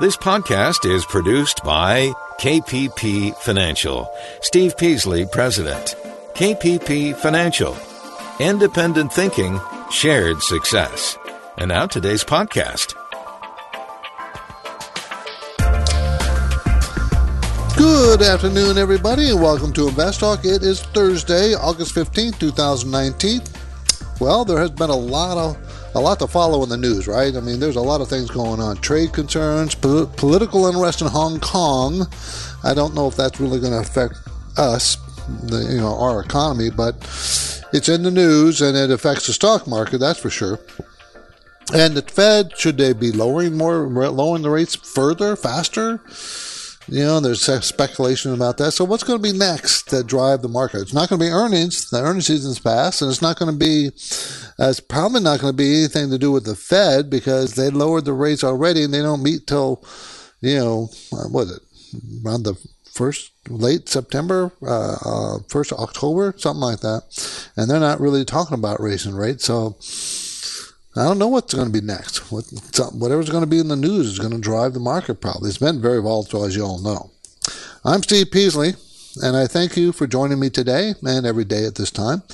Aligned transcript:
This 0.00 0.16
podcast 0.16 0.90
is 0.90 1.04
produced 1.04 1.62
by 1.62 2.08
KPP 2.40 3.36
Financial. 3.36 4.10
Steve 4.40 4.74
Peasley, 4.78 5.26
President. 5.26 5.94
KPP 6.32 7.14
Financial. 7.16 7.76
Independent 8.38 9.12
thinking, 9.12 9.60
shared 9.90 10.40
success. 10.40 11.18
And 11.58 11.68
now 11.68 11.84
today's 11.84 12.24
podcast. 12.24 12.94
Good 17.76 18.22
afternoon, 18.22 18.78
everybody, 18.78 19.28
and 19.28 19.42
welcome 19.42 19.74
to 19.74 19.88
Invest 19.88 20.20
Talk. 20.20 20.46
It 20.46 20.62
is 20.62 20.80
Thursday, 20.80 21.52
August 21.52 21.94
15th, 21.94 22.38
2019. 22.38 23.42
Well, 24.18 24.46
there 24.46 24.60
has 24.60 24.70
been 24.70 24.88
a 24.88 24.96
lot 24.96 25.36
of 25.36 25.69
a 25.94 26.00
lot 26.00 26.18
to 26.20 26.26
follow 26.26 26.62
in 26.62 26.68
the 26.68 26.76
news, 26.76 27.08
right? 27.08 27.34
I 27.34 27.40
mean, 27.40 27.60
there's 27.60 27.76
a 27.76 27.80
lot 27.80 28.00
of 28.00 28.08
things 28.08 28.30
going 28.30 28.60
on 28.60 28.76
trade 28.76 29.12
concerns, 29.12 29.74
po- 29.74 30.06
political 30.06 30.68
unrest 30.68 31.00
in 31.00 31.08
Hong 31.08 31.40
Kong. 31.40 32.06
I 32.62 32.74
don't 32.74 32.94
know 32.94 33.08
if 33.08 33.16
that's 33.16 33.40
really 33.40 33.60
going 33.60 33.72
to 33.72 33.80
affect 33.80 34.14
us, 34.56 34.96
the, 35.42 35.68
you 35.70 35.80
know, 35.80 35.96
our 35.98 36.20
economy, 36.20 36.70
but 36.70 36.96
it's 37.72 37.88
in 37.88 38.02
the 38.02 38.10
news 38.10 38.60
and 38.60 38.76
it 38.76 38.90
affects 38.90 39.26
the 39.26 39.32
stock 39.32 39.66
market, 39.66 39.98
that's 39.98 40.20
for 40.20 40.30
sure. 40.30 40.58
And 41.72 41.96
the 41.96 42.02
Fed, 42.02 42.56
should 42.58 42.78
they 42.78 42.92
be 42.92 43.12
lowering 43.12 43.56
more, 43.56 43.86
lowering 43.86 44.42
the 44.42 44.50
rates 44.50 44.74
further, 44.74 45.36
faster? 45.36 46.00
You 46.90 47.04
know, 47.04 47.20
there's 47.20 47.42
speculation 47.64 48.34
about 48.34 48.58
that. 48.58 48.72
So 48.72 48.84
what's 48.84 49.04
going 49.04 49.22
to 49.22 49.22
be 49.22 49.36
next 49.36 49.84
to 49.90 50.02
drive 50.02 50.42
the 50.42 50.48
market? 50.48 50.80
It's 50.80 50.92
not 50.92 51.08
going 51.08 51.20
to 51.20 51.24
be 51.24 51.30
earnings. 51.30 51.88
The 51.88 52.02
earnings 52.02 52.26
season's 52.26 52.58
passed, 52.58 53.00
and 53.00 53.08
it's 53.08 53.22
not 53.22 53.38
going 53.38 53.52
to 53.52 53.56
be. 53.56 53.88
Uh, 54.58 54.70
it's 54.70 54.80
probably 54.80 55.20
not 55.20 55.38
going 55.38 55.52
to 55.52 55.56
be 55.56 55.78
anything 55.78 56.10
to 56.10 56.18
do 56.18 56.32
with 56.32 56.44
the 56.44 56.56
Fed 56.56 57.08
because 57.08 57.54
they 57.54 57.70
lowered 57.70 58.06
the 58.06 58.12
rates 58.12 58.42
already, 58.42 58.82
and 58.82 58.92
they 58.92 59.02
don't 59.02 59.22
meet 59.22 59.46
till, 59.46 59.84
you 60.40 60.58
know, 60.58 60.88
uh, 61.12 61.28
what 61.28 61.42
is 61.46 61.58
it, 61.58 62.26
around 62.26 62.42
the 62.42 62.56
first 62.92 63.30
late 63.48 63.88
September, 63.88 64.50
uh, 64.60 64.96
uh, 65.04 65.38
first 65.48 65.72
October, 65.72 66.34
something 66.38 66.60
like 66.60 66.80
that, 66.80 67.04
and 67.56 67.70
they're 67.70 67.78
not 67.78 68.00
really 68.00 68.24
talking 68.24 68.58
about 68.58 68.80
raising 68.80 69.14
rates. 69.14 69.44
So 69.44 69.76
I 70.96 71.04
don't 71.04 71.20
know 71.20 71.28
what's 71.28 71.54
going 71.54 71.68
to 71.68 71.72
be 71.72 71.86
next. 71.86 72.18
whatever's 72.32 73.30
going 73.30 73.44
to 73.44 73.50
be 73.50 73.60
in 73.60 73.68
the 73.68 73.76
news 73.76 74.06
is 74.08 74.18
going 74.18 74.32
to 74.32 74.38
drive 74.38 74.74
the 74.74 74.80
market 74.80 75.20
probably. 75.20 75.48
It's 75.48 75.58
been 75.58 75.80
very 75.80 76.02
volatile, 76.02 76.44
as 76.44 76.56
you 76.56 76.64
all 76.64 76.80
know. 76.80 77.12
I'm 77.84 78.02
Steve 78.02 78.32
Peasley, 78.32 78.74
and 79.22 79.36
I 79.36 79.46
thank 79.46 79.76
you 79.76 79.92
for 79.92 80.08
joining 80.08 80.40
me 80.40 80.50
today 80.50 80.94
and 81.04 81.26
every 81.26 81.44
day 81.44 81.64
at 81.64 81.76
this 81.76 81.92
time. 81.92 82.24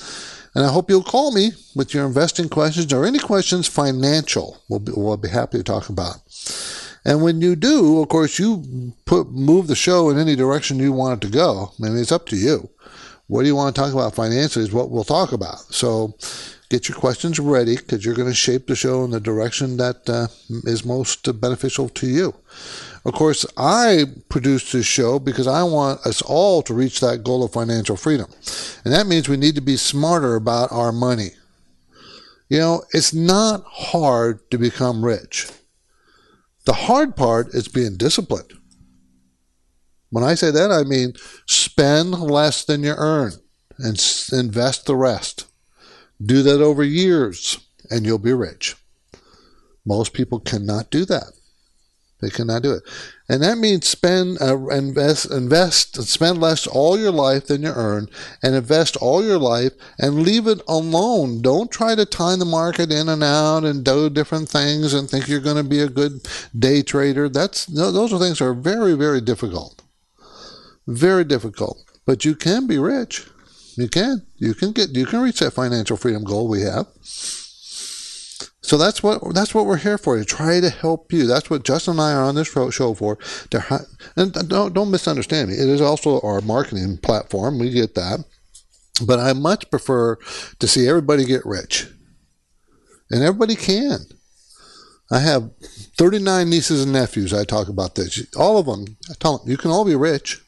And 0.55 0.65
I 0.65 0.71
hope 0.71 0.89
you'll 0.89 1.03
call 1.03 1.31
me 1.31 1.51
with 1.75 1.93
your 1.93 2.07
investing 2.07 2.49
questions 2.49 2.91
or 2.91 3.05
any 3.05 3.19
questions 3.19 3.67
financial. 3.67 4.57
We'll 4.69 4.79
be, 4.79 4.91
we'll 4.95 5.17
be 5.17 5.29
happy 5.29 5.59
to 5.59 5.63
talk 5.63 5.89
about. 5.89 6.15
And 7.05 7.21
when 7.21 7.41
you 7.41 7.55
do, 7.55 8.01
of 8.01 8.09
course, 8.09 8.39
you 8.39 8.93
put 9.05 9.29
move 9.29 9.67
the 9.67 9.75
show 9.75 10.09
in 10.09 10.17
any 10.17 10.35
direction 10.35 10.79
you 10.79 10.93
want 10.93 11.23
it 11.23 11.27
to 11.27 11.31
go. 11.31 11.73
I 11.79 11.83
mean, 11.89 11.97
it's 11.97 12.11
up 12.11 12.25
to 12.27 12.35
you. 12.35 12.71
What 13.27 13.41
do 13.41 13.47
you 13.47 13.55
want 13.55 13.75
to 13.75 13.81
talk 13.81 13.93
about 13.93 14.15
financially 14.15 14.63
is 14.63 14.71
what 14.71 14.89
we'll 14.89 15.03
talk 15.03 15.33
about. 15.33 15.59
So 15.73 16.15
get 16.69 16.87
your 16.87 16.97
questions 16.97 17.39
ready 17.39 17.75
because 17.75 18.05
you're 18.05 18.15
going 18.15 18.29
to 18.29 18.33
shape 18.33 18.67
the 18.67 18.75
show 18.75 19.03
in 19.03 19.11
the 19.11 19.19
direction 19.19 19.77
that 19.77 20.09
uh, 20.09 20.27
is 20.63 20.85
most 20.85 21.39
beneficial 21.39 21.89
to 21.89 22.07
you. 22.07 22.33
Of 23.05 23.13
course, 23.13 23.45
I 23.55 24.05
produce 24.29 24.71
this 24.71 24.85
show 24.85 25.19
because 25.19 25.47
I 25.47 25.63
want 25.63 26.05
us 26.05 26.21
all 26.21 26.61
to 26.63 26.73
reach 26.73 26.99
that 26.99 27.23
goal 27.23 27.43
of 27.43 27.53
financial 27.53 27.95
freedom. 27.95 28.31
And 28.83 28.93
that 28.93 29.07
means 29.07 29.29
we 29.29 29.37
need 29.37 29.55
to 29.55 29.61
be 29.61 29.77
smarter 29.77 30.35
about 30.35 30.71
our 30.71 30.91
money. 30.91 31.31
You 32.49 32.59
know, 32.59 32.83
it's 32.91 33.13
not 33.13 33.63
hard 33.65 34.49
to 34.51 34.57
become 34.57 35.03
rich. 35.03 35.47
The 36.65 36.73
hard 36.73 37.15
part 37.15 37.53
is 37.53 37.67
being 37.67 37.97
disciplined. 37.97 38.53
When 40.09 40.23
I 40.23 40.35
say 40.35 40.51
that, 40.51 40.71
I 40.71 40.83
mean 40.83 41.13
spend 41.45 42.11
less 42.11 42.63
than 42.63 42.83
you 42.83 42.93
earn 42.97 43.33
and 43.77 44.01
invest 44.31 44.85
the 44.85 44.95
rest. 44.95 45.45
Do 46.23 46.41
that 46.43 46.61
over 46.61 46.83
years 46.83 47.59
and 47.89 48.05
you'll 48.05 48.17
be 48.17 48.33
rich. 48.33 48.75
Most 49.85 50.13
people 50.13 50.39
cannot 50.39 50.89
do 50.89 51.05
that. 51.05 51.33
They 52.19 52.29
cannot 52.31 52.63
do 52.63 52.71
it. 52.73 52.83
And 53.29 53.43
that 53.43 53.59
means 53.59 53.87
spend, 53.87 54.41
uh, 54.41 54.67
invest, 54.69 55.29
invest, 55.31 56.01
spend 56.03 56.41
less 56.41 56.65
all 56.65 56.97
your 56.97 57.11
life 57.11 57.45
than 57.45 57.61
you 57.61 57.69
earn 57.69 58.07
and 58.41 58.55
invest 58.55 58.97
all 58.97 59.23
your 59.23 59.37
life 59.37 59.73
and 59.99 60.23
leave 60.23 60.47
it 60.47 60.61
alone. 60.67 61.43
Don't 61.43 61.69
try 61.69 61.93
to 61.93 62.05
time 62.05 62.39
the 62.39 62.45
market 62.45 62.91
in 62.91 63.07
and 63.07 63.23
out 63.23 63.65
and 63.65 63.83
do 63.83 64.09
different 64.09 64.49
things 64.49 64.95
and 64.95 65.07
think 65.07 65.27
you're 65.27 65.39
going 65.39 65.63
to 65.63 65.69
be 65.69 65.79
a 65.79 65.89
good 65.89 66.27
day 66.57 66.81
trader. 66.81 67.29
That's, 67.29 67.67
those 67.67 68.11
are 68.11 68.19
things 68.19 68.39
that 68.39 68.45
are 68.45 68.53
very, 68.55 68.93
very 68.95 69.21
difficult. 69.21 69.76
Very 70.87 71.23
difficult. 71.25 71.77
But 72.05 72.23
you 72.23 72.35
can 72.35 72.65
be 72.65 72.77
rich. 72.77 73.27
You 73.75 73.89
can. 73.89 74.25
You 74.37 74.53
can 74.53 74.71
get. 74.71 74.95
You 74.95 75.05
can 75.05 75.21
reach 75.21 75.39
that 75.39 75.51
financial 75.51 75.97
freedom 75.97 76.23
goal 76.23 76.47
we 76.47 76.61
have. 76.61 76.87
So 78.67 78.77
that's 78.77 79.03
what 79.03 79.21
that's 79.33 79.53
what 79.53 79.65
we're 79.65 79.77
here 79.77 79.97
for. 79.97 80.17
To 80.17 80.25
try 80.25 80.59
to 80.59 80.69
help 80.69 81.13
you. 81.13 81.27
That's 81.27 81.49
what 81.49 81.63
Justin 81.63 81.93
and 81.93 82.01
I 82.01 82.13
are 82.13 82.23
on 82.23 82.35
this 82.35 82.49
show 82.49 82.93
for. 82.93 83.17
To 83.51 83.87
and 84.15 84.33
don't 84.49 84.73
don't 84.73 84.91
misunderstand 84.91 85.49
me. 85.49 85.55
It 85.55 85.69
is 85.69 85.81
also 85.81 86.19
our 86.21 86.41
marketing 86.41 86.97
platform. 86.97 87.59
We 87.59 87.69
get 87.69 87.95
that, 87.95 88.25
but 89.05 89.19
I 89.19 89.33
much 89.33 89.69
prefer 89.69 90.17
to 90.59 90.67
see 90.67 90.87
everybody 90.87 91.23
get 91.23 91.45
rich, 91.45 91.87
and 93.11 93.23
everybody 93.23 93.55
can. 93.55 93.99
I 95.09 95.19
have 95.19 95.49
39 95.97 96.49
nieces 96.49 96.83
and 96.83 96.91
nephews. 96.91 97.33
I 97.33 97.45
talk 97.45 97.69
about 97.69 97.95
this. 97.95 98.25
All 98.35 98.57
of 98.57 98.65
them. 98.65 98.97
I 99.09 99.13
tell 99.19 99.37
them 99.37 99.49
you 99.49 99.55
can 99.55 99.71
all 99.71 99.85
be 99.85 99.95
rich. 99.95 100.41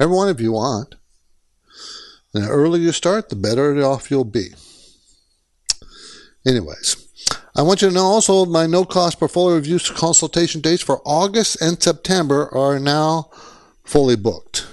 Every 0.00 0.14
one 0.14 0.28
of 0.28 0.40
you 0.40 0.52
want. 0.52 0.94
And 2.34 2.44
the 2.44 2.48
earlier 2.48 2.82
you 2.82 2.92
start, 2.92 3.28
the 3.28 3.36
better 3.36 3.82
off 3.82 4.10
you'll 4.10 4.24
be. 4.24 4.50
Anyways, 6.46 7.08
I 7.56 7.62
want 7.62 7.82
you 7.82 7.88
to 7.88 7.94
know 7.94 8.04
also 8.04 8.44
my 8.44 8.66
no 8.66 8.84
cost 8.84 9.18
portfolio 9.18 9.56
review 9.56 9.78
consultation 9.80 10.60
dates 10.60 10.82
for 10.82 11.02
August 11.04 11.60
and 11.60 11.82
September 11.82 12.48
are 12.54 12.78
now 12.78 13.30
fully 13.84 14.16
booked. 14.16 14.66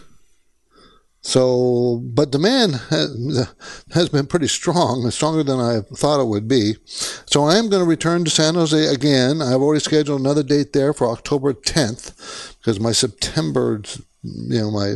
So, 1.22 2.04
but 2.04 2.30
demand 2.30 2.76
has 2.92 4.10
been 4.10 4.28
pretty 4.28 4.48
strong, 4.48 5.10
stronger 5.10 5.42
than 5.42 5.60
I 5.60 5.80
thought 5.96 6.22
it 6.22 6.28
would 6.28 6.48
be. 6.48 6.76
So 6.86 7.46
I 7.46 7.56
am 7.56 7.68
going 7.68 7.82
to 7.82 7.90
return 7.90 8.26
to 8.26 8.30
San 8.30 8.54
Jose 8.54 8.86
again. 8.86 9.42
I've 9.42 9.62
already 9.62 9.80
scheduled 9.80 10.20
another 10.22 10.44
date 10.44 10.74
there 10.74 10.94
for 10.94 11.10
October 11.10 11.54
10th 11.54 12.56
because 12.60 12.80
my 12.80 12.92
September, 12.92 13.82
you 14.26 14.60
know, 14.60 14.72
my 14.72 14.96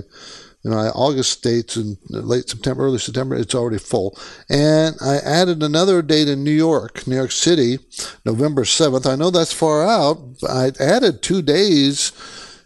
you 0.63 0.71
know, 0.71 0.77
August 0.93 1.41
dates 1.41 1.77
and 1.77 1.97
late 2.09 2.49
September, 2.49 2.83
early 2.83 2.99
September, 2.99 3.35
it's 3.35 3.55
already 3.55 3.77
full. 3.77 4.19
And 4.49 4.95
I 5.01 5.17
added 5.17 5.63
another 5.63 6.01
date 6.01 6.27
in 6.27 6.43
New 6.43 6.51
York, 6.51 7.07
New 7.07 7.15
York 7.15 7.31
City, 7.31 7.79
November 8.25 8.63
7th. 8.63 9.09
I 9.09 9.15
know 9.15 9.29
that's 9.29 9.53
far 9.53 9.87
out. 9.87 10.17
I 10.47 10.71
added 10.79 11.21
two 11.21 11.41
days 11.41 12.11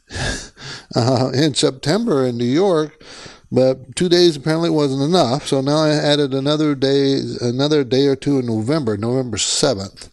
uh, 0.95 1.29
in 1.35 1.53
September 1.53 2.25
in 2.25 2.37
New 2.37 2.45
York, 2.45 2.99
but 3.51 3.95
two 3.95 4.09
days 4.09 4.35
apparently 4.35 4.71
wasn't 4.71 5.03
enough. 5.03 5.47
So 5.47 5.61
now 5.61 5.77
I 5.77 5.91
added 5.91 6.33
another 6.33 6.73
day, 6.73 7.21
another 7.41 7.83
day 7.83 8.07
or 8.07 8.15
two 8.15 8.39
in 8.39 8.47
November, 8.47 8.97
November 8.97 9.37
7th. 9.37 10.09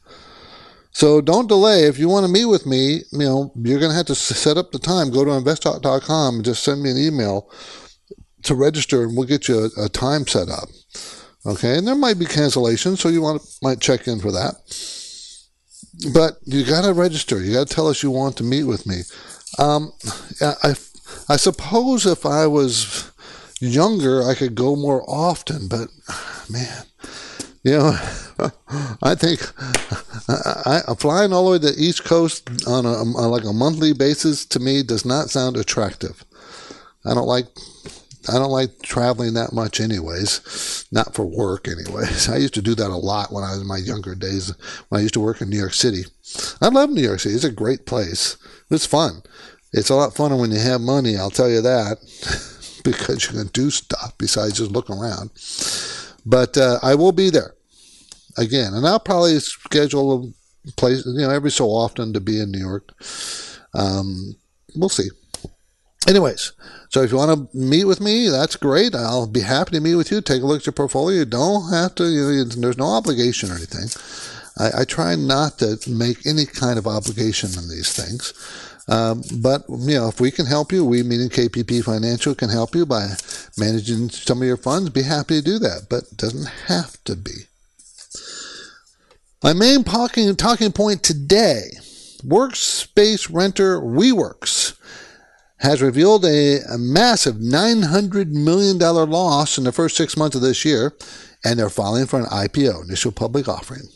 So 0.93 1.21
don't 1.21 1.49
delay. 1.49 1.84
If 1.84 1.99
you 1.99 2.09
want 2.09 2.27
to 2.27 2.33
meet 2.33 2.47
with 2.47 2.67
me, 2.67 3.03
you 3.12 3.19
know, 3.19 3.53
you're 3.56 3.78
going 3.78 3.93
to 3.93 3.97
have 3.97 4.06
to 4.06 4.15
set 4.15 4.56
up 4.56 4.73
the 4.73 4.78
time. 4.78 5.11
Go 5.11 5.25
to 5.25 5.31
investtalk.com 5.31 6.37
and 6.37 6.45
just 6.45 6.65
send 6.65 6.83
me 6.83 6.91
an 6.91 6.99
email 6.99 7.51
to 8.43 8.55
register 8.55 9.05
and 9.05 9.17
we'll 9.17 9.27
get 9.27 9.49
you 9.49 9.71
a, 9.77 9.84
a 9.84 9.89
time 9.89 10.27
set 10.27 10.49
up. 10.49 10.69
Okay. 11.47 11.78
And 11.78 11.87
there 11.87 11.95
might 11.95 12.19
be 12.19 12.25
cancellations. 12.25 12.99
So 12.99 13.09
you 13.09 13.23
want 13.23 13.43
to, 13.43 13.49
might 13.62 13.81
check 13.81 14.09
in 14.09 14.21
for 14.21 14.33
that. 14.33 14.55
But 16.13 16.39
you 16.45 16.65
got 16.65 16.84
to 16.84 16.92
register. 16.92 17.42
You 17.42 17.54
got 17.54 17.69
to 17.69 17.75
tell 17.75 17.89
us 17.89 18.03
you 18.03 18.10
want 18.10 18.37
to 18.39 18.45
meet 18.45 18.65
with 18.65 18.87
me. 18.87 19.03
Um, 19.59 19.92
I, 20.41 20.75
I 21.28 21.37
suppose 21.37 22.07
if 22.07 22.25
I 22.25 22.47
was 22.47 23.10
younger, 23.60 24.22
I 24.22 24.34
could 24.34 24.54
go 24.54 24.77
more 24.77 25.04
often, 25.09 25.69
but 25.69 25.89
man, 26.48 26.84
you 27.63 27.72
know, 27.72 27.98
I 29.03 29.15
think 29.15 29.41
I, 30.28 30.83
I, 30.89 30.95
flying 30.95 31.33
all 31.33 31.45
the 31.45 31.51
way 31.53 31.59
to 31.59 31.72
the 31.72 31.83
East 31.83 32.04
Coast 32.04 32.48
on, 32.66 32.87
a, 32.87 33.03
like 33.03 33.45
a 33.45 33.53
monthly 33.53 33.92
basis 33.92 34.45
to 34.47 34.60
me 34.60 34.83
does 34.83 35.04
not 35.04 35.31
sound 35.31 35.57
attractive. 35.57 36.25
I 37.04 37.15
don't 37.15 37.27
like 37.27 37.47
I 38.28 38.34
don't 38.34 38.51
like 38.51 38.83
traveling 38.83 39.34
that 39.34 39.53
much, 39.53 39.81
anyways. 39.81 40.87
Not 40.92 41.15
for 41.15 41.25
work, 41.25 41.66
anyways. 41.66 42.28
I 42.31 42.37
used 42.37 42.54
to 42.54 42.63
do 42.63 42.75
that 42.75 42.91
a 42.91 42.97
lot 42.97 43.33
when 43.33 43.45
I 43.45 43.53
was 43.53 43.63
in 43.63 43.66
my 43.66 43.78
younger 43.78 44.15
days. 44.15 44.53
When 44.89 44.98
I 44.98 45.03
used 45.03 45.15
to 45.15 45.21
work 45.21 45.41
in 45.41 45.48
New 45.48 45.59
York 45.59 45.72
City, 45.72 46.04
I 46.60 46.69
love 46.69 46.91
New 46.91 47.03
York 47.03 47.21
City. 47.21 47.34
It's 47.34 47.45
a 47.45 47.51
great 47.51 47.87
place. 47.87 48.37
It's 48.71 48.87
fun. 48.87 49.22
It's 49.72 49.89
a 49.89 49.95
lot 49.95 50.15
funner 50.15 50.39
when 50.39 50.51
you 50.51 50.59
have 50.59 50.81
money. 50.81 51.16
I'll 51.16 51.31
tell 51.31 51.48
you 51.48 51.63
that, 51.63 51.98
because 52.84 53.25
you 53.25 53.39
can 53.39 53.47
do 53.48 53.71
stuff 53.71 54.13
besides 54.19 54.59
just 54.59 54.71
look 54.71 54.91
around. 54.91 55.31
But 56.27 56.59
uh, 56.59 56.78
I 56.83 56.95
will 56.97 57.13
be 57.13 57.31
there 57.31 57.54
again, 58.36 58.74
and 58.74 58.86
I'll 58.86 59.00
probably 59.00 59.38
schedule 59.41 60.32
a 60.66 60.72
place, 60.72 61.04
you 61.06 61.21
know, 61.21 61.30
every 61.30 61.50
so 61.50 61.66
often 61.66 62.12
to 62.12 62.21
be 62.21 62.41
in 62.41 62.50
New 62.50 62.60
York. 62.60 62.92
Um, 63.74 64.36
we'll 64.77 64.88
see. 64.88 65.09
Anyways, 66.09 66.53
so 66.88 67.03
if 67.03 67.12
you 67.12 67.18
want 67.18 67.53
to 67.53 67.56
meet 67.56 67.84
with 67.84 68.00
me, 68.00 68.28
that's 68.28 68.56
great. 68.56 68.94
I'll 68.94 69.27
be 69.27 69.41
happy 69.41 69.72
to 69.72 69.80
meet 69.80 69.97
with 69.97 70.10
you. 70.10 70.21
Take 70.21 70.42
a 70.42 70.47
look 70.47 70.60
at 70.60 70.66
your 70.66 70.72
portfolio. 70.72 71.18
You 71.18 71.24
don't 71.27 71.71
have 71.71 71.94
to. 71.97 72.04
You 72.04 72.44
know, 72.44 72.44
there's 72.44 72.78
no 72.78 72.86
obligation 72.86 73.50
or 73.50 73.54
anything. 73.54 73.88
I, 74.59 74.80
I, 74.80 74.84
try 74.84 75.15
not 75.15 75.59
to 75.59 75.78
make 75.88 76.27
any 76.27 76.47
kind 76.47 76.78
of 76.78 76.86
obligation 76.86 77.50
on 77.56 77.68
these 77.68 77.92
things. 77.92 78.32
Um, 78.88 79.22
but 79.41 79.62
you 79.68 79.94
know, 79.94 80.09
if 80.09 80.21
we 80.21 80.30
can 80.30 80.47
help 80.47 80.72
you, 80.72 80.84
we 80.84 81.03
meaning 81.03 81.28
KPP 81.28 81.84
Financial 81.84 82.34
can 82.34 82.48
help 82.48 82.74
you 82.74 82.86
by 82.86 83.10
managing 83.56 84.09
some 84.10 84.41
of 84.41 84.48
your 84.48 84.56
funds. 84.56 84.91
Be 84.91 85.03
happy 85.03 85.38
to 85.38 85.44
do 85.44 85.59
that, 85.60 85.86
but 85.88 86.04
it 86.10 86.16
doesn't 86.16 86.48
have 86.66 87.03
to 87.04 87.15
be. 87.15 87.47
My 89.42 89.54
main 89.54 89.84
talking 89.84 90.37
talking 90.37 90.71
point 90.71 91.03
today: 91.03 91.71
workspace 92.22 93.33
renter 93.33 93.81
WeWorks 93.81 94.77
has 95.60 95.81
revealed 95.81 96.27
a, 96.27 96.60
a 96.71 96.77
massive 96.77 97.37
$900 97.37 98.28
million 98.28 98.78
loss 98.78 99.57
in 99.57 99.65
the 99.65 99.72
first 99.72 99.97
six 99.97 100.15
months 100.15 100.37
of 100.37 100.42
this 100.42 100.65
year, 100.66 100.95
and 101.42 101.59
they're 101.59 101.71
filing 101.71 102.07
for 102.07 102.19
an 102.19 102.27
IPO, 102.27 102.84
initial 102.84 103.13
public 103.13 103.48
offering. 103.48 103.89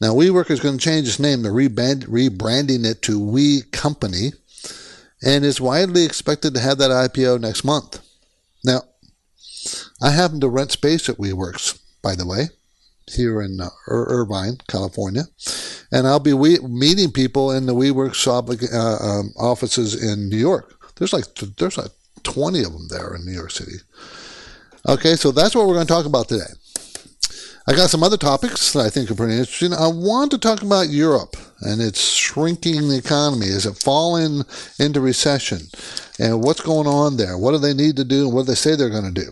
Now, 0.00 0.14
WeWork 0.14 0.50
is 0.50 0.60
going 0.60 0.78
to 0.78 0.84
change 0.84 1.08
its 1.08 1.18
name, 1.18 1.42
they're 1.42 1.52
rebranding 1.52 2.86
it 2.86 3.02
to 3.02 3.20
We 3.20 3.62
Company, 3.72 4.32
and 5.22 5.44
is 5.44 5.60
widely 5.60 6.04
expected 6.04 6.54
to 6.54 6.60
have 6.60 6.78
that 6.78 6.90
IPO 6.90 7.40
next 7.40 7.64
month. 7.64 8.00
Now, 8.64 8.82
I 10.00 10.10
happen 10.10 10.40
to 10.40 10.48
rent 10.48 10.72
space 10.72 11.08
at 11.10 11.18
WeWorks, 11.18 11.78
by 12.02 12.14
the 12.14 12.26
way, 12.26 12.48
here 13.14 13.40
in 13.40 13.60
uh, 13.60 13.68
Irvine, 13.86 14.58
California, 14.68 15.24
and 15.92 16.06
I'll 16.06 16.20
be 16.20 16.32
we- 16.32 16.58
meeting 16.60 17.10
people 17.10 17.50
in 17.50 17.66
the 17.66 17.74
WeWorks 17.74 18.26
uh, 18.26 19.04
um, 19.04 19.32
offices 19.38 20.02
in 20.02 20.28
New 20.28 20.36
York. 20.36 20.74
There's 20.96 21.12
like 21.12 21.26
there's 21.56 21.78
like 21.78 21.92
20 22.22 22.62
of 22.64 22.72
them 22.72 22.88
there 22.88 23.14
in 23.14 23.24
New 23.24 23.32
York 23.32 23.50
City. 23.50 23.76
Okay, 24.88 25.16
so 25.16 25.32
that's 25.32 25.54
what 25.54 25.66
we're 25.66 25.74
going 25.74 25.86
to 25.86 25.92
talk 25.92 26.06
about 26.06 26.28
today. 26.28 26.50
I 27.68 27.74
got 27.74 27.90
some 27.90 28.02
other 28.02 28.16
topics 28.16 28.72
that 28.72 28.86
I 28.86 28.88
think 28.88 29.10
are 29.10 29.14
pretty 29.14 29.34
interesting. 29.34 29.74
I 29.74 29.88
want 29.88 30.30
to 30.30 30.38
talk 30.38 30.62
about 30.62 30.88
Europe 30.88 31.36
and 31.60 31.82
its 31.82 32.00
shrinking 32.00 32.90
economy. 32.92 33.46
Is 33.46 33.66
it 33.66 33.76
falling 33.76 34.44
into 34.78 35.02
recession? 35.02 35.58
And 36.18 36.42
what's 36.42 36.62
going 36.62 36.86
on 36.86 37.18
there? 37.18 37.36
What 37.36 37.52
do 37.52 37.58
they 37.58 37.74
need 37.74 37.96
to 37.96 38.04
do 38.04 38.24
and 38.24 38.34
what 38.34 38.46
do 38.46 38.52
they 38.52 38.54
say 38.54 38.74
they're 38.74 38.88
going 38.88 39.12
to 39.12 39.20
do? 39.20 39.30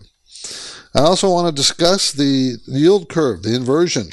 I 0.95 1.01
also 1.01 1.31
want 1.31 1.49
to 1.49 1.61
discuss 1.61 2.13
the 2.13 2.57
yield 2.67 3.09
curve, 3.09 3.43
the 3.43 3.55
inversion. 3.55 4.09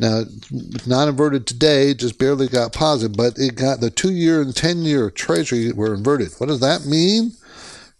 Now, 0.00 0.22
it's 0.50 0.86
not 0.86 1.08
inverted 1.08 1.46
today, 1.46 1.94
just 1.94 2.18
barely 2.18 2.48
got 2.48 2.72
positive, 2.72 3.16
but 3.16 3.38
it 3.38 3.54
got 3.54 3.80
the 3.80 3.90
two 3.90 4.12
year 4.12 4.42
and 4.42 4.54
10 4.54 4.82
year 4.82 5.10
treasury 5.10 5.70
were 5.72 5.94
inverted. 5.94 6.32
What 6.38 6.48
does 6.48 6.60
that 6.60 6.84
mean? 6.84 7.32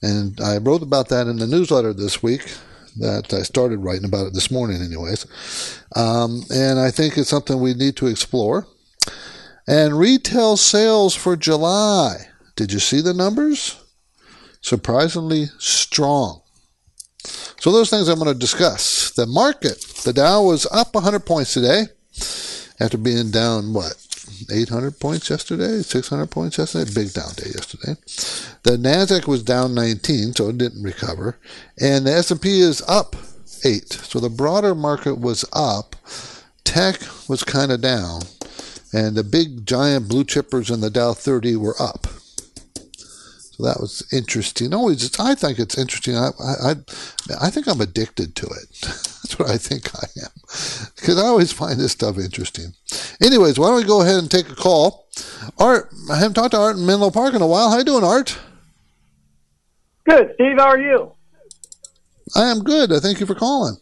And 0.03 0.41
I 0.41 0.59
wrote 0.59 0.83
about 0.83 1.09
that 1.09 1.29
in 1.29 1.37
the 1.37 1.47
newsletter 1.47 1.93
this 1.93 2.23
week 2.23 2.43
that 2.97 3.33
I 3.33 3.43
started 3.43 3.79
writing 3.79 4.05
about 4.05 4.27
it 4.27 4.35
this 4.35 4.51
morning, 4.51 4.83
anyways. 4.83 5.27
Um, 5.97 6.43
and 6.53 6.79
I 6.79 6.91
think 6.91 7.17
it's 7.17 7.31
something 7.31 7.61
we 7.61 7.75
need 7.75 7.97
to 7.97 8.07
explore. 8.07 8.67
And 9.67 9.99
retail 9.99 10.57
sales 10.57 11.15
for 11.15 11.37
July. 11.37 12.27
Did 12.57 12.73
you 12.73 12.79
see 12.79 13.01
the 13.01 13.15
numbers? 13.15 13.81
Surprisingly 14.61 15.47
strong. 15.59 16.43
So 17.65 17.73
those 17.73 17.89
things 17.89 18.09
I'm 18.09 18.19
going 18.19 18.31
to 18.31 18.39
discuss. 18.39 19.13
The 19.13 19.25
market, 19.25 19.81
the 20.05 20.13
Dow 20.13 20.43
was 20.43 20.67
up 20.67 20.95
100 20.95 21.21
points 21.21 21.55
today 21.55 21.85
after 22.79 22.99
being 22.99 23.31
down 23.31 23.73
what 23.73 23.97
800 24.53 25.01
points 25.01 25.31
yesterday, 25.31 25.81
600 25.81 26.27
points 26.27 26.59
yesterday, 26.59 26.91
big 26.95 27.15
down 27.15 27.33
day 27.33 27.53
yesterday. 27.55 27.95
The 28.65 28.77
Nasdaq 28.77 29.27
was 29.27 29.43
down 29.43 29.75
19, 29.75 30.35
so 30.35 30.51
it 30.51 30.59
didn't 30.59 30.83
recover, 30.83 31.39
and 31.81 32.07
the 32.07 32.13
S&P 32.13 32.61
is 32.61 32.83
up 32.87 33.17
8. 33.65 33.91
So 33.95 34.21
the 34.21 34.29
broader 34.29 34.75
market 34.75 35.15
was 35.15 35.47
up, 35.55 35.97
tech 36.65 37.01
was 37.31 37.45
kind 37.45 37.73
of 37.73 37.81
down, 37.81 38.25
and 38.93 39.17
the 39.17 39.25
big 39.25 39.65
giant 39.65 40.07
blue 40.07 40.25
chippers 40.25 40.71
in 40.71 40.83
the 40.83 40.91
Dow 40.91 41.15
30 41.15 41.57
were 41.57 41.81
up. 41.81 42.09
So 43.57 43.63
that 43.63 43.79
was 43.79 44.03
interesting. 44.13 44.75
Always, 44.75 45.21
I 45.21 45.37
think 45.37 45.61
it's 45.61 45.79
interesting. 45.79 46.17
I, 46.17 46.31
I, 46.41 46.75
I 47.41 47.51
think 47.51 47.69
I'm 47.69 47.81
addicted 47.81 48.35
to 48.35 48.47
it. 48.47 48.69
That's 48.81 49.39
what 49.39 49.49
I 49.49 49.59
think 49.59 49.95
I 49.95 50.07
am, 50.21 50.31
because 50.97 51.17
I 51.17 51.27
always 51.27 51.53
find 51.53 51.79
this 51.79 51.93
stuff 51.93 52.19
interesting. 52.19 52.75
Anyways, 53.23 53.57
why 53.57 53.69
don't 53.69 53.77
we 53.77 53.85
go 53.85 54.03
ahead 54.03 54.17
and 54.17 54.29
take 54.29 54.51
a 54.51 54.57
call? 54.57 55.07
Art, 55.57 55.89
I 56.11 56.17
haven't 56.17 56.35
talked 56.35 56.51
to 56.51 56.59
Art 56.59 56.77
in 56.77 56.85
Menlo 56.85 57.13
Park 57.13 57.35
in 57.35 57.43
a 57.43 57.47
while. 57.47 57.71
How 57.71 57.79
you 57.79 57.85
doing, 57.85 58.03
Art? 58.03 58.37
Good, 60.05 60.33
Steve. 60.35 60.59
How 60.59 60.71
are 60.71 60.81
you? 60.81 61.13
I 62.35 62.51
am 62.51 62.65
good. 62.65 62.93
I 62.93 62.99
thank 62.99 63.21
you 63.21 63.27
for 63.27 63.37
calling. 63.37 63.77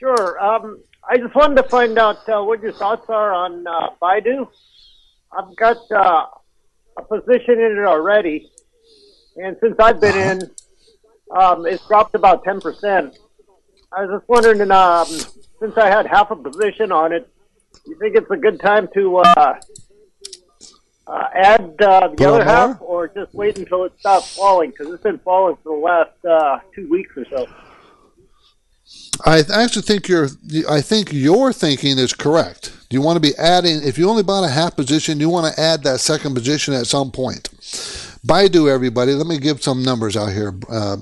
Sure. 0.00 0.42
Um, 0.44 0.82
I 1.08 1.16
just 1.16 1.34
wanted 1.36 1.62
to 1.62 1.68
find 1.68 1.96
out 1.96 2.28
uh, 2.28 2.42
what 2.42 2.60
your 2.60 2.72
thoughts 2.72 3.08
are 3.08 3.32
on 3.32 3.64
uh, 3.68 3.90
Baidu. 4.02 4.48
I've 5.30 5.54
got 5.54 5.76
uh, 5.92 6.26
a 6.96 7.02
position 7.02 7.60
in 7.60 7.78
it 7.78 7.84
already, 7.84 8.50
and 9.36 9.56
since 9.60 9.76
I've 9.78 10.00
been 10.00 10.16
in, 10.16 10.50
um, 11.36 11.66
it's 11.66 11.86
dropped 11.86 12.14
about 12.14 12.44
ten 12.44 12.60
percent. 12.60 13.18
I 13.92 14.04
was 14.04 14.20
just 14.20 14.28
wondering, 14.28 14.70
um, 14.70 15.06
since 15.60 15.76
I 15.76 15.86
had 15.86 16.06
half 16.06 16.30
a 16.30 16.36
position 16.36 16.90
on 16.92 17.12
it, 17.12 17.28
you 17.86 17.96
think 17.98 18.16
it's 18.16 18.30
a 18.30 18.36
good 18.36 18.60
time 18.60 18.88
to 18.94 19.18
uh, 19.18 19.60
uh, 21.06 21.28
add 21.34 21.80
uh, 21.80 22.08
the 22.16 22.28
other 22.28 22.44
half, 22.44 22.80
or 22.80 23.08
just 23.08 23.32
wait 23.34 23.58
until 23.58 23.84
it 23.84 23.92
stops 23.98 24.36
falling? 24.36 24.70
Because 24.70 24.92
it's 24.92 25.02
been 25.02 25.18
falling 25.18 25.56
for 25.62 25.76
the 25.76 25.84
last 25.84 26.24
uh, 26.24 26.58
two 26.74 26.88
weeks 26.88 27.16
or 27.16 27.24
so. 27.30 27.46
I 29.24 29.42
actually 29.52 29.82
think 29.82 30.08
your 30.08 30.28
I 30.68 30.80
think 30.80 31.12
your 31.12 31.52
thinking 31.52 31.98
is 31.98 32.12
correct. 32.12 32.72
You 32.94 33.00
want 33.00 33.16
to 33.16 33.20
be 33.20 33.36
adding 33.36 33.82
if 33.82 33.98
you 33.98 34.08
only 34.08 34.22
bought 34.22 34.44
a 34.44 34.48
half 34.48 34.76
position, 34.76 35.18
you 35.18 35.28
want 35.28 35.52
to 35.52 35.60
add 35.60 35.82
that 35.82 35.98
second 35.98 36.32
position 36.32 36.74
at 36.74 36.86
some 36.86 37.10
point. 37.10 37.48
Baidu, 38.24 38.72
everybody. 38.72 39.14
Let 39.14 39.26
me 39.26 39.38
give 39.38 39.64
some 39.64 39.82
numbers 39.82 40.16
out 40.16 40.32
here, 40.32 40.54
uh, 40.70 40.98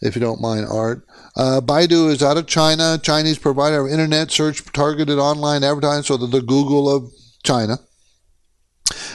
if 0.00 0.16
you 0.16 0.20
don't 0.20 0.40
mind, 0.40 0.66
Art. 0.68 1.06
Uh, 1.36 1.60
Baidu 1.60 2.10
is 2.10 2.20
out 2.20 2.36
of 2.36 2.48
China, 2.48 2.98
Chinese 3.00 3.38
provider 3.38 3.86
of 3.86 3.92
internet 3.92 4.32
search 4.32 4.64
targeted 4.72 5.20
online 5.20 5.62
advertising, 5.62 6.02
so 6.02 6.16
they're 6.16 6.40
the 6.40 6.44
Google 6.44 6.92
of 6.92 7.12
China. 7.44 7.78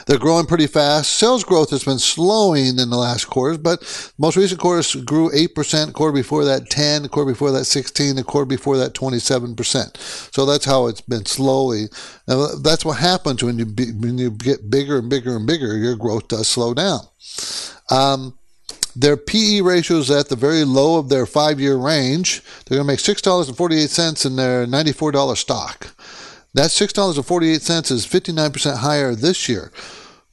They're 0.06 0.20
growing 0.20 0.46
pretty 0.46 0.68
fast. 0.68 1.12
Sales 1.12 1.44
growth 1.44 1.70
has 1.70 1.84
been 1.84 2.00
slowing 2.00 2.80
in 2.80 2.90
the 2.90 2.98
last 2.98 3.26
quarters, 3.26 3.58
but 3.58 4.12
most 4.18 4.36
recent 4.36 4.60
quarters 4.60 4.96
grew 4.96 5.30
8%, 5.32 5.94
quarter 5.94 6.14
before 6.14 6.44
that 6.46 6.70
10, 6.70 7.08
quarter 7.10 7.32
before 7.32 7.52
that 7.52 7.66
16, 7.66 8.16
the 8.16 8.24
quarter 8.24 8.46
before 8.46 8.78
that 8.78 8.94
27%. 8.94 9.98
So 10.34 10.46
that's 10.46 10.66
how 10.66 10.88
it's 10.88 11.02
been 11.02 11.26
slowly. 11.26 11.86
Now, 12.28 12.48
that's 12.62 12.84
what 12.84 12.98
happens 12.98 13.44
when 13.44 13.60
you 13.60 13.66
be, 13.66 13.92
when 13.92 14.18
you 14.18 14.32
get 14.32 14.70
bigger 14.70 15.00
and 15.00 15.10
bigger 15.10 15.36
and 15.36 15.48
bigger, 15.48 15.78
your 15.78 15.96
growth 15.96 16.28
does 16.28 16.48
slow 16.48 16.74
down. 16.74 17.02
Um, 17.90 18.38
their 18.96 19.16
PE 19.16 19.62
ratio 19.62 19.98
is 19.98 20.12
at 20.12 20.28
the 20.28 20.36
very 20.36 20.66
low 20.66 21.00
of 21.00 21.10
their 21.10 21.26
five 21.26 21.60
year 21.60 21.78
range. 21.78 22.42
They're 22.66 22.78
going 22.78 22.88
to 22.88 22.92
make 22.92 23.00
$6.48 23.00 24.26
in 24.26 24.36
their 24.36 24.66
$94 24.66 25.38
stock. 25.38 25.88
That 26.54 26.70
$6.48 26.70 27.92
is 27.92 28.06
59% 28.06 28.78
higher 28.78 29.16
this 29.16 29.48
year 29.48 29.72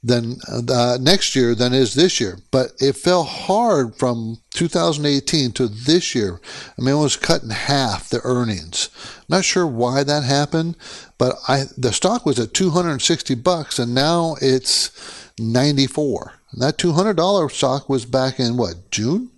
than 0.03 0.37
uh, 0.47 0.97
next 1.01 1.35
year 1.35 1.53
than 1.53 1.73
is 1.73 1.93
this 1.93 2.19
year. 2.19 2.39
But 2.51 2.71
it 2.79 2.95
fell 2.95 3.23
hard 3.23 3.95
from 3.95 4.37
2018 4.51 5.51
to 5.53 5.67
this 5.67 6.15
year. 6.15 6.39
I 6.77 6.81
mean, 6.81 6.95
it 6.95 6.99
was 6.99 7.17
cut 7.17 7.43
in 7.43 7.49
half 7.49 8.09
the 8.09 8.21
earnings. 8.23 8.89
Not 9.27 9.45
sure 9.45 9.67
why 9.67 10.03
that 10.03 10.23
happened, 10.23 10.77
but 11.17 11.35
I 11.47 11.65
the 11.77 11.91
stock 11.91 12.25
was 12.25 12.39
at 12.39 12.53
260 12.53 13.35
bucks 13.35 13.79
and 13.79 13.93
now 13.93 14.35
it's 14.41 15.31
94. 15.37 16.33
And 16.51 16.61
that 16.61 16.77
$200 16.77 17.51
stock 17.51 17.89
was 17.89 18.05
back 18.05 18.39
in 18.39 18.57
what 18.57 18.89
June 18.91 19.29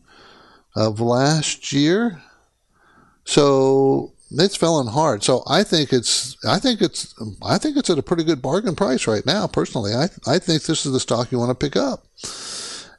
of 0.76 1.02
last 1.02 1.74
year. 1.74 2.22
So 3.26 4.11
it's 4.34 4.56
falling 4.56 4.88
hard. 4.88 5.24
So 5.24 5.44
I 5.48 5.64
think 5.64 5.92
it's 5.92 6.38
I 6.46 6.60
think 6.60 6.82
it's 6.82 7.14
I 7.44 7.58
think 7.58 7.78
it's 7.78 7.90
at 7.90 7.98
a 7.98 8.04
pretty 8.04 8.24
good 8.24 8.42
bargain 8.42 8.76
price 8.76 9.08
right 9.08 9.26
now. 9.26 9.48
Personally, 9.48 9.94
I 9.94 10.10
I 10.26 10.40
think 10.40 10.64
this 10.64 10.86
is 10.86 10.92
the 10.92 11.00
stock 11.00 11.32
you 11.32 11.40
want 11.40 11.50
to 11.50 11.66
pick 11.66 11.76
up. 11.76 12.06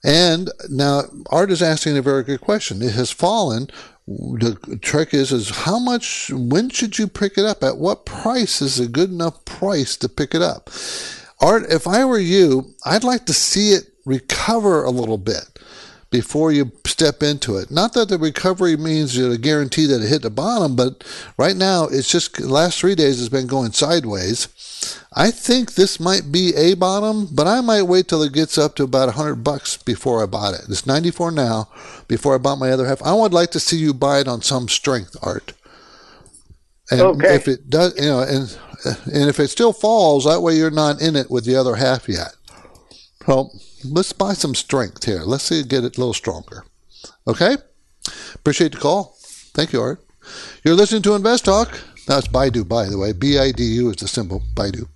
And 0.04 0.50
now 0.68 1.02
Art 1.30 1.50
is 1.50 1.62
asking 1.62 1.96
a 1.96 2.02
very 2.02 2.24
good 2.24 2.40
question. 2.40 2.82
It 2.82 2.92
has 2.92 3.10
fallen. 3.10 3.68
The 4.06 4.78
trick 4.82 5.14
is 5.14 5.32
is 5.32 5.50
how 5.50 5.78
much 5.78 6.30
when 6.32 6.70
should 6.70 6.98
you 6.98 7.06
pick 7.06 7.38
it 7.38 7.44
up? 7.44 7.62
At 7.62 7.78
what 7.78 8.04
price 8.04 8.60
is 8.60 8.80
a 8.80 8.88
good 8.88 9.10
enough 9.10 9.44
price 9.44 9.96
to 9.98 10.08
pick 10.08 10.34
it 10.34 10.42
up? 10.42 10.70
Art, 11.40 11.64
if 11.70 11.86
I 11.86 12.04
were 12.04 12.18
you, 12.18 12.74
I'd 12.84 13.04
like 13.04 13.26
to 13.26 13.32
see 13.32 13.72
it 13.72 13.84
recover 14.04 14.82
a 14.82 14.90
little 14.90 15.18
bit 15.18 15.51
before 16.12 16.52
you 16.52 16.71
step 16.87 17.23
into 17.23 17.57
it. 17.57 17.71
Not 17.71 17.95
that 17.95 18.09
the 18.09 18.19
recovery 18.19 18.76
means 18.76 19.16
you 19.16 19.33
a 19.33 19.38
guarantee 19.38 19.87
that 19.87 20.02
it 20.02 20.09
hit 20.09 20.23
the 20.23 20.31
bottom, 20.31 20.76
but 20.76 21.02
right 21.37 21.57
now 21.57 21.85
it's 21.85 22.09
just 22.11 22.37
the 22.37 22.47
last 22.47 22.78
three 22.78 22.95
days 22.95 23.19
has 23.19 23.28
been 23.28 23.49
going 23.49 23.73
sideways. 23.73 24.47
I 25.14 25.31
think 25.31 25.75
this 25.75 25.99
might 25.99 26.31
be 26.31 26.54
a 26.54 26.75
bottom, 26.75 27.26
but 27.33 27.47
I 27.47 27.61
might 27.61 27.83
wait 27.85 28.09
till 28.09 28.23
it 28.23 28.33
gets 28.33 28.59
up 28.59 28.76
to 28.76 28.85
about 28.85 29.07
100 29.07 29.37
bucks 29.37 29.76
before 29.76 30.23
I 30.23 30.26
bought 30.26 30.54
it. 30.54 30.62
It's 30.69 30.87
94 30.87 31.31
now. 31.33 31.69
Before 32.09 32.35
I 32.35 32.38
bought 32.38 32.59
my 32.59 32.71
other 32.71 32.87
half, 32.87 33.02
I 33.02 33.14
would 33.14 33.33
like 33.33 33.50
to 33.52 33.61
see 33.61 33.78
you 33.78 33.95
buy 33.95 34.21
it 34.21 34.28
on 34.28 34.42
some 34.42 34.69
strength 34.69 35.16
art. 35.23 35.54
And 36.90 37.00
Okay. 37.00 37.35
if 37.35 37.49
it 37.49 37.71
does, 37.71 37.95
you 37.97 38.07
know, 38.07 38.21
and 38.21 38.57
and 38.85 39.28
if 39.31 39.38
it 39.40 39.49
still 39.49 39.73
falls, 39.73 40.25
that 40.25 40.40
way 40.40 40.57
you're 40.57 40.71
not 40.71 41.00
in 41.00 41.16
it 41.16 41.31
with 41.31 41.45
the 41.45 41.57
other 41.57 41.76
half 41.76 42.09
yet. 42.09 42.35
So 43.25 43.50
let's 43.84 44.12
buy 44.12 44.32
some 44.34 44.54
strength 44.54 45.04
here. 45.04 45.22
Let's 45.22 45.44
see 45.44 45.62
get 45.62 45.84
it 45.84 45.96
a 45.96 46.00
little 46.00 46.14
stronger. 46.14 46.64
Okay? 47.26 47.56
Appreciate 48.34 48.72
the 48.72 48.78
call. 48.78 49.16
Thank 49.54 49.72
you, 49.72 49.80
Art. 49.80 50.00
You're 50.64 50.74
listening 50.74 51.02
to 51.02 51.14
Invest 51.14 51.44
Talk. 51.44 51.80
That's 52.06 52.26
Baidu, 52.26 52.66
by 52.66 52.86
the 52.86 52.98
way. 52.98 53.12
B 53.12 53.38
I 53.38 53.52
D 53.52 53.62
U 53.64 53.90
is 53.90 53.96
the 53.96 54.08
symbol, 54.08 54.42
Baidu. 54.54 54.88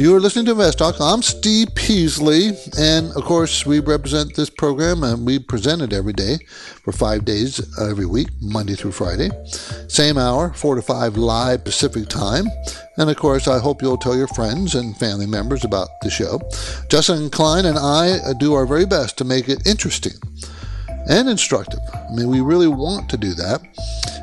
You 0.00 0.16
are 0.16 0.20
listening 0.20 0.46
to 0.46 0.52
Invest 0.52 0.78
Talk. 0.78 0.94
I'm 0.98 1.20
Steve 1.20 1.74
Peasley, 1.74 2.52
and 2.78 3.12
of 3.12 3.22
course, 3.24 3.66
we 3.66 3.80
represent 3.80 4.34
this 4.34 4.48
program 4.48 5.02
and 5.02 5.26
we 5.26 5.38
present 5.38 5.82
it 5.82 5.92
every 5.92 6.14
day 6.14 6.38
for 6.82 6.90
five 6.90 7.26
days 7.26 7.60
every 7.78 8.06
week, 8.06 8.28
Monday 8.40 8.76
through 8.76 8.92
Friday. 8.92 9.28
Same 9.88 10.16
hour, 10.16 10.54
4 10.54 10.76
to 10.76 10.80
5 10.80 11.18
live 11.18 11.64
Pacific 11.64 12.08
time. 12.08 12.46
And 12.96 13.10
of 13.10 13.18
course, 13.18 13.46
I 13.46 13.58
hope 13.58 13.82
you'll 13.82 13.98
tell 13.98 14.16
your 14.16 14.28
friends 14.28 14.74
and 14.74 14.96
family 14.96 15.26
members 15.26 15.66
about 15.66 15.90
the 16.00 16.08
show. 16.08 16.40
Justin 16.88 17.28
Klein 17.28 17.66
and 17.66 17.76
I 17.78 18.32
do 18.38 18.54
our 18.54 18.64
very 18.64 18.86
best 18.86 19.18
to 19.18 19.24
make 19.24 19.50
it 19.50 19.66
interesting 19.66 20.14
and 21.10 21.28
instructive. 21.28 21.80
I 21.92 22.10
mean, 22.14 22.30
we 22.30 22.40
really 22.40 22.68
want 22.68 23.10
to 23.10 23.18
do 23.18 23.34
that. 23.34 23.60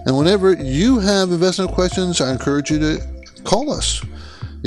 And 0.07 0.17
whenever 0.17 0.53
you 0.53 0.97
have 0.97 1.31
investment 1.31 1.69
questions, 1.69 2.19
I 2.19 2.31
encourage 2.31 2.71
you 2.71 2.79
to 2.79 3.07
call 3.43 3.71
us. 3.71 4.01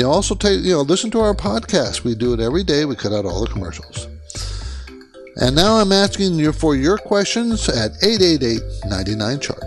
You 0.01 0.09
also 0.09 0.35
take 0.35 0.65
you 0.65 0.73
know 0.73 0.81
listen 0.81 1.11
to 1.11 1.21
our 1.21 1.35
podcast. 1.35 2.05
We 2.05 2.15
do 2.15 2.33
it 2.33 2.41
every 2.41 2.65
day. 2.65 2.87
We 2.87 2.97
cut 2.97 3.13
out 3.13 3.27
all 3.27 3.45
the 3.45 3.51
commercials. 3.53 4.09
And 5.37 5.55
now 5.55 5.77
I'm 5.77 5.93
asking 5.93 6.37
you 6.37 6.53
for 6.53 6.75
your 6.75 6.97
questions 6.97 7.69
at 7.69 7.93
888-99 8.01 9.43
chart. 9.43 9.63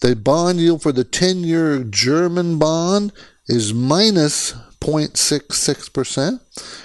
the 0.00 0.14
bond 0.14 0.60
yield 0.60 0.82
for 0.82 0.92
the 0.92 1.02
10 1.02 1.42
year 1.42 1.82
German 1.82 2.56
bond 2.56 3.12
is 3.48 3.74
minus 3.74 4.52
0.66%. 4.80 6.38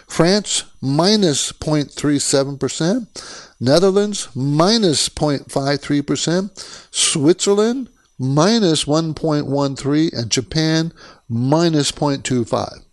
France, 0.08 0.64
minus 0.82 1.52
0.37%. 1.52 3.54
Netherlands, 3.60 4.30
minus 4.34 5.10
0.53%. 5.10 6.88
Switzerland, 6.90 7.90
minus 8.24 8.86
1.13 8.86 10.14
and 10.18 10.32
Japan 10.32 10.94
minus 11.30 11.92
0.25. 11.92 12.86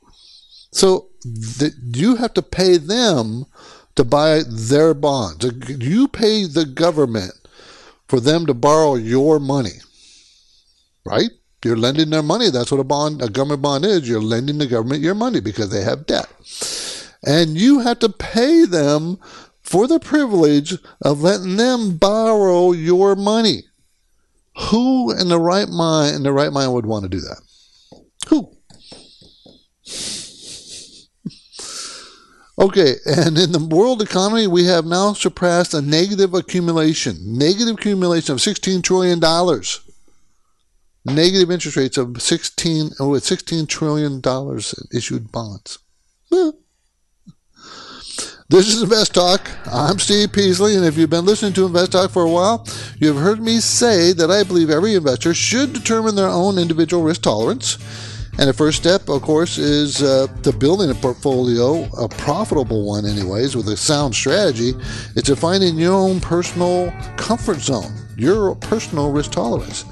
So 0.72 1.08
the, 1.22 1.72
you 1.94 2.16
have 2.16 2.34
to 2.34 2.42
pay 2.42 2.76
them 2.76 3.46
to 3.96 4.04
buy 4.04 4.42
their 4.46 4.94
bonds. 4.94 5.44
You 5.68 6.08
pay 6.08 6.46
the 6.46 6.64
government 6.64 7.32
for 8.08 8.20
them 8.20 8.46
to 8.46 8.54
borrow 8.54 8.94
your 8.94 9.38
money, 9.38 9.78
right? 11.04 11.30
You're 11.64 11.76
lending 11.76 12.10
their 12.10 12.22
money. 12.22 12.50
That's 12.50 12.70
what 12.70 12.80
a 12.80 12.84
bond, 12.84 13.22
a 13.22 13.28
government 13.28 13.62
bond 13.62 13.84
is. 13.84 14.08
You're 14.08 14.22
lending 14.22 14.58
the 14.58 14.66
government 14.66 15.02
your 15.02 15.14
money 15.14 15.40
because 15.40 15.70
they 15.70 15.82
have 15.82 16.06
debt. 16.06 16.26
And 17.22 17.58
you 17.58 17.80
have 17.80 17.99
to 17.99 18.08
pay 18.08 18.64
them 18.64 19.18
for 19.62 19.87
the 19.87 20.00
privilege 20.00 20.75
of 21.02 21.22
letting 21.22 21.56
them 21.56 21.99
borrow 21.99 22.72
your 22.72 23.14
money. 23.14 23.64
Who 24.68 25.12
in 25.12 25.28
the 25.28 25.40
right 25.40 25.68
mind 25.68 26.16
in 26.16 26.22
the 26.22 26.32
right 26.32 26.52
mind 26.52 26.72
would 26.72 26.86
want 26.86 27.04
to 27.04 27.08
do 27.08 27.20
that? 27.20 27.40
Who? 28.28 28.56
Okay, 32.60 32.96
and 33.06 33.38
in 33.38 33.52
the 33.52 33.58
world 33.58 34.02
economy, 34.02 34.46
we 34.46 34.64
have 34.66 34.84
now 34.84 35.14
surpassed 35.14 35.72
a 35.72 35.80
negative 35.80 36.34
accumulation, 36.34 37.16
negative 37.38 37.76
accumulation 37.76 38.34
of 38.34 38.42
sixteen 38.42 38.82
trillion 38.82 39.18
dollars, 39.18 39.80
negative 41.06 41.50
interest 41.50 41.78
rates 41.78 41.96
of 41.96 42.20
sixteen 42.20 42.90
with 43.00 43.24
sixteen 43.24 43.66
trillion 43.66 44.20
dollars 44.20 44.74
issued 44.92 45.32
bonds. 45.32 45.78
This 48.50 48.66
is 48.66 48.82
Invest 48.82 49.14
Talk. 49.14 49.48
I'm 49.66 50.00
Steve 50.00 50.32
Peasley, 50.32 50.74
and 50.74 50.84
if 50.84 50.98
you've 50.98 51.08
been 51.08 51.24
listening 51.24 51.52
to 51.52 51.66
Invest 51.66 51.92
Talk 51.92 52.10
for 52.10 52.24
a 52.24 52.28
while, 52.28 52.66
you've 52.98 53.16
heard 53.16 53.40
me 53.40 53.60
say 53.60 54.12
that 54.12 54.28
I 54.28 54.42
believe 54.42 54.70
every 54.70 54.96
investor 54.96 55.34
should 55.34 55.72
determine 55.72 56.16
their 56.16 56.26
own 56.26 56.58
individual 56.58 57.04
risk 57.04 57.22
tolerance. 57.22 57.78
And 58.38 58.48
the 58.48 58.52
first 58.52 58.78
step, 58.78 59.08
of 59.08 59.22
course, 59.22 59.56
is 59.56 60.02
uh, 60.02 60.26
to 60.42 60.52
building 60.52 60.90
a 60.90 60.94
portfolio, 60.94 61.84
a 61.96 62.08
profitable 62.08 62.86
one, 62.86 63.06
anyways, 63.06 63.54
with 63.54 63.68
a 63.68 63.76
sound 63.76 64.16
strategy. 64.16 64.72
It's 65.14 65.28
to 65.28 65.36
finding 65.36 65.78
your 65.78 65.94
own 65.94 66.18
personal 66.18 66.92
comfort 67.16 67.58
zone, 67.58 67.92
your 68.16 68.56
personal 68.56 69.12
risk 69.12 69.30
tolerance. 69.30 69.84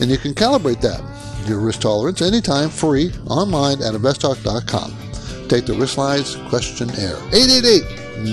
And 0.00 0.10
you 0.10 0.18
can 0.18 0.34
calibrate 0.34 0.80
that, 0.80 1.00
your 1.46 1.60
risk 1.60 1.82
tolerance, 1.82 2.22
anytime 2.22 2.70
free 2.70 3.12
online 3.28 3.82
at 3.82 3.94
investtalk.com 3.94 5.09
take 5.50 5.66
the 5.66 5.72
Riskalyze 5.72 6.48
questionnaire. 6.48 7.16
888 7.32 7.82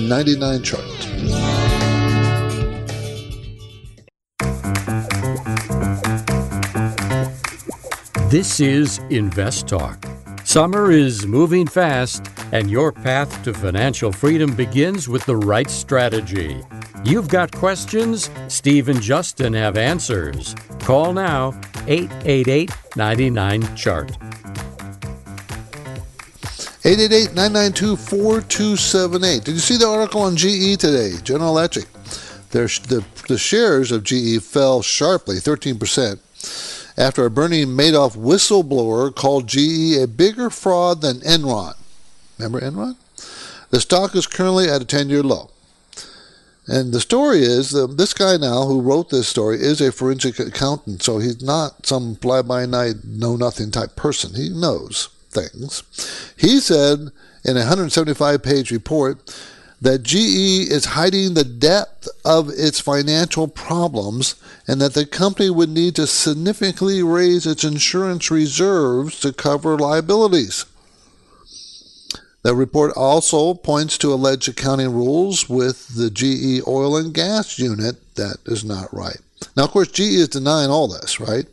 99 0.08 0.62
chart. 0.62 0.84
This 8.30 8.60
is 8.60 9.00
Invest 9.10 9.68
Talk. 9.68 10.06
Summer 10.44 10.92
is 10.92 11.26
moving 11.26 11.66
fast, 11.66 12.30
and 12.52 12.70
your 12.70 12.92
path 12.92 13.44
to 13.44 13.54
financial 13.54 14.12
freedom 14.12 14.56
begins 14.56 15.10
with 15.10 15.26
the 15.26 15.36
right 15.36 15.70
strategy. 15.72 16.62
You've 17.04 17.30
got 17.30 17.52
questions? 17.52 18.30
Steve 18.48 18.90
and 18.90 19.02
Justin 19.02 19.54
have 19.54 19.76
answers. 19.76 20.54
Call 20.82 21.14
now 21.14 21.60
888 21.88 22.72
99 22.96 23.76
Chart. 23.76 24.12
888-992-4278. 26.88 29.44
Did 29.44 29.56
you 29.56 29.60
see 29.60 29.76
the 29.76 29.90
article 29.90 30.22
on 30.22 30.38
GE 30.38 30.80
today? 30.80 31.16
General 31.22 31.50
Electric. 31.50 31.92
Their, 32.52 32.68
the, 32.68 33.04
the 33.28 33.38
shares 33.38 33.92
of 33.92 34.06
GE 34.06 34.42
fell 34.42 34.82
sharply, 34.82 35.36
13%, 35.36 36.18
after 36.98 37.26
a 37.26 37.30
Bernie 37.30 37.66
Madoff 37.66 38.16
whistleblower 38.16 39.14
called 39.14 39.48
GE 39.48 39.98
a 40.02 40.08
bigger 40.08 40.50
fraud 40.50 41.02
than 41.02 41.20
Enron. 41.20 41.74
Remember 42.38 42.62
Enron? 42.62 42.96
The 43.70 43.82
stock 43.82 44.16
is 44.16 44.26
currently 44.26 44.70
at 44.70 44.82
a 44.82 44.86
10-year 44.86 45.24
low. 45.24 45.50
And 46.68 46.94
the 46.94 47.02
story 47.02 47.40
is 47.40 47.72
that 47.72 47.98
this 47.98 48.14
guy 48.14 48.38
now 48.38 48.64
who 48.64 48.80
wrote 48.80 49.10
this 49.10 49.28
story 49.28 49.58
is 49.58 49.82
a 49.82 49.92
forensic 49.92 50.40
accountant, 50.40 51.04
so 51.04 51.18
he's 51.18 51.44
not 51.44 51.86
some 51.86 52.16
fly 52.16 52.44
by 52.44 52.66
night, 52.66 53.04
know 53.04 53.36
nothing 53.36 53.72
type 53.72 53.98
person. 53.98 54.36
He 54.36 54.48
knows 54.48 55.10
things. 55.38 55.84
He 56.38 56.60
said 56.60 57.12
in 57.46 57.58
a 57.58 57.62
175 57.62 58.44
page 58.44 58.72
report 58.72 59.34
that 59.80 60.04
GE 60.04 60.70
is 60.72 60.86
hiding 60.86 61.34
the 61.34 61.44
depth 61.44 62.08
of 62.26 62.50
its 62.50 62.80
financial 62.80 63.48
problems 63.48 64.36
and 64.68 64.82
that 64.82 64.94
the 64.94 65.06
company 65.06 65.50
would 65.50 65.70
need 65.70 65.96
to 65.96 66.08
significantly 66.08 67.04
raise 67.04 67.46
its 67.46 67.64
insurance 67.64 68.32
reserves 68.32 69.20
to 69.20 69.32
cover 69.32 69.78
liabilities. 69.78 70.66
The 72.44 72.56
report 72.56 72.94
also 72.96 73.54
points 73.54 73.98
to 74.00 74.14
alleged 74.14 74.48
accounting 74.48 74.94
rules 74.94 75.50
with 75.50 75.96
the 75.96 76.10
GE 76.10 76.66
oil 76.68 76.96
and 76.98 77.14
gas 77.14 77.60
unit 77.60 78.16
that 78.16 78.38
is 78.46 78.64
not 78.64 78.94
right. 78.94 79.20
Now, 79.56 79.66
of 79.66 79.72
course, 79.72 79.90
GE 79.90 80.00
is 80.00 80.30
denying 80.30 80.70
all 80.70 80.88
this, 80.88 81.20
right? 81.20 81.46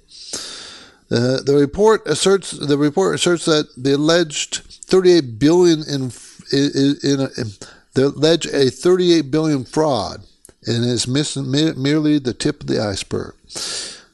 Uh, 1.14 1.40
the 1.42 1.54
report 1.54 2.02
asserts 2.06 2.50
the 2.50 2.76
report 2.76 3.14
asserts 3.14 3.44
that 3.44 3.68
the 3.76 3.92
alleged 3.94 4.56
38 4.56 5.38
billion 5.38 5.85
in 5.85 6.11
in, 6.50 6.97
in, 7.04 7.21
in 7.38 7.49
the 7.94 8.06
alleged 8.06 8.52
a 8.52 8.68
38 8.68 9.30
billion 9.30 9.64
fraud 9.64 10.25
and 10.66 10.85
is 10.85 11.06
merely 11.06 12.18
the 12.18 12.35
tip 12.35 12.62
of 12.62 12.66
the 12.66 12.80
iceberg. 12.80 13.35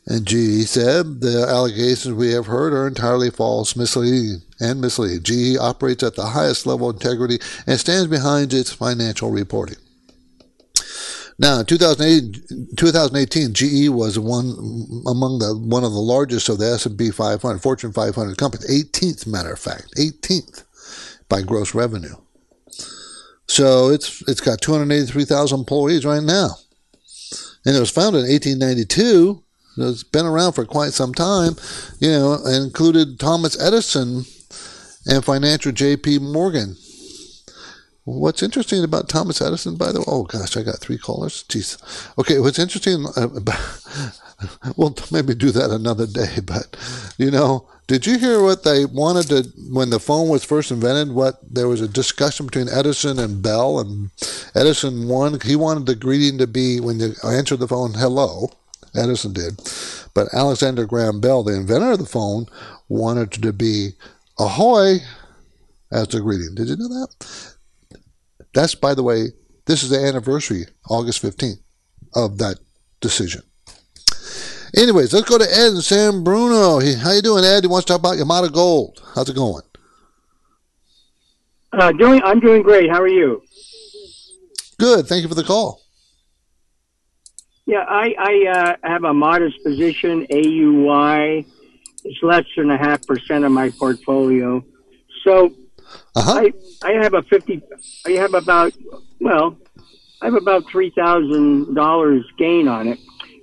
And 0.07 0.27
GE 0.27 0.67
said 0.67 1.23
the 1.23 1.47
allegations 1.49 2.15
we 2.15 2.33
have 2.33 2.47
heard 2.47 2.75
are 2.75 2.87
entirely 2.87 3.31
false, 3.31 3.77
misleading, 3.77 4.43
and 4.59 4.81
misleading. 4.81 5.23
GE 5.23 5.57
operates 5.57 6.03
at 6.03 6.17
the 6.17 6.27
highest 6.27 6.67
level 6.67 6.91
of 6.91 6.97
integrity 6.97 7.39
and 7.67 7.81
stands 7.81 8.09
behind 8.09 8.53
its 8.53 8.73
financial 8.73 9.31
reporting. 9.31 9.77
Now, 11.41 11.61
in 11.61 11.65
2018, 11.65 13.55
GE 13.55 13.89
was 13.89 14.19
one 14.19 14.51
among 15.07 15.39
the 15.39 15.57
one 15.57 15.85
of 15.85 15.93
the 15.93 15.99
largest 15.99 16.51
of 16.51 16.59
the 16.59 16.67
S&P 16.67 17.11
500, 17.11 17.59
Fortune 17.61 17.93
500 17.93 18.37
companies, 18.37 18.69
18th 18.71 19.27
matter 19.27 19.53
of 19.53 19.59
fact, 19.59 19.95
18th 19.97 20.65
by 21.31 21.41
gross 21.41 21.75
revenue. 21.75 22.15
So 23.47 23.89
it's 23.89 24.23
it's 24.29 24.43
got 24.43 24.61
283,000 24.61 25.59
employees 25.59 26.05
right 26.05 26.23
now, 26.23 26.57
and 27.65 27.75
it 27.75 27.81
was 27.81 27.91
founded 27.91 28.27
in 28.27 28.31
1892 28.31 29.43
it's 29.79 30.03
been 30.03 30.27
around 30.27 30.53
for 30.53 30.65
quite 30.67 30.93
some 30.93 31.15
time, 31.15 31.57
you 32.01 32.11
know, 32.11 32.39
and 32.45 32.65
included 32.65 33.19
Thomas 33.19 33.61
Edison 33.61 34.25
and 35.07 35.25
financial 35.25 35.73
J.P. 35.73 36.19
Morgan. 36.19 36.77
What's 38.05 38.43
interesting 38.43 38.83
about 38.83 39.09
Thomas 39.09 39.43
Edison, 39.43 39.77
by 39.77 39.93
the 39.93 40.01
way? 40.01 40.05
Oh 40.09 40.25
gosh, 40.25 40.57
I 40.57 40.63
got 40.63 40.79
three 40.79 40.99
callers. 40.99 41.45
Jeez. 41.49 41.79
Okay, 42.19 42.39
what's 42.39 42.59
interesting 42.59 43.07
uh, 43.17 43.29
about 43.29 43.61
we'll 44.77 44.95
maybe 45.13 45.35
do 45.35 45.51
that 45.51 45.71
another 45.71 46.07
day. 46.07 46.39
But 46.43 46.77
you 47.19 47.31
know, 47.31 47.69
did 47.87 48.07
you 48.07 48.19
hear 48.19 48.43
what 48.43 48.65
they 48.65 48.87
wanted 48.87 49.29
to 49.29 49.51
when 49.71 49.91
the 49.91 50.01
phone 50.01 50.29
was 50.29 50.45
first 50.45 50.71
invented? 50.71 51.15
What 51.15 51.39
there 51.43 51.69
was 51.69 51.83
a 51.83 51.89
discussion 51.89 52.47
between 52.47 52.69
Edison 52.71 53.19
and 53.19 53.43
Bell, 53.43 53.79
and 53.81 54.11
Edison 54.55 55.07
won. 55.07 55.39
He 55.41 55.55
wanted 55.55 55.87
the 55.87 55.95
greeting 55.95 56.39
to 56.39 56.47
be 56.47 56.81
when 56.81 57.01
you 57.01 57.15
answered 57.25 57.61
the 57.61 57.69
phone, 57.69 57.95
"Hello." 57.95 58.51
Edison 58.95 59.33
did. 59.33 59.61
But 60.15 60.35
Alexander 60.35 60.85
Graham 60.85 61.21
Bell, 61.21 61.45
the 61.45 61.55
inventor 61.55 61.93
of 61.93 62.01
the 62.01 62.07
phone, 62.07 62.47
wanted 62.89 63.31
to 63.31 63.53
be 63.53 63.91
ahoy 64.37 64.97
as 65.93 66.09
the 66.09 66.21
greeting. 66.21 66.57
Did 66.57 66.69
you 66.69 66.77
know 66.77 66.89
that? 66.89 67.55
That's, 68.55 68.75
by 68.75 68.95
the 68.95 69.03
way, 69.03 69.29
this 69.67 69.83
is 69.83 69.91
the 69.91 69.99
anniversary, 69.99 70.67
August 70.89 71.23
15th, 71.23 71.61
of 72.15 72.39
that 72.39 72.59
decision. 73.01 73.43
Anyways, 74.77 75.13
let's 75.13 75.29
go 75.29 75.39
to 75.39 75.45
Ed 75.45 75.73
and 75.73 75.83
San 75.83 76.23
Bruno. 76.23 76.81
How 76.99 77.13
you 77.13 77.23
doing, 77.23 77.45
Ed? 77.45 77.65
He 77.65 77.67
wants 77.69 77.87
to 77.87 77.93
talk 77.93 78.01
about 78.01 78.17
Yamana 78.17 78.53
Gold. 78.53 79.03
How's 79.15 79.29
it 79.29 79.35
going? 79.35 79.63
Uh, 81.73 81.93
doing, 81.93 82.21
I'm 82.25 82.41
doing 82.41 82.63
great. 82.63 82.91
How 82.91 83.01
are 83.01 83.09
you? 83.09 83.43
Good. 84.79 85.07
Thank 85.07 85.23
you 85.23 85.29
for 85.29 85.35
the 85.35 85.45
call. 85.45 85.83
Yeah, 87.67 87.85
I, 87.89 88.15
I 88.19 88.51
uh, 88.51 88.77
have 88.89 89.05
a 89.05 89.15
modest 89.15 89.63
position, 89.63 90.27
AUY. 90.27 91.45
It's 92.05 92.23
less 92.23 92.45
than 92.57 92.71
a 92.71 92.79
half 92.79 93.07
percent 93.07 93.45
of 93.45 93.53
my 93.53 93.71
portfolio. 93.71 94.65
So 95.23 95.53
uh-huh. 96.17 96.41
I, 96.41 96.53
I 96.89 96.93
have 97.03 97.15
a 97.15 97.23
50, 97.23 97.63
I 98.07 98.11
have 98.13 98.35
about, 98.35 98.73
well, 99.21 99.57
I 100.21 100.27
have 100.27 100.35
about 100.35 100.65
$3,000 100.65 102.23
gain 102.39 102.69
on 102.69 102.89
it. 102.89 102.99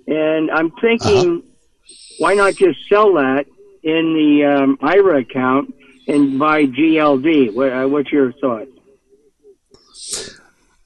And 0.08 0.51
I'm 0.51 0.71
thinking, 0.71 1.38
uh-huh. 1.38 1.93
why 2.19 2.34
not 2.34 2.56
just 2.56 2.80
sell 2.88 3.13
that 3.13 3.45
in 3.84 4.13
the 4.13 4.45
um, 4.45 4.77
IRA 4.82 5.21
account 5.21 5.73
and 6.08 6.38
buy 6.38 6.65
GLD? 6.65 7.53
What, 7.53 7.71
uh, 7.71 7.88
what's 7.88 8.12
your 8.12 8.32
thought? 8.34 8.67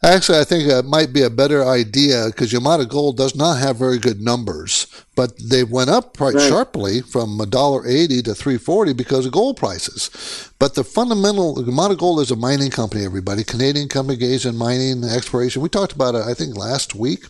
Actually, 0.04 0.40
I 0.40 0.46
think 0.46 0.68
that 0.68 0.86
might 0.86 1.14
be 1.14 1.22
a 1.22 1.30
better 1.30 1.64
idea 1.64 2.26
because 2.26 2.52
Yamana 2.52 2.90
Gold 2.90 3.18
does 3.18 3.36
not 3.36 3.60
have 3.60 3.78
very 3.78 4.00
good 4.00 4.20
numbers, 4.20 4.88
but 5.16 5.34
they 5.38 5.64
went 5.64 5.92
up 5.92 6.18
quite 6.18 6.34
right. 6.34 6.50
sharply 6.50 7.02
from 7.02 7.38
$1.80 7.38 8.24
to 8.24 8.34
340 8.34 8.94
because 8.94 9.28
of 9.28 9.32
gold 9.32 9.58
prices. 9.58 10.50
But 10.58 10.74
the 10.74 10.84
fundamental, 10.84 11.56
Yamana 11.58 12.00
Gold 12.00 12.20
is 12.22 12.32
a 12.32 12.36
mining 12.36 12.72
company, 12.72 13.06
everybody. 13.06 13.44
Canadian 13.44 13.90
company 13.90 14.16
engaged 14.16 14.48
in 14.48 14.58
mining 14.58 15.04
exploration. 15.04 15.62
We 15.62 15.70
talked 15.70 15.94
about 15.94 16.16
it, 16.16 16.24
I 16.24 16.34
think, 16.34 16.58
last 16.58 16.96
week. 16.96 17.26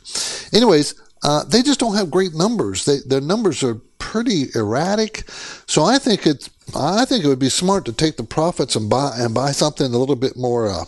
Anyways, 0.53 0.95
uh, 1.23 1.43
they 1.43 1.63
just 1.63 1.81
don't 1.81 1.95
have 1.95 2.09
great 2.09 2.33
numbers. 2.33 2.85
They, 2.85 2.99
their 3.05 3.19
numbers 3.19 3.63
are 3.63 3.81
pretty 3.99 4.45
erratic. 4.55 5.29
So 5.67 5.83
I 5.83 5.99
think 5.99 6.25
it's, 6.25 6.49
I 6.73 7.03
think 7.03 7.25
it 7.25 7.27
would 7.27 7.37
be 7.37 7.49
smart 7.49 7.83
to 7.85 7.91
take 7.91 8.15
the 8.15 8.23
profits 8.23 8.77
and 8.77 8.89
buy 8.89 9.11
and 9.17 9.33
buy 9.33 9.51
something 9.51 9.93
a 9.93 9.97
little 9.97 10.15
bit 10.15 10.37
more 10.37 10.69
uh, 10.69 10.85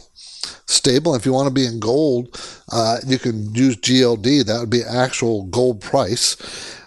stable. 0.66 1.16
If 1.16 1.26
you 1.26 1.34
want 1.34 1.48
to 1.48 1.54
be 1.54 1.66
in 1.66 1.80
gold, 1.80 2.40
uh, 2.72 2.98
you 3.06 3.20
can 3.20 3.54
use 3.54 3.78
GLD. 3.78 4.46
That 4.46 4.60
would 4.60 4.70
be 4.70 4.84
actual 4.84 5.46
gold 5.46 5.82
price. 5.82 6.38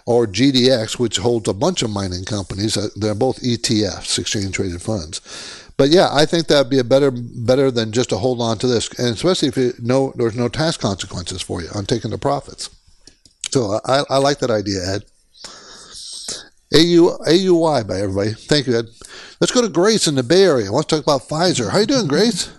Or 0.05 0.25
GDX, 0.25 0.97
which 0.97 1.17
holds 1.17 1.49
a 1.49 1.53
bunch 1.53 1.81
of 1.81 1.89
mining 1.89 2.23
companies. 2.23 2.77
Uh, 2.77 2.87
they're 2.95 3.13
both 3.13 3.41
ETFs, 3.41 4.17
exchange 4.17 4.55
traded 4.55 4.81
funds. 4.81 5.19
But 5.75 5.89
yeah, 5.89 6.07
I 6.11 6.25
think 6.25 6.47
that'd 6.47 6.71
be 6.71 6.79
a 6.79 6.83
better 6.83 7.11
better 7.11 7.69
than 7.71 7.91
just 7.91 8.09
to 8.09 8.17
hold 8.17 8.41
on 8.41 8.57
to 8.59 8.67
this, 8.67 8.87
and 8.97 9.09
especially 9.09 9.49
if 9.49 9.57
you 9.57 9.73
know 9.79 10.11
there's 10.15 10.35
no 10.35 10.47
tax 10.47 10.75
consequences 10.75 11.41
for 11.41 11.61
you 11.61 11.67
on 11.75 11.85
taking 11.85 12.09
the 12.09 12.17
profits. 12.17 12.69
So 13.51 13.79
I, 13.85 14.03
I 14.09 14.17
like 14.17 14.39
that 14.39 14.49
idea, 14.49 14.79
Ed. 14.87 15.03
AU, 16.73 17.17
AUY 17.27 17.87
by 17.87 17.99
everybody. 17.99 18.31
Thank 18.33 18.67
you, 18.67 18.77
Ed. 18.77 18.85
Let's 19.39 19.53
go 19.53 19.61
to 19.61 19.69
Grace 19.69 20.07
in 20.07 20.15
the 20.15 20.23
Bay 20.23 20.43
Area. 20.43 20.71
Let's 20.71 20.87
talk 20.87 21.01
about 21.01 21.21
Pfizer. 21.21 21.71
How 21.71 21.79
you 21.79 21.85
doing, 21.85 22.07
Grace? 22.07 22.49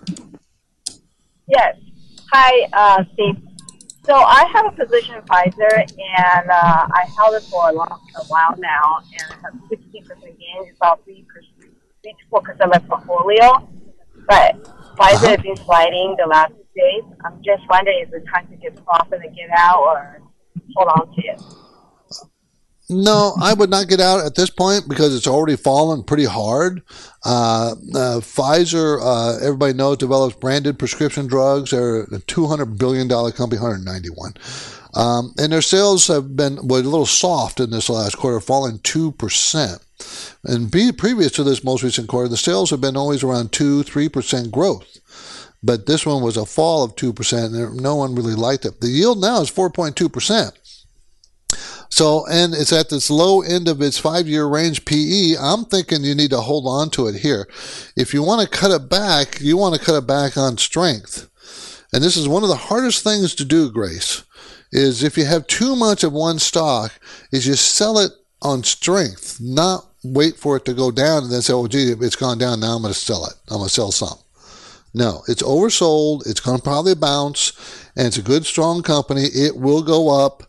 Yes. 1.49 1.77
Hi, 2.31 2.69
uh, 2.75 3.05
Steve. 3.15 3.37
So 4.05 4.15
I 4.15 4.45
have 4.53 4.67
a 4.67 4.73
position 4.73 5.17
in 5.17 5.23
Pfizer, 5.23 5.81
and 5.81 6.51
uh, 6.51 6.87
I 6.93 7.05
held 7.17 7.35
it 7.35 7.43
for 7.45 7.71
a, 7.71 7.73
long, 7.73 8.01
a 8.17 8.25
while 8.25 8.55
now, 8.59 9.01
and 9.13 9.33
I 9.33 9.35
have 9.45 9.55
16% 9.71 10.07
gains, 10.23 10.77
about 10.77 11.05
3 11.05 11.27
3 12.03 12.15
4% 12.33 12.61
of 12.61 12.71
my 12.71 12.79
portfolio. 12.79 13.69
But 14.27 14.63
Pfizer 14.97 15.15
uh-huh. 15.15 15.29
has 15.29 15.41
been 15.41 15.57
sliding 15.57 16.17
the 16.19 16.27
last 16.27 16.53
few 16.53 16.83
days. 16.83 17.05
I'm 17.25 17.43
just 17.43 17.63
wondering, 17.69 18.05
is 18.07 18.13
it 18.13 18.25
time 18.33 18.47
to 18.49 18.57
get 18.57 18.83
profit 18.85 19.21
and 19.25 19.35
get 19.35 19.51
out, 19.57 19.83
or 19.83 20.23
hold 20.75 20.89
on 20.89 21.15
to 21.15 21.23
it? 21.23 21.43
No, 22.91 23.35
I 23.39 23.53
would 23.53 23.69
not 23.69 23.89
get 23.89 24.01
out 24.01 24.25
at 24.25 24.35
this 24.35 24.49
point 24.49 24.89
because 24.89 25.15
it's 25.15 25.27
already 25.27 25.57
fallen 25.57 26.05
pretty 26.05 26.25
hard. 26.25 26.83
Uh, 27.23 27.73
uh, 27.95 28.21
Pfizer, 28.21 28.99
uh, 29.03 29.45
everybody 29.45 29.75
knows, 29.75 29.99
develops 29.99 30.37
branded 30.37 30.79
prescription 30.79 31.27
drugs. 31.27 31.71
They're 31.71 32.05
a 32.05 32.07
$200 32.07 32.79
billion 32.79 33.09
company, 33.09 33.61
191. 33.61 34.33
Um, 34.95 35.35
and 35.39 35.53
their 35.53 35.61
sales 35.61 36.07
have 36.07 36.35
been 36.35 36.67
well, 36.67 36.81
a 36.81 36.83
little 36.83 37.05
soft 37.05 37.61
in 37.61 37.71
this 37.71 37.91
last 37.91 38.17
quarter, 38.17 38.41
falling 38.41 38.79
2%. 38.79 39.85
And 40.45 40.71
be, 40.71 40.91
previous 40.91 41.33
to 41.33 41.45
this 41.45 41.63
most 41.63 41.83
recent 41.83 42.09
quarter, 42.09 42.29
the 42.29 42.39
sales 42.39 42.71
have 42.71 42.81
been 42.81 42.97
always 42.97 43.23
around 43.23 43.53
2 43.53 43.83
3% 43.83 44.51
growth. 44.51 44.99
But 45.63 45.87
this 45.87 46.07
one 46.07 46.23
was 46.23 46.37
a 46.39 46.47
fall 46.47 46.85
of 46.85 46.97
2%, 46.97 47.45
and 47.45 47.77
no 47.83 47.97
one 47.97 48.15
really 48.15 48.35
liked 48.35 48.65
it. 48.65 48.81
The 48.81 48.89
yield 48.89 49.21
now 49.21 49.43
is 49.43 49.51
4.2%. 49.51 50.53
So, 51.91 52.27
and 52.27 52.55
it's 52.55 52.73
at 52.73 52.91
this 52.91 53.11
low 53.11 53.41
end 53.41 53.69
of 53.69 53.81
its 53.81 53.99
five 53.99 54.29
year 54.29 54.47
range 54.47 54.85
PE. 54.85 55.35
I'm 55.41 55.65
thinking 55.65 56.05
you 56.05 56.15
need 56.15 56.31
to 56.31 56.41
hold 56.41 56.67
on 56.67 56.91
to 56.91 57.07
it 57.07 57.17
here. 57.17 57.49
If 57.97 58.13
you 58.13 58.23
want 58.23 58.43
to 58.43 58.49
cut 58.49 58.71
it 58.71 58.89
back, 58.89 59.41
you 59.41 59.57
want 59.57 59.75
to 59.75 59.85
cut 59.85 59.97
it 59.97 60.07
back 60.07 60.37
on 60.37 60.59
strength. 60.59 61.29
And 61.93 62.05
this 62.05 62.17
is 62.17 62.29
one 62.29 62.43
of 62.43 62.51
the 62.51 62.57
hardest 62.57 63.03
things 63.03 63.35
to 63.37 63.45
do, 63.45 63.71
Grace, 63.71 64.25
is 64.71 65.03
if 65.03 65.17
you 65.17 65.25
have 65.25 65.47
too 65.47 65.75
much 65.75 66.05
of 66.05 66.13
one 66.13 66.39
stock, 66.39 66.93
is 67.33 67.47
you 67.47 67.55
sell 67.55 67.99
it 67.99 68.13
on 68.43 68.63
strength, 68.63 69.39
not 69.41 69.87
wait 70.05 70.37
for 70.37 70.57
it 70.57 70.65
to 70.67 70.75
go 70.75 70.91
down 70.91 71.25
and 71.25 71.33
then 71.33 71.43
say, 71.43 71.53
oh, 71.53 71.67
gee, 71.67 71.95
it's 72.01 72.17
gone 72.17 72.39
down. 72.39 72.61
Now 72.61 72.77
I'm 72.77 72.83
going 72.83 72.93
to 72.93 72.99
sell 72.99 73.25
it. 73.27 73.35
I'm 73.49 73.57
going 73.59 73.69
to 73.69 73.75
sell 73.75 73.91
some. 73.91 74.19
No, 74.95 75.23
it's 75.29 75.43
oversold. 75.43 76.27
It's 76.27 76.41
going 76.41 76.59
to 76.59 76.63
probably 76.63 76.95
bounce, 76.95 77.53
and 77.97 78.07
it's 78.07 78.17
a 78.17 78.23
good, 78.23 78.47
strong 78.47 78.83
company. 78.83 79.25
It 79.25 79.57
will 79.57 79.83
go 79.83 80.25
up. 80.25 80.45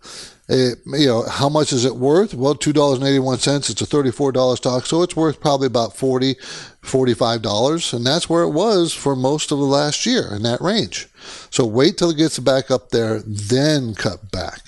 It, 0.52 0.80
you 0.88 1.06
know, 1.06 1.24
how 1.30 1.48
much 1.48 1.72
is 1.72 1.86
it 1.86 1.96
worth? 1.96 2.34
Well, 2.34 2.56
$2.81. 2.56 3.70
It's 3.70 3.82
a 3.82 3.86
$34 3.86 4.58
stock, 4.58 4.88
so 4.88 5.04
it's 5.04 5.16
worth 5.16 5.40
probably 5.40 5.68
about 5.68 5.94
$40, 5.94 6.36
$45. 6.82 7.94
And 7.94 8.04
that's 8.04 8.28
where 8.28 8.42
it 8.42 8.50
was 8.50 8.92
for 8.92 9.16
most 9.16 9.52
of 9.52 9.60
the 9.60 9.66
last 9.66 10.08
year 10.08 10.34
in 10.34 10.42
that 10.44 10.60
range. 10.60 11.08
So 11.52 11.68
wait 11.68 11.98
till 12.00 12.10
it 12.10 12.18
gets 12.18 12.40
back 12.40 12.72
up 12.72 12.90
there, 12.90 13.22
then 13.22 13.94
cut 13.94 14.32
back. 14.32 14.62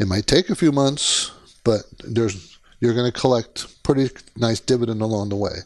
It 0.00 0.08
might 0.08 0.26
take 0.26 0.50
a 0.50 0.56
few 0.56 0.72
months, 0.72 1.30
but 1.62 1.84
there's 2.04 2.58
you're 2.80 2.94
going 2.94 3.10
to 3.10 3.18
collect 3.18 3.82
pretty 3.82 4.10
nice 4.36 4.60
dividend 4.60 5.00
along 5.00 5.28
the 5.28 5.36
way. 5.36 5.60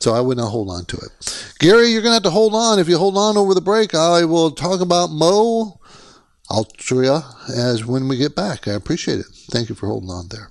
So 0.00 0.12
I 0.12 0.20
would 0.20 0.36
not 0.36 0.50
hold 0.50 0.68
on 0.70 0.84
to 0.86 0.96
it. 0.96 1.54
Gary, 1.58 1.88
you're 1.88 2.02
going 2.02 2.10
to 2.10 2.16
have 2.16 2.22
to 2.24 2.30
hold 2.30 2.54
on. 2.54 2.78
If 2.78 2.88
you 2.88 2.98
hold 2.98 3.16
on 3.16 3.36
over 3.38 3.54
the 3.54 3.60
break, 3.60 3.94
I 3.94 4.24
will 4.24 4.50
talk 4.50 4.80
about 4.80 5.10
Mo 5.10 5.80
Altria 6.50 7.24
as 7.50 7.84
when 7.84 8.08
we 8.08 8.16
get 8.16 8.34
back. 8.34 8.68
I 8.68 8.72
appreciate 8.72 9.20
it. 9.20 9.26
Thank 9.50 9.68
you 9.68 9.74
for 9.74 9.86
holding 9.86 10.10
on 10.10 10.28
there. 10.28 10.50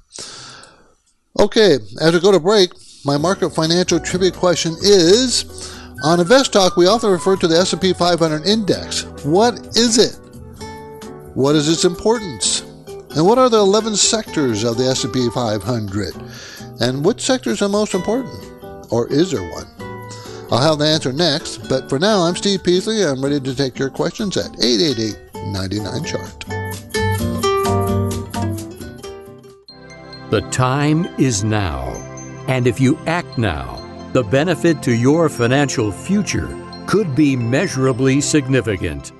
Okay, 1.39 1.77
as 2.01 2.13
we 2.13 2.19
go 2.19 2.31
to 2.31 2.39
break, 2.39 2.71
my 3.05 3.17
market 3.17 3.49
financial 3.49 3.99
trivia 3.99 4.31
question 4.31 4.75
is 4.81 5.45
on 6.03 6.19
InvestTalk, 6.19 6.75
we 6.75 6.85
often 6.85 7.11
refer 7.11 7.35
to 7.37 7.47
the 7.47 7.57
S&P 7.57 7.93
500 7.93 8.45
index. 8.45 9.03
What 9.23 9.77
is 9.77 9.97
it? 9.97 10.19
What 11.33 11.55
is 11.55 11.69
its 11.69 11.85
importance? 11.85 12.61
And 13.15 13.25
what 13.25 13.37
are 13.37 13.49
the 13.49 13.59
11 13.59 13.95
sectors 13.95 14.63
of 14.63 14.77
the 14.77 14.85
S&P 14.85 15.29
500? 15.29 16.13
And 16.81 17.05
which 17.05 17.21
sectors 17.21 17.61
are 17.61 17.69
most 17.69 17.93
important? 17.93 18.91
Or 18.91 19.07
is 19.11 19.31
there 19.31 19.49
one? 19.51 19.67
I'll 20.51 20.59
have 20.59 20.77
the 20.77 20.87
answer 20.87 21.13
next, 21.13 21.69
but 21.69 21.89
for 21.89 21.99
now, 21.99 22.21
I'm 22.21 22.35
Steve 22.35 22.63
Peasley. 22.63 23.01
And 23.01 23.11
I'm 23.11 23.23
ready 23.23 23.39
to 23.39 23.55
take 23.55 23.79
your 23.79 23.89
questions 23.89 24.35
at 24.37 24.51
888 24.63 25.32
99 25.51 26.03
Chart. 26.03 26.45
The 30.29 30.41
time 30.49 31.05
is 31.19 31.43
now. 31.43 31.89
And 32.47 32.65
if 32.65 32.79
you 32.79 32.97
act 33.05 33.37
now, 33.37 33.79
the 34.13 34.23
benefit 34.23 34.81
to 34.83 34.91
your 34.91 35.29
financial 35.29 35.91
future 35.91 36.49
could 36.87 37.15
be 37.15 37.35
measurably 37.35 38.19
significant. 38.21 39.11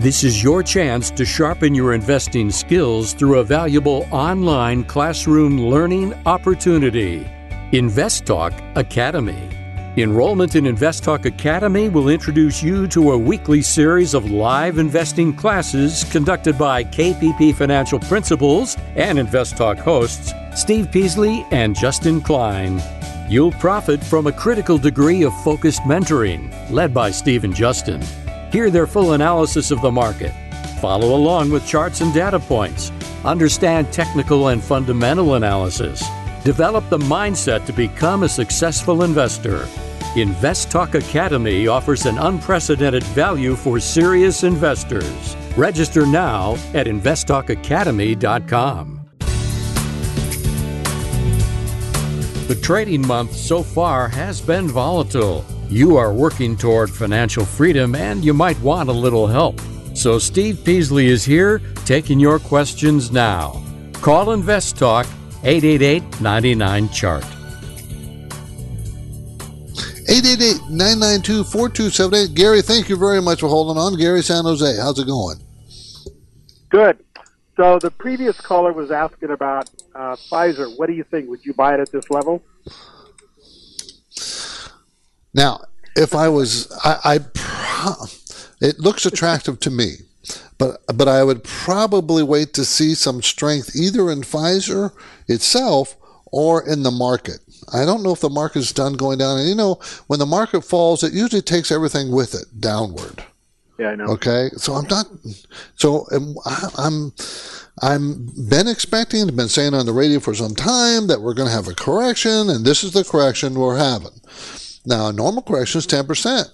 This 0.00 0.24
is 0.24 0.42
your 0.42 0.62
chance 0.62 1.10
to 1.12 1.24
sharpen 1.24 1.74
your 1.74 1.94
investing 1.94 2.50
skills 2.50 3.12
through 3.12 3.38
a 3.38 3.44
valuable 3.44 4.06
online 4.10 4.84
classroom 4.84 5.58
learning 5.68 6.14
opportunity. 6.26 7.24
InvestTalk 7.72 8.76
Academy. 8.76 9.65
Enrollment 9.98 10.56
in 10.56 10.64
InvestTalk 10.64 11.24
Academy 11.24 11.88
will 11.88 12.10
introduce 12.10 12.62
you 12.62 12.86
to 12.88 13.12
a 13.12 13.18
weekly 13.18 13.62
series 13.62 14.12
of 14.12 14.30
live 14.30 14.76
investing 14.76 15.34
classes 15.34 16.04
conducted 16.12 16.58
by 16.58 16.84
KPP 16.84 17.54
Financial 17.54 17.98
Principals 18.00 18.76
and 18.94 19.18
InvestTalk 19.18 19.78
hosts 19.78 20.34
Steve 20.54 20.92
Peasley 20.92 21.46
and 21.50 21.74
Justin 21.74 22.20
Klein. 22.20 22.78
You'll 23.26 23.52
profit 23.52 24.04
from 24.04 24.26
a 24.26 24.32
critical 24.32 24.76
degree 24.76 25.22
of 25.22 25.32
focused 25.42 25.80
mentoring 25.84 26.52
led 26.70 26.92
by 26.92 27.10
Steve 27.10 27.44
and 27.44 27.54
Justin. 27.54 28.02
Hear 28.52 28.68
their 28.68 28.86
full 28.86 29.14
analysis 29.14 29.70
of 29.70 29.80
the 29.80 29.90
market. 29.90 30.34
Follow 30.82 31.16
along 31.16 31.48
with 31.48 31.66
charts 31.66 32.02
and 32.02 32.12
data 32.12 32.38
points. 32.38 32.92
Understand 33.24 33.90
technical 33.94 34.48
and 34.48 34.62
fundamental 34.62 35.36
analysis. 35.36 36.04
Develop 36.44 36.86
the 36.90 36.98
mindset 36.98 37.64
to 37.64 37.72
become 37.72 38.24
a 38.24 38.28
successful 38.28 39.02
investor 39.02 39.66
InvestTalk 40.16 40.94
Academy 40.94 41.68
offers 41.68 42.06
an 42.06 42.18
unprecedented 42.18 43.04
value 43.04 43.54
for 43.54 43.78
serious 43.78 44.42
investors. 44.44 45.36
Register 45.56 46.06
now 46.06 46.54
at 46.74 46.86
investtalkacademy.com. 46.86 48.96
The 52.48 52.58
trading 52.62 53.06
month 53.06 53.34
so 53.34 53.62
far 53.62 54.08
has 54.08 54.40
been 54.40 54.68
volatile. 54.68 55.44
You 55.68 55.96
are 55.96 56.12
working 56.12 56.56
toward 56.56 56.90
financial 56.90 57.44
freedom 57.44 57.94
and 57.94 58.24
you 58.24 58.32
might 58.32 58.58
want 58.60 58.88
a 58.88 58.92
little 58.92 59.26
help. 59.26 59.60
So 59.94 60.18
Steve 60.18 60.64
Peasley 60.64 61.08
is 61.08 61.24
here 61.24 61.60
taking 61.84 62.20
your 62.20 62.38
questions 62.38 63.10
now. 63.10 63.62
Call 63.94 64.26
InvestTalk 64.26 65.06
888 65.42 66.20
99 66.20 66.88
Chart. 66.90 67.35
888-992-4278. 70.08 72.34
Gary, 72.34 72.62
thank 72.62 72.88
you 72.88 72.96
very 72.96 73.20
much 73.20 73.40
for 73.40 73.48
holding 73.48 73.76
on. 73.80 73.96
Gary 73.96 74.22
San 74.22 74.44
Jose, 74.44 74.76
how's 74.76 74.98
it 74.98 75.06
going? 75.06 75.38
Good. 76.68 76.98
So 77.56 77.78
the 77.78 77.90
previous 77.90 78.38
caller 78.40 78.72
was 78.72 78.90
asking 78.90 79.30
about 79.30 79.70
uh, 79.94 80.16
Pfizer. 80.16 80.76
What 80.78 80.88
do 80.88 80.92
you 80.92 81.04
think? 81.04 81.30
Would 81.30 81.44
you 81.44 81.54
buy 81.54 81.74
it 81.74 81.80
at 81.80 81.90
this 81.90 82.10
level? 82.10 82.42
Now, 85.32 85.60
if 85.96 86.14
I 86.14 86.28
was, 86.28 86.70
I, 86.84 86.98
I 87.04 87.20
it 88.60 88.78
looks 88.78 89.06
attractive 89.06 89.58
to 89.60 89.70
me, 89.70 89.96
but 90.58 90.80
but 90.94 91.08
I 91.08 91.24
would 91.24 91.44
probably 91.44 92.22
wait 92.22 92.52
to 92.54 92.64
see 92.64 92.94
some 92.94 93.22
strength 93.22 93.74
either 93.74 94.10
in 94.10 94.20
Pfizer 94.20 94.92
itself 95.28 95.96
or 96.26 96.66
in 96.66 96.82
the 96.82 96.90
market. 96.90 97.40
I 97.72 97.84
don't 97.84 98.02
know 98.02 98.12
if 98.12 98.20
the 98.20 98.30
market's 98.30 98.72
done 98.72 98.94
going 98.94 99.18
down. 99.18 99.38
And 99.38 99.48
you 99.48 99.54
know, 99.54 99.80
when 100.06 100.18
the 100.18 100.26
market 100.26 100.62
falls, 100.62 101.02
it 101.02 101.12
usually 101.12 101.42
takes 101.42 101.70
everything 101.70 102.10
with 102.10 102.34
it 102.34 102.60
downward. 102.60 103.24
Yeah, 103.78 103.88
I 103.88 103.94
know. 103.94 104.06
Okay, 104.06 104.50
so 104.56 104.74
I'm 104.74 104.86
not. 104.88 105.06
So 105.76 106.06
I'm. 106.78 107.12
I'm 107.82 108.30
been 108.48 108.68
expecting, 108.68 109.26
been 109.36 109.50
saying 109.50 109.74
on 109.74 109.84
the 109.84 109.92
radio 109.92 110.18
for 110.18 110.34
some 110.34 110.54
time 110.54 111.08
that 111.08 111.20
we're 111.20 111.34
going 111.34 111.48
to 111.48 111.54
have 111.54 111.68
a 111.68 111.74
correction, 111.74 112.48
and 112.48 112.64
this 112.64 112.82
is 112.82 112.92
the 112.92 113.04
correction 113.04 113.52
we're 113.52 113.76
having. 113.76 114.18
Now, 114.86 115.08
a 115.08 115.12
normal 115.12 115.42
correction 115.42 115.80
is 115.80 115.86
ten 115.86 116.06
percent. 116.06 116.48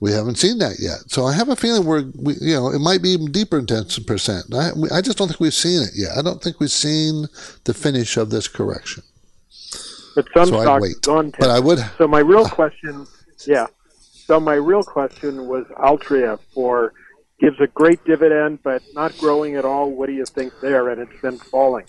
We 0.00 0.10
haven't 0.10 0.38
seen 0.38 0.58
that 0.58 0.80
yet, 0.80 1.02
so 1.06 1.24
I 1.24 1.34
have 1.34 1.48
a 1.48 1.54
feeling 1.54 1.84
we're, 1.84 2.10
we, 2.16 2.34
you 2.40 2.54
know, 2.54 2.70
it 2.70 2.80
might 2.80 3.00
be 3.00 3.10
even 3.10 3.30
deeper 3.30 3.62
than 3.62 3.86
ten 3.86 4.04
percent. 4.04 4.52
I, 4.52 4.72
I 4.92 5.00
just 5.02 5.18
don't 5.18 5.28
think 5.28 5.38
we've 5.38 5.54
seen 5.54 5.82
it 5.82 5.90
yet. 5.94 6.18
I 6.18 6.22
don't 6.22 6.42
think 6.42 6.58
we've 6.58 6.68
seen 6.68 7.28
the 7.62 7.72
finish 7.72 8.16
of 8.16 8.30
this 8.30 8.48
correction. 8.48 9.04
But 10.14 10.26
some 10.34 10.48
so 10.48 10.60
stocks 10.60 10.94
gone. 10.96 11.32
But 11.38 11.50
I 11.50 11.58
would. 11.58 11.78
So 11.98 12.06
my 12.06 12.20
real 12.20 12.46
question, 12.46 13.06
yeah. 13.46 13.66
So 14.26 14.38
my 14.38 14.54
real 14.54 14.82
question 14.82 15.46
was 15.46 15.66
Altria 15.76 16.38
for 16.54 16.92
gives 17.38 17.60
a 17.60 17.66
great 17.66 18.04
dividend, 18.04 18.62
but 18.62 18.82
not 18.94 19.16
growing 19.18 19.56
at 19.56 19.64
all. 19.64 19.90
What 19.90 20.06
do 20.06 20.12
you 20.12 20.24
think 20.24 20.52
there? 20.60 20.88
And 20.88 21.00
it's 21.00 21.20
been 21.20 21.38
falling. 21.38 21.86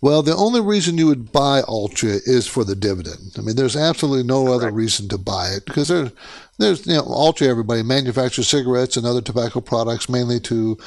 Well, 0.00 0.22
the 0.22 0.36
only 0.36 0.60
reason 0.60 0.98
you 0.98 1.06
would 1.06 1.32
buy 1.32 1.62
Altria 1.62 2.20
is 2.26 2.46
for 2.46 2.64
the 2.64 2.76
dividend. 2.76 3.34
I 3.36 3.40
mean, 3.40 3.56
there's 3.56 3.76
absolutely 3.76 4.24
no 4.24 4.44
Correct. 4.44 4.62
other 4.62 4.72
reason 4.72 5.08
to 5.08 5.18
buy 5.18 5.48
it 5.48 5.64
because 5.64 5.88
there, 5.88 6.12
there's 6.58 6.86
you 6.86 6.94
know 6.94 7.02
Altria. 7.02 7.48
Everybody 7.48 7.82
manufactures 7.82 8.48
cigarettes 8.48 8.96
and 8.96 9.06
other 9.06 9.22
tobacco 9.22 9.60
products 9.60 10.08
mainly 10.08 10.38
to 10.40 10.78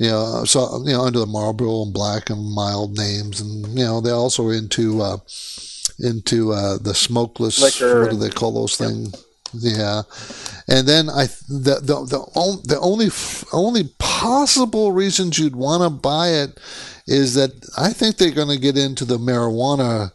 you 0.00 0.08
know, 0.08 0.44
so 0.46 0.82
you 0.86 0.94
know, 0.94 1.02
under 1.02 1.18
the 1.18 1.26
Marlboro 1.26 1.82
and 1.82 1.92
Black 1.92 2.30
and 2.30 2.54
mild 2.54 2.96
names, 2.96 3.42
and 3.42 3.66
you 3.78 3.84
know, 3.84 4.00
they're 4.00 4.14
also 4.14 4.48
into 4.48 5.02
uh, 5.02 5.18
into 5.98 6.52
uh, 6.52 6.78
the 6.78 6.94
smokeless. 6.94 7.60
Liquor 7.60 8.00
what 8.00 8.10
do 8.10 8.16
they 8.16 8.30
call 8.30 8.50
those 8.50 8.78
things? 8.78 9.14
Yeah, 9.52 10.02
and 10.68 10.88
then 10.88 11.10
I 11.10 11.26
the 11.50 11.80
the 11.82 12.06
the, 12.06 12.60
the 12.64 12.80
only 12.80 13.08
only 13.52 13.92
possible 13.98 14.92
reasons 14.92 15.38
you'd 15.38 15.54
want 15.54 15.82
to 15.82 15.90
buy 15.90 16.28
it 16.28 16.58
is 17.06 17.34
that 17.34 17.50
I 17.76 17.92
think 17.92 18.16
they're 18.16 18.30
going 18.30 18.48
to 18.48 18.58
get 18.58 18.78
into 18.78 19.04
the 19.04 19.18
marijuana 19.18 20.12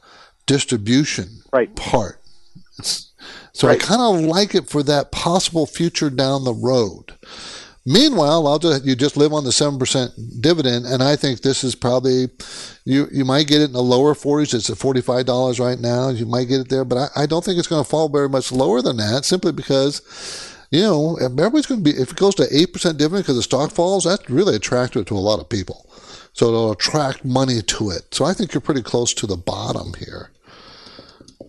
distribution 0.47 1.41
right. 1.53 1.75
part. 1.75 2.19
It's, 2.79 3.11
so 3.53 3.67
right. 3.67 3.79
I 3.79 3.85
kind 3.85 4.01
of 4.01 4.21
like 4.27 4.55
it 4.55 4.67
for 4.67 4.81
that 4.81 5.11
possible 5.11 5.67
future 5.67 6.09
down 6.09 6.43
the 6.43 6.53
road. 6.53 7.13
Meanwhile, 7.87 8.47
I'll 8.47 8.57
just, 8.57 8.83
you 8.83 8.95
just 8.95 9.15
live 9.15 9.31
on 9.31 9.43
the 9.43 9.51
seven 9.51 9.77
percent 9.77 10.11
dividend, 10.41 10.87
and 10.87 11.03
I 11.03 11.15
think 11.15 11.41
this 11.41 11.63
is 11.63 11.75
probably 11.75 12.29
you. 12.83 13.07
You 13.11 13.25
might 13.25 13.45
get 13.47 13.61
it 13.61 13.65
in 13.65 13.73
the 13.73 13.83
lower 13.83 14.15
forties. 14.15 14.55
It's 14.55 14.71
at 14.71 14.77
forty 14.77 15.01
five 15.01 15.27
dollars 15.27 15.59
right 15.59 15.79
now. 15.79 16.09
You 16.09 16.25
might 16.25 16.47
get 16.47 16.61
it 16.61 16.69
there, 16.69 16.83
but 16.83 16.97
I, 16.97 17.23
I 17.23 17.25
don't 17.27 17.45
think 17.45 17.59
it's 17.59 17.67
going 17.67 17.83
to 17.83 17.89
fall 17.89 18.09
very 18.09 18.27
much 18.27 18.51
lower 18.51 18.81
than 18.81 18.97
that. 18.97 19.23
Simply 19.23 19.51
because, 19.51 20.01
you 20.71 20.81
know, 20.81 21.15
everybody's 21.17 21.67
going 21.67 21.83
to 21.83 21.93
be 21.93 21.95
if 21.95 22.09
it 22.11 22.17
goes 22.17 22.33
to 22.35 22.47
eight 22.51 22.73
percent 22.73 22.97
dividend 22.97 23.23
because 23.23 23.35
the 23.35 23.43
stock 23.43 23.69
falls, 23.69 24.05
that's 24.05 24.27
really 24.31 24.55
attractive 24.55 25.05
to 25.05 25.15
a 25.15 25.19
lot 25.19 25.39
of 25.39 25.47
people. 25.47 25.87
So 26.33 26.47
it'll 26.47 26.71
attract 26.71 27.23
money 27.23 27.61
to 27.61 27.91
it. 27.91 28.15
So 28.15 28.25
I 28.25 28.33
think 28.33 28.53
you're 28.53 28.61
pretty 28.61 28.81
close 28.81 29.13
to 29.13 29.27
the 29.27 29.37
bottom 29.37 29.93
here. 29.99 30.31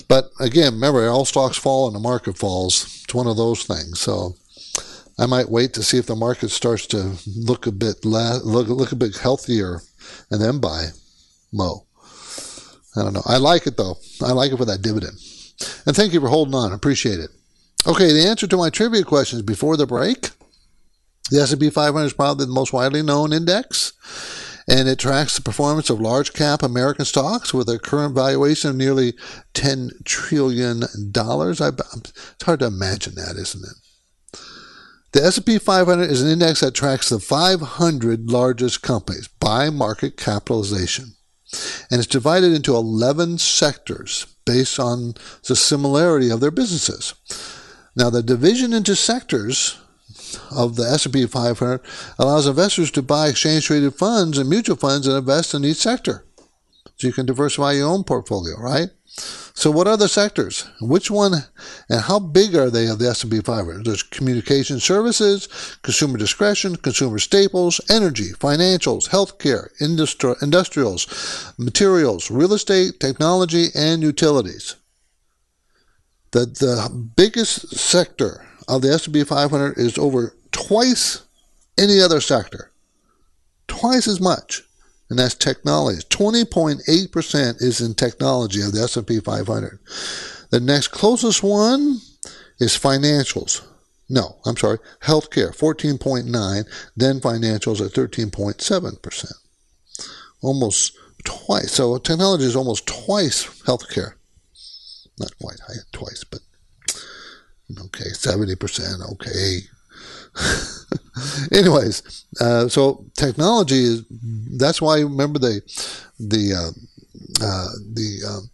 But 0.06 0.30
again, 0.38 0.74
remember, 0.74 1.08
all 1.08 1.24
stocks 1.24 1.56
fall 1.56 1.86
and 1.86 1.96
the 1.96 2.00
market 2.00 2.36
falls. 2.36 3.02
It's 3.04 3.14
one 3.14 3.26
of 3.26 3.38
those 3.38 3.64
things. 3.64 4.00
So 4.00 4.36
I 5.18 5.26
might 5.26 5.50
wait 5.50 5.72
to 5.74 5.82
see 5.82 5.98
if 5.98 6.06
the 6.06 6.14
market 6.16 6.50
starts 6.50 6.86
to 6.88 7.16
look 7.36 7.66
a 7.66 7.72
bit 7.72 8.04
la- 8.04 8.40
look 8.44 8.68
look 8.68 8.92
a 8.92 8.96
bit 8.96 9.16
healthier, 9.16 9.80
and 10.30 10.40
then 10.40 10.60
buy 10.60 10.88
Mo. 11.52 11.86
I 12.96 13.02
don't 13.02 13.14
know. 13.14 13.22
I 13.26 13.38
like 13.38 13.66
it 13.66 13.76
though. 13.76 13.96
I 14.22 14.32
like 14.32 14.52
it 14.52 14.56
for 14.56 14.64
that 14.64 14.82
dividend. 14.82 15.18
And 15.86 15.96
thank 15.96 16.12
you 16.12 16.20
for 16.20 16.28
holding 16.28 16.54
on. 16.54 16.72
I 16.72 16.74
appreciate 16.74 17.20
it. 17.20 17.30
Okay, 17.86 18.12
the 18.12 18.26
answer 18.26 18.46
to 18.46 18.56
my 18.56 18.68
trivia 18.68 19.04
questions 19.04 19.42
before 19.42 19.76
the 19.76 19.86
break. 19.86 20.30
The 21.30 21.40
S&P 21.40 21.70
500 21.70 22.06
is 22.06 22.12
probably 22.12 22.46
the 22.46 22.52
most 22.52 22.72
widely 22.72 23.02
known 23.02 23.32
index, 23.32 23.92
and 24.68 24.88
it 24.88 24.98
tracks 24.98 25.36
the 25.36 25.42
performance 25.42 25.90
of 25.90 26.00
large 26.00 26.32
cap 26.32 26.62
American 26.62 27.04
stocks 27.04 27.52
with 27.52 27.68
a 27.68 27.78
current 27.78 28.14
valuation 28.14 28.70
of 28.70 28.76
nearly 28.76 29.14
10 29.54 29.90
trillion 30.04 30.84
dollars. 31.10 31.60
It's 31.60 32.42
hard 32.44 32.60
to 32.60 32.66
imagine 32.66 33.14
that, 33.16 33.36
isn't 33.36 33.64
it? 33.64 33.85
The 35.16 35.24
S&P 35.24 35.58
500 35.58 36.10
is 36.10 36.20
an 36.20 36.28
index 36.28 36.60
that 36.60 36.74
tracks 36.74 37.08
the 37.08 37.18
500 37.18 38.30
largest 38.30 38.82
companies 38.82 39.28
by 39.40 39.70
market 39.70 40.18
capitalization. 40.18 41.14
And 41.90 42.00
it's 42.00 42.06
divided 42.06 42.52
into 42.52 42.76
11 42.76 43.38
sectors 43.38 44.26
based 44.44 44.78
on 44.78 45.14
the 45.48 45.56
similarity 45.56 46.28
of 46.28 46.40
their 46.40 46.50
businesses. 46.50 47.14
Now, 47.96 48.10
the 48.10 48.22
division 48.22 48.74
into 48.74 48.94
sectors 48.94 49.78
of 50.50 50.76
the 50.76 50.82
S&P 50.82 51.24
500 51.24 51.80
allows 52.18 52.46
investors 52.46 52.90
to 52.90 53.00
buy 53.00 53.28
exchange-traded 53.28 53.94
funds 53.94 54.36
and 54.36 54.50
mutual 54.50 54.76
funds 54.76 55.06
and 55.06 55.16
invest 55.16 55.54
in 55.54 55.64
each 55.64 55.78
sector. 55.78 56.25
So 56.96 57.06
you 57.06 57.12
can 57.12 57.26
diversify 57.26 57.72
your 57.72 57.88
own 57.88 58.04
portfolio, 58.04 58.58
right? 58.58 58.88
So 59.54 59.70
what 59.70 59.86
are 59.86 59.96
the 59.96 60.08
sectors? 60.08 60.66
Which 60.80 61.10
one 61.10 61.32
and 61.88 62.00
how 62.02 62.18
big 62.18 62.54
are 62.54 62.70
they 62.70 62.88
of 62.88 62.98
the 62.98 63.08
S&P 63.08 63.40
500? 63.40 63.84
There's 63.84 64.02
communication 64.02 64.80
services, 64.80 65.48
consumer 65.82 66.16
discretion, 66.18 66.76
consumer 66.76 67.18
staples, 67.18 67.80
energy, 67.90 68.32
financials, 68.32 69.10
healthcare, 69.10 69.68
industri- 69.80 70.42
industrials, 70.42 71.52
materials, 71.58 72.30
real 72.30 72.54
estate, 72.54 72.98
technology, 72.98 73.68
and 73.74 74.02
utilities. 74.02 74.76
The, 76.32 76.46
the 76.46 77.10
biggest 77.16 77.76
sector 77.76 78.46
of 78.68 78.82
the 78.82 78.92
S&P 78.92 79.22
500 79.22 79.78
is 79.78 79.98
over 79.98 80.34
twice 80.50 81.22
any 81.78 82.00
other 82.00 82.20
sector. 82.20 82.72
Twice 83.68 84.08
as 84.08 84.20
much 84.20 84.62
and 85.08 85.18
that's 85.18 85.34
technology. 85.34 86.00
20.8% 86.08 87.62
is 87.62 87.80
in 87.80 87.94
technology 87.94 88.60
of 88.62 88.72
the 88.72 88.82
S&P 88.82 89.20
500. 89.20 89.78
The 90.50 90.60
next 90.60 90.88
closest 90.88 91.42
one 91.42 91.98
is 92.58 92.76
financials. 92.76 93.62
No, 94.08 94.36
I'm 94.44 94.56
sorry, 94.56 94.78
healthcare, 95.00 95.56
14.9, 95.56 96.64
then 96.96 97.20
financials 97.20 97.84
at 97.84 97.92
13.7%. 97.92 99.32
Almost 100.42 100.96
twice. 101.24 101.72
So 101.72 101.98
technology 101.98 102.44
is 102.44 102.56
almost 102.56 102.86
twice 102.86 103.44
healthcare. 103.62 104.14
Not 105.18 105.36
quite 105.40 105.58
twice, 105.92 106.24
but 106.24 106.40
okay, 107.86 108.10
70%, 108.10 109.12
okay. 109.12 109.58
Anyways, 111.52 112.24
uh, 112.40 112.68
so 112.68 113.06
technology 113.16 113.82
is 113.82 114.04
that's 114.58 114.82
why 114.82 115.00
remember 115.00 115.38
the 115.38 115.62
the 116.18 116.52
uh, 116.54 117.44
uh, 117.44 117.68
the 117.94 118.20
um, 118.28 118.50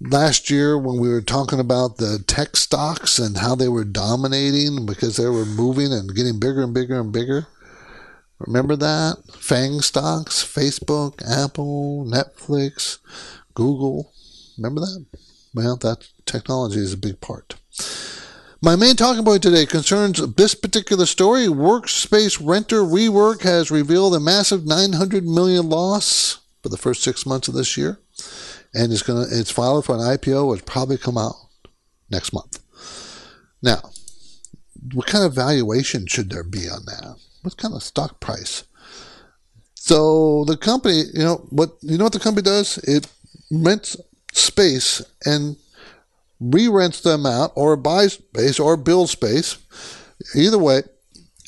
last 0.00 0.50
year 0.50 0.78
when 0.78 0.98
we 0.98 1.08
were 1.08 1.22
talking 1.22 1.60
about 1.60 1.96
the 1.96 2.22
tech 2.26 2.56
stocks 2.56 3.18
and 3.18 3.38
how 3.38 3.54
they 3.54 3.68
were 3.68 3.84
dominating 3.84 4.86
because 4.86 5.16
they 5.16 5.26
were 5.26 5.46
moving 5.46 5.92
and 5.92 6.14
getting 6.14 6.38
bigger 6.40 6.62
and 6.62 6.74
bigger 6.74 7.00
and 7.00 7.12
bigger. 7.12 7.46
Remember 8.38 8.76
that? 8.76 9.16
FANG 9.32 9.80
stocks, 9.80 10.44
Facebook, 10.44 11.22
Apple, 11.26 12.04
Netflix, 12.06 12.98
Google. 13.54 14.12
Remember 14.58 14.80
that? 14.80 15.06
Well, 15.54 15.76
that 15.78 16.08
technology 16.26 16.80
is 16.80 16.92
a 16.92 16.98
big 16.98 17.20
part. 17.22 17.54
My 18.62 18.74
main 18.74 18.96
talking 18.96 19.24
point 19.24 19.42
today 19.42 19.66
concerns 19.66 20.34
this 20.34 20.54
particular 20.54 21.04
story. 21.04 21.46
Workspace 21.46 22.40
renter 22.42 22.80
WeWork 22.80 23.42
has 23.42 23.70
revealed 23.70 24.14
a 24.14 24.20
massive 24.20 24.64
900 24.64 25.26
million 25.26 25.68
loss 25.68 26.38
for 26.62 26.70
the 26.70 26.78
first 26.78 27.02
six 27.02 27.26
months 27.26 27.48
of 27.48 27.54
this 27.54 27.76
year, 27.76 27.98
and 28.72 28.92
it's 28.92 29.02
gonna 29.02 29.26
it's 29.30 29.50
filed 29.50 29.84
for 29.84 29.94
an 29.94 30.00
IPO, 30.00 30.48
which 30.48 30.64
probably 30.64 30.96
come 30.96 31.18
out 31.18 31.34
next 32.10 32.32
month. 32.32 32.60
Now, 33.60 33.90
what 34.94 35.06
kind 35.06 35.26
of 35.26 35.34
valuation 35.34 36.06
should 36.06 36.30
there 36.30 36.42
be 36.42 36.66
on 36.68 36.86
that? 36.86 37.16
What 37.42 37.58
kind 37.58 37.74
of 37.74 37.82
stock 37.82 38.20
price? 38.20 38.64
So 39.74 40.44
the 40.46 40.56
company, 40.56 41.02
you 41.12 41.22
know 41.22 41.46
what 41.50 41.76
you 41.82 41.98
know 41.98 42.04
what 42.04 42.14
the 42.14 42.20
company 42.20 42.42
does? 42.42 42.78
It 42.78 43.06
rents 43.50 43.98
space 44.32 45.02
and 45.26 45.56
re-rents 46.40 47.00
them 47.00 47.26
out 47.26 47.52
or 47.54 47.76
buys 47.76 48.14
space 48.14 48.60
or 48.60 48.76
builds 48.76 49.12
space, 49.12 49.58
either 50.34 50.58
way, 50.58 50.82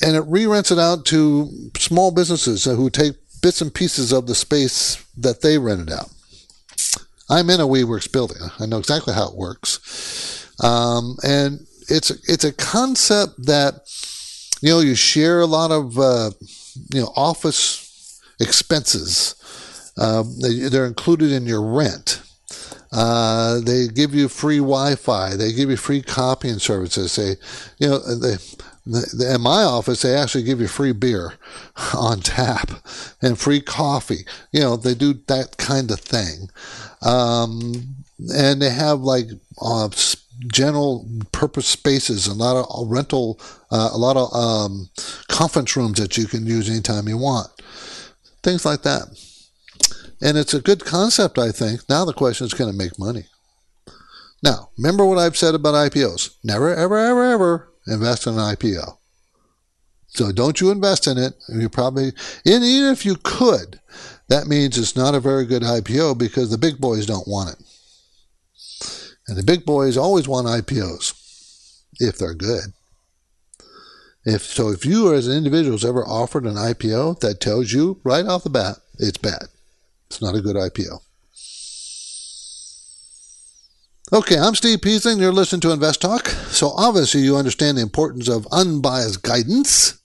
and 0.01 0.15
it 0.15 0.23
re-rents 0.27 0.71
it 0.71 0.79
out 0.79 1.05
to 1.05 1.71
small 1.77 2.11
businesses 2.11 2.65
who 2.65 2.89
take 2.89 3.15
bits 3.41 3.61
and 3.61 3.73
pieces 3.73 4.11
of 4.11 4.27
the 4.27 4.35
space 4.35 5.03
that 5.17 5.41
they 5.41 5.57
rented 5.57 5.91
out. 5.91 6.09
I'm 7.29 7.49
in 7.49 7.59
a 7.59 7.67
WeWorks 7.67 8.11
building. 8.11 8.37
I 8.59 8.65
know 8.65 8.79
exactly 8.79 9.13
how 9.13 9.29
it 9.29 9.35
works, 9.35 10.49
um, 10.63 11.17
and 11.23 11.59
it's 11.87 12.09
it's 12.27 12.43
a 12.43 12.53
concept 12.53 13.45
that 13.45 13.81
you 14.61 14.69
know 14.69 14.79
you 14.79 14.95
share 14.95 15.39
a 15.39 15.45
lot 15.45 15.69
of 15.69 15.99
uh, 15.99 16.31
you 16.91 17.01
know 17.01 17.13
office 17.15 18.19
expenses. 18.39 19.35
Uh, 19.95 20.23
they're 20.39 20.85
included 20.85 21.31
in 21.31 21.45
your 21.45 21.61
rent. 21.61 22.21
Uh, 22.91 23.59
they 23.61 23.87
give 23.87 24.15
you 24.15 24.27
free 24.27 24.57
Wi-Fi. 24.57 25.35
They 25.35 25.53
give 25.53 25.69
you 25.69 25.77
free 25.77 26.01
copying 26.01 26.59
services. 26.59 27.15
They, 27.15 27.35
you 27.77 27.89
know, 27.89 27.99
they, 27.99 28.37
in 29.33 29.41
my 29.41 29.63
office, 29.63 30.01
they 30.01 30.15
actually 30.15 30.43
give 30.43 30.59
you 30.59 30.67
free 30.67 30.93
beer 30.93 31.33
on 31.93 32.21
tap 32.21 32.71
and 33.21 33.37
free 33.37 33.61
coffee. 33.61 34.25
You 34.51 34.61
know, 34.61 34.75
they 34.75 34.95
do 34.95 35.13
that 35.27 35.57
kind 35.57 35.91
of 35.91 35.99
thing. 35.99 36.49
Um, 37.01 37.95
and 38.33 38.61
they 38.61 38.71
have 38.71 39.01
like 39.01 39.27
uh, 39.61 39.89
general 40.47 41.07
purpose 41.31 41.67
spaces, 41.67 42.27
a 42.27 42.33
lot 42.33 42.65
of 42.69 42.89
rental, 42.89 43.39
uh, 43.71 43.89
a 43.93 43.97
lot 43.97 44.17
of 44.17 44.33
um, 44.33 44.89
conference 45.27 45.75
rooms 45.75 45.99
that 45.99 46.17
you 46.17 46.25
can 46.25 46.45
use 46.45 46.69
anytime 46.69 47.07
you 47.07 47.17
want. 47.17 47.47
Things 48.41 48.65
like 48.65 48.83
that. 48.83 49.03
And 50.21 50.37
it's 50.37 50.53
a 50.53 50.61
good 50.61 50.83
concept, 50.85 51.37
I 51.37 51.51
think. 51.51 51.87
Now 51.89 52.05
the 52.05 52.13
question 52.13 52.45
is 52.45 52.53
can 52.53 52.69
it 52.69 52.75
make 52.75 52.99
money? 52.99 53.25
Now, 54.41 54.69
remember 54.77 55.05
what 55.05 55.17
I've 55.17 55.37
said 55.37 55.55
about 55.55 55.73
IPOs. 55.73 56.35
Never, 56.43 56.73
ever, 56.73 56.97
ever, 56.97 57.23
ever 57.23 57.73
invest 57.87 58.27
in 58.27 58.33
an 58.33 58.39
IPO. 58.39 58.97
So 60.07 60.31
don't 60.31 60.59
you 60.59 60.71
invest 60.71 61.07
in 61.07 61.17
it. 61.17 61.33
You 61.49 61.69
probably, 61.69 62.13
and 62.45 62.63
even 62.63 62.91
if 62.91 63.05
you 63.05 63.15
could, 63.21 63.79
that 64.27 64.47
means 64.47 64.77
it's 64.77 64.95
not 64.95 65.15
a 65.15 65.19
very 65.19 65.45
good 65.45 65.61
IPO 65.61 66.17
because 66.17 66.49
the 66.49 66.57
big 66.57 66.79
boys 66.79 67.05
don't 67.05 67.27
want 67.27 67.51
it. 67.51 67.65
And 69.27 69.37
the 69.37 69.43
big 69.43 69.65
boys 69.65 69.97
always 69.97 70.27
want 70.27 70.47
IPOs 70.47 71.83
if 71.99 72.17
they're 72.17 72.33
good. 72.33 72.73
If 74.25 74.43
so, 74.43 74.69
if 74.69 74.85
you 74.85 75.13
as 75.13 75.27
an 75.27 75.37
individual 75.37 75.77
has 75.77 75.85
ever 75.85 76.05
offered 76.05 76.45
an 76.45 76.55
IPO, 76.55 77.19
that 77.19 77.39
tells 77.39 77.71
you 77.71 77.99
right 78.03 78.25
off 78.25 78.43
the 78.43 78.49
bat 78.49 78.77
it's 78.97 79.17
bad. 79.17 79.47
It's 80.09 80.21
not 80.21 80.35
a 80.35 80.41
good 80.41 80.55
IPO. 80.55 81.01
Okay, 84.11 84.39
I'm 84.39 84.55
Steve 84.55 84.81
Peasley, 84.81 85.11
and 85.11 85.21
you're 85.21 85.31
listening 85.31 85.61
to 85.61 85.71
Invest 85.71 86.01
Talk. 86.01 86.29
So 86.49 86.69
obviously, 86.69 87.21
you 87.21 87.37
understand 87.37 87.77
the 87.77 87.83
importance 87.83 88.27
of 88.27 88.47
unbiased 88.51 89.21
guidance 89.21 89.99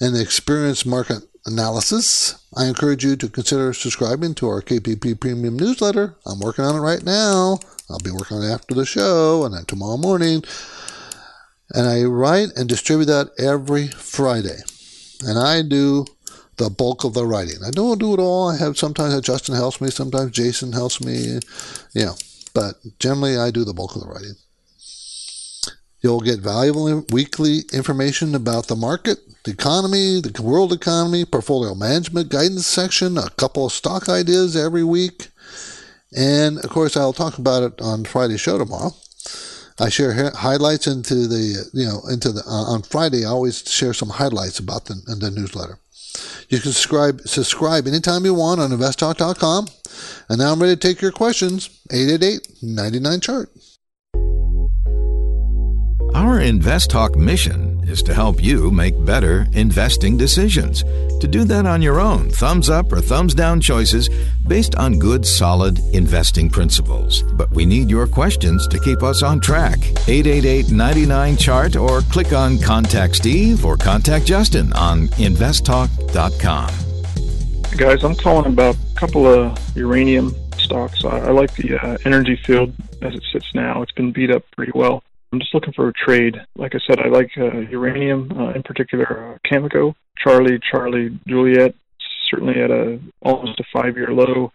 and 0.00 0.16
experienced 0.16 0.84
market 0.84 1.22
analysis. 1.46 2.34
I 2.56 2.66
encourage 2.66 3.04
you 3.04 3.14
to 3.14 3.28
consider 3.28 3.72
subscribing 3.72 4.34
to 4.36 4.48
our 4.48 4.62
KPP 4.62 5.20
Premium 5.20 5.56
newsletter. 5.56 6.16
I'm 6.26 6.40
working 6.40 6.64
on 6.64 6.74
it 6.74 6.80
right 6.80 7.04
now. 7.04 7.60
I'll 7.88 8.00
be 8.02 8.10
working 8.10 8.38
on 8.38 8.42
it 8.42 8.52
after 8.52 8.74
the 8.74 8.84
show 8.84 9.44
and 9.44 9.54
then 9.54 9.64
tomorrow 9.64 9.96
morning. 9.96 10.42
And 11.70 11.86
I 11.86 12.02
write 12.02 12.48
and 12.56 12.68
distribute 12.68 13.06
that 13.06 13.30
every 13.38 13.86
Friday. 13.88 14.58
And 15.24 15.38
I 15.38 15.62
do 15.62 16.04
the 16.56 16.70
bulk 16.70 17.04
of 17.04 17.14
the 17.14 17.26
writing. 17.26 17.62
I 17.64 17.70
don't 17.70 18.00
do 18.00 18.14
it 18.14 18.20
all. 18.20 18.50
I 18.50 18.56
have 18.56 18.78
sometimes 18.78 19.20
Justin 19.20 19.54
helps 19.54 19.80
me, 19.80 19.90
sometimes 19.90 20.30
Jason 20.32 20.72
helps 20.72 21.00
me. 21.00 21.40
yeah. 21.92 22.12
but 22.54 22.76
generally 22.98 23.36
I 23.36 23.50
do 23.50 23.64
the 23.64 23.74
bulk 23.74 23.94
of 23.94 24.02
the 24.02 24.08
writing. 24.08 24.36
You'll 26.02 26.20
get 26.20 26.40
valuable 26.40 27.04
weekly 27.10 27.62
information 27.72 28.34
about 28.34 28.68
the 28.68 28.76
market, 28.76 29.18
the 29.44 29.50
economy, 29.50 30.20
the 30.20 30.42
world 30.42 30.72
economy, 30.72 31.24
portfolio 31.24 31.74
management 31.74 32.28
guidance 32.28 32.66
section, 32.66 33.18
a 33.18 33.30
couple 33.30 33.66
of 33.66 33.72
stock 33.72 34.08
ideas 34.08 34.56
every 34.56 34.84
week. 34.84 35.28
And 36.16 36.58
of 36.58 36.70
course, 36.70 36.96
I'll 36.96 37.12
talk 37.12 37.38
about 37.38 37.62
it 37.64 37.80
on 37.80 38.04
Friday's 38.04 38.40
show 38.40 38.56
tomorrow. 38.56 38.92
I 39.78 39.88
share 39.90 40.30
highlights 40.30 40.86
into 40.86 41.26
the, 41.26 41.68
you 41.74 41.86
know, 41.86 42.00
into 42.08 42.32
the, 42.32 42.42
uh, 42.46 42.72
on 42.72 42.82
Friday, 42.82 43.26
I 43.26 43.28
always 43.28 43.62
share 43.68 43.92
some 43.92 44.08
highlights 44.08 44.58
about 44.58 44.86
the, 44.86 44.94
the 45.18 45.30
newsletter. 45.30 45.78
You 46.48 46.60
can 46.60 46.72
subscribe, 46.72 47.20
subscribe 47.22 47.86
anytime 47.86 48.24
you 48.24 48.34
want 48.34 48.60
on 48.60 48.70
investtalk.com. 48.70 49.66
And 50.28 50.38
now 50.38 50.52
I'm 50.52 50.60
ready 50.60 50.74
to 50.74 50.80
take 50.80 51.00
your 51.00 51.12
questions. 51.12 51.70
888 51.90 52.62
99 52.62 53.20
chart. 53.20 53.50
Our 56.14 56.40
Invest 56.40 56.90
Talk 56.90 57.14
mission 57.16 57.75
is 57.88 58.02
to 58.02 58.14
help 58.14 58.42
you 58.42 58.70
make 58.70 59.04
better 59.04 59.46
investing 59.52 60.16
decisions. 60.16 60.82
To 61.20 61.28
do 61.28 61.44
that 61.44 61.66
on 61.66 61.82
your 61.82 62.00
own, 62.00 62.30
thumbs 62.30 62.68
up 62.68 62.92
or 62.92 63.00
thumbs 63.00 63.34
down 63.34 63.60
choices 63.60 64.08
based 64.46 64.74
on 64.74 64.98
good, 64.98 65.26
solid 65.26 65.78
investing 65.94 66.50
principles. 66.50 67.22
But 67.22 67.50
we 67.52 67.64
need 67.64 67.88
your 67.88 68.06
questions 68.06 68.66
to 68.68 68.78
keep 68.78 69.02
us 69.02 69.22
on 69.22 69.40
track. 69.40 69.78
888 70.08 70.70
99 70.70 71.36
chart 71.36 71.76
or 71.76 72.00
click 72.02 72.32
on 72.32 72.58
Contact 72.58 73.16
Steve 73.16 73.64
or 73.64 73.76
Contact 73.76 74.26
Justin 74.26 74.72
on 74.74 75.08
investtalk.com. 75.08 76.70
Guys, 77.76 78.04
I'm 78.04 78.14
calling 78.14 78.52
about 78.52 78.74
a 78.74 78.94
couple 78.94 79.26
of 79.26 79.76
uranium 79.76 80.34
stocks. 80.58 81.04
I, 81.04 81.18
I 81.18 81.30
like 81.30 81.54
the 81.56 81.76
uh, 81.76 81.98
energy 82.04 82.36
field 82.36 82.72
as 83.02 83.14
it 83.14 83.22
sits 83.32 83.54
now. 83.54 83.82
It's 83.82 83.92
been 83.92 84.12
beat 84.12 84.30
up 84.30 84.44
pretty 84.56 84.72
well. 84.74 85.02
I'm 85.32 85.40
just 85.40 85.54
looking 85.54 85.72
for 85.72 85.88
a 85.88 85.92
trade. 85.92 86.36
Like 86.56 86.74
I 86.74 86.78
said, 86.86 87.00
I 87.00 87.08
like 87.08 87.30
uh, 87.36 87.58
uranium, 87.70 88.30
uh, 88.36 88.52
in 88.52 88.62
particular 88.62 89.34
uh, 89.34 89.48
Cameco, 89.48 89.94
Charlie, 90.16 90.60
Charlie, 90.70 91.18
Juliet, 91.26 91.74
certainly 92.30 92.60
at 92.60 92.70
a 92.70 93.00
almost 93.22 93.60
a 93.60 93.64
five-year 93.72 94.12
low. 94.12 94.52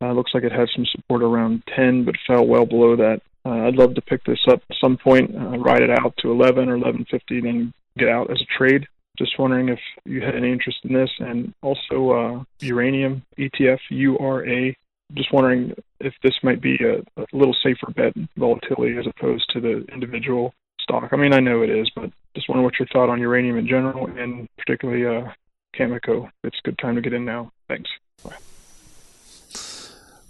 Uh, 0.00 0.12
looks 0.12 0.32
like 0.34 0.42
it 0.42 0.52
had 0.52 0.68
some 0.74 0.84
support 0.86 1.22
around 1.22 1.62
10, 1.74 2.04
but 2.04 2.14
fell 2.26 2.46
well 2.46 2.66
below 2.66 2.96
that. 2.96 3.20
Uh, 3.46 3.66
I'd 3.66 3.76
love 3.76 3.94
to 3.94 4.02
pick 4.02 4.24
this 4.24 4.40
up 4.48 4.62
at 4.70 4.76
some 4.80 4.96
point, 4.96 5.34
uh, 5.34 5.58
ride 5.58 5.82
it 5.82 5.90
out 5.90 6.14
to 6.18 6.30
11 6.30 6.68
or 6.68 6.78
11.50, 6.78 7.42
then 7.42 7.72
get 7.98 8.08
out 8.08 8.30
as 8.30 8.40
a 8.40 8.58
trade. 8.58 8.86
Just 9.16 9.38
wondering 9.38 9.68
if 9.68 9.78
you 10.04 10.20
had 10.22 10.34
any 10.34 10.50
interest 10.50 10.78
in 10.82 10.92
this, 10.92 11.10
and 11.20 11.54
also 11.62 12.10
uh, 12.10 12.44
uranium 12.60 13.22
ETF 13.38 13.78
URA 13.90 14.74
just 15.12 15.32
wondering 15.32 15.74
if 16.00 16.14
this 16.22 16.34
might 16.42 16.60
be 16.60 16.78
a, 16.82 16.98
a 17.20 17.26
little 17.32 17.54
safer 17.62 17.90
bet 17.94 18.14
volatility 18.36 18.96
as 18.98 19.06
opposed 19.06 19.50
to 19.52 19.60
the 19.60 19.84
individual 19.92 20.54
stock. 20.80 21.10
I 21.12 21.16
mean, 21.16 21.32
I 21.32 21.40
know 21.40 21.62
it 21.62 21.70
is, 21.70 21.90
but 21.94 22.10
just 22.34 22.48
wondering 22.48 22.64
what 22.64 22.78
your 22.78 22.88
thought 22.92 23.10
on 23.10 23.20
uranium 23.20 23.58
in 23.58 23.66
general 23.66 24.06
and 24.06 24.48
particularly 24.56 25.06
uh, 25.06 25.30
Cameco. 25.76 26.30
It's 26.42 26.58
a 26.64 26.68
good 26.68 26.78
time 26.78 26.94
to 26.94 27.00
get 27.00 27.12
in 27.12 27.24
now. 27.24 27.52
Thanks. 27.68 27.90
Bye. 28.24 28.36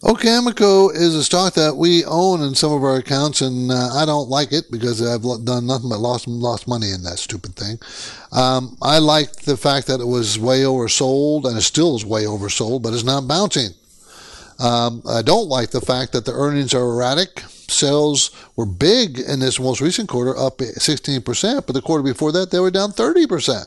Cameco 0.03 0.95
is 0.95 1.15
a 1.15 1.25
stock 1.25 1.55
that 1.55 1.77
we 1.77 2.05
own 2.05 2.43
in 2.43 2.55
some 2.55 2.73
of 2.73 2.85
our 2.85 2.97
accounts, 2.97 3.41
and 3.41 3.71
uh, 3.71 3.89
I 3.95 4.05
don't 4.05 4.29
like 4.29 4.53
it 4.53 4.71
because 4.71 5.01
I've 5.01 5.23
done 5.45 5.67
nothing 5.67 5.89
but 5.89 5.99
lost 5.99 6.29
lost 6.29 6.69
money 6.69 6.91
in 6.91 7.03
that 7.03 7.19
stupid 7.19 7.57
thing. 7.57 7.79
Um, 8.33 8.77
I 8.83 8.99
like 8.99 9.33
the 9.43 9.57
fact 9.57 9.87
that 9.87 10.01
it 10.01 10.07
was 10.07 10.39
way 10.39 10.61
oversold, 10.61 11.47
and 11.47 11.57
it 11.57 11.63
still 11.63 11.97
is 11.97 12.05
way 12.05 12.25
oversold, 12.25 12.83
but 12.83 12.93
it's 12.93 13.05
not 13.05 13.27
bouncing. 13.27 13.71
Um, 14.59 15.03
I 15.09 15.23
don't 15.23 15.49
like 15.49 15.71
the 15.71 15.81
fact 15.81 16.13
that 16.13 16.25
the 16.25 16.33
earnings 16.33 16.75
are 16.75 16.83
erratic. 16.83 17.41
Sales 17.41 18.31
were 18.57 18.67
big 18.67 19.19
in 19.19 19.41
this 19.41 19.59
most 19.59 19.81
recent 19.81 20.09
quarter, 20.09 20.37
up 20.37 20.59
16%, 20.59 21.67
but 21.67 21.73
the 21.73 21.83
quarter 21.83 22.03
before 22.03 22.33
that, 22.33 22.51
they 22.51 22.61
were 22.61 22.71
down 22.71 22.93
30%. 22.93 23.67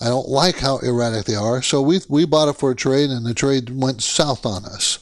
I 0.00 0.04
don't 0.04 0.28
like 0.28 0.58
how 0.58 0.78
erratic 0.78 1.24
they 1.24 1.34
are, 1.34 1.60
so 1.60 1.82
we, 1.82 2.00
we 2.08 2.24
bought 2.24 2.48
it 2.48 2.56
for 2.56 2.70
a 2.70 2.76
trade, 2.76 3.10
and 3.10 3.26
the 3.26 3.34
trade 3.34 3.70
went 3.70 4.02
south 4.02 4.46
on 4.46 4.64
us. 4.64 4.98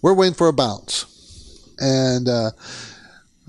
We're 0.00 0.14
waiting 0.14 0.34
for 0.34 0.48
a 0.48 0.52
bounce. 0.52 1.06
And, 1.80 2.28
uh, 2.28 2.52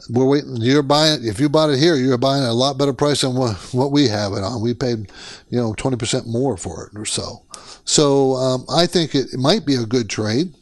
we're 0.09 0.25
waiting. 0.25 0.57
You're 0.57 0.81
buying. 0.81 1.23
If 1.23 1.39
you 1.39 1.49
bought 1.49 1.69
it 1.69 1.77
here, 1.77 1.95
you're 1.95 2.17
buying 2.17 2.43
at 2.43 2.49
a 2.49 2.53
lot 2.53 2.79
better 2.79 2.93
price 2.93 3.21
than 3.21 3.35
what, 3.35 3.91
we 3.91 4.07
have 4.07 4.33
it 4.33 4.43
on. 4.43 4.59
We 4.59 4.73
paid, 4.73 5.11
you 5.49 5.59
know, 5.59 5.73
twenty 5.75 5.97
percent 5.97 6.27
more 6.27 6.57
for 6.57 6.87
it 6.87 6.97
or 6.97 7.05
so. 7.05 7.43
So 7.85 8.33
um, 8.33 8.65
I 8.69 8.87
think 8.87 9.13
it 9.13 9.27
might 9.35 9.65
be 9.65 9.75
a 9.75 9.85
good 9.85 10.09
trade 10.09 10.53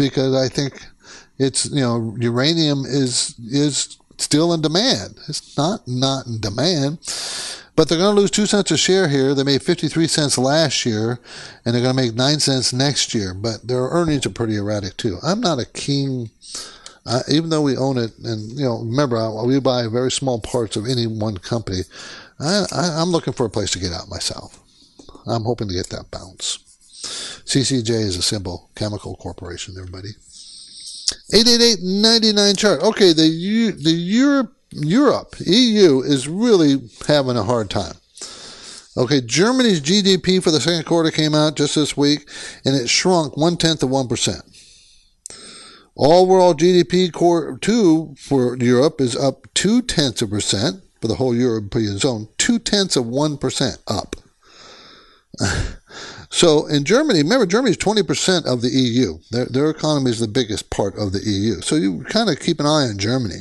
because 0.00 0.34
I 0.34 0.48
think 0.48 0.82
it's 1.38 1.70
you 1.70 1.80
know 1.80 2.16
uranium 2.18 2.84
is 2.86 3.34
is 3.38 3.98
still 4.18 4.52
in 4.52 4.62
demand. 4.62 5.18
It's 5.28 5.56
not 5.56 5.86
not 5.86 6.26
in 6.26 6.40
demand, 6.40 6.98
but 7.76 7.88
they're 7.88 7.98
going 7.98 8.14
to 8.14 8.20
lose 8.20 8.30
two 8.30 8.46
cents 8.46 8.70
a 8.70 8.76
share 8.76 9.08
here. 9.08 9.34
They 9.34 9.44
made 9.44 9.62
53 9.62 10.06
cents 10.06 10.38
last 10.38 10.86
year, 10.86 11.18
and 11.64 11.74
they're 11.74 11.82
going 11.82 11.96
to 11.96 12.02
make 12.02 12.14
nine 12.14 12.40
cents 12.40 12.72
next 12.72 13.14
year. 13.14 13.34
But 13.34 13.66
their 13.66 13.88
earnings 13.88 14.26
are 14.26 14.30
pretty 14.30 14.56
erratic 14.56 14.96
too. 14.96 15.18
I'm 15.22 15.40
not 15.40 15.58
a 15.58 15.66
keen. 15.66 16.30
Uh, 17.06 17.22
even 17.28 17.48
though 17.48 17.62
we 17.62 17.76
own 17.78 17.96
it, 17.96 18.12
and 18.18 18.52
you 18.58 18.64
know, 18.64 18.78
remember 18.80 19.44
we 19.44 19.58
buy 19.58 19.86
very 19.86 20.10
small 20.10 20.38
parts 20.38 20.76
of 20.76 20.86
any 20.86 21.06
one 21.06 21.36
company. 21.38 21.80
I, 22.38 22.66
I, 22.72 23.00
I'm 23.00 23.10
looking 23.10 23.32
for 23.32 23.46
a 23.46 23.50
place 23.50 23.70
to 23.72 23.78
get 23.78 23.92
out 23.92 24.08
myself. 24.08 24.58
I'm 25.26 25.44
hoping 25.44 25.68
to 25.68 25.74
get 25.74 25.88
that 25.90 26.10
bounce. 26.10 26.69
CCJ 27.02 27.90
is 27.90 28.16
a 28.16 28.22
symbol, 28.22 28.70
Cameco 28.74 29.18
Corporation, 29.18 29.74
everybody. 29.78 30.10
888-99 31.32 32.58
chart. 32.58 32.82
Okay, 32.82 33.12
the 33.12 33.72
the 33.82 33.90
Europe 33.90 34.54
Europe 34.72 35.34
EU 35.44 36.00
is 36.00 36.28
really 36.28 36.88
having 37.06 37.36
a 37.36 37.42
hard 37.42 37.70
time. 37.70 37.94
Okay, 38.96 39.20
Germany's 39.20 39.80
GDP 39.80 40.42
for 40.42 40.50
the 40.50 40.60
second 40.60 40.84
quarter 40.84 41.10
came 41.10 41.34
out 41.34 41.56
just 41.56 41.74
this 41.74 41.96
week, 41.96 42.28
and 42.64 42.74
it 42.76 42.88
shrunk 42.88 43.36
one 43.36 43.56
tenth 43.56 43.82
of 43.82 43.90
one 43.90 44.08
percent. 44.08 44.42
All 45.94 46.26
world 46.26 46.60
GDP 46.60 47.12
core 47.12 47.58
two 47.58 48.14
for 48.18 48.56
Europe 48.56 49.00
is 49.00 49.16
up 49.16 49.46
two 49.54 49.82
tenths 49.82 50.22
of 50.22 50.30
percent 50.30 50.82
for 51.00 51.08
the 51.08 51.16
whole 51.16 51.34
European 51.34 51.98
zone, 51.98 52.28
two 52.38 52.58
tenths 52.58 52.96
of 52.96 53.06
one 53.06 53.38
percent 53.38 53.78
up. 53.88 54.16
So 56.30 56.66
in 56.66 56.84
Germany, 56.84 57.22
remember 57.22 57.44
Germany 57.44 57.72
is 57.72 57.76
20% 57.76 58.46
of 58.46 58.62
the 58.62 58.70
EU. 58.70 59.18
Their, 59.30 59.46
their 59.46 59.70
economy 59.70 60.10
is 60.10 60.20
the 60.20 60.28
biggest 60.28 60.70
part 60.70 60.96
of 60.96 61.12
the 61.12 61.20
EU. 61.20 61.60
So 61.60 61.74
you 61.74 62.04
kind 62.04 62.30
of 62.30 62.38
keep 62.38 62.60
an 62.60 62.66
eye 62.66 62.88
on 62.88 62.98
Germany. 62.98 63.40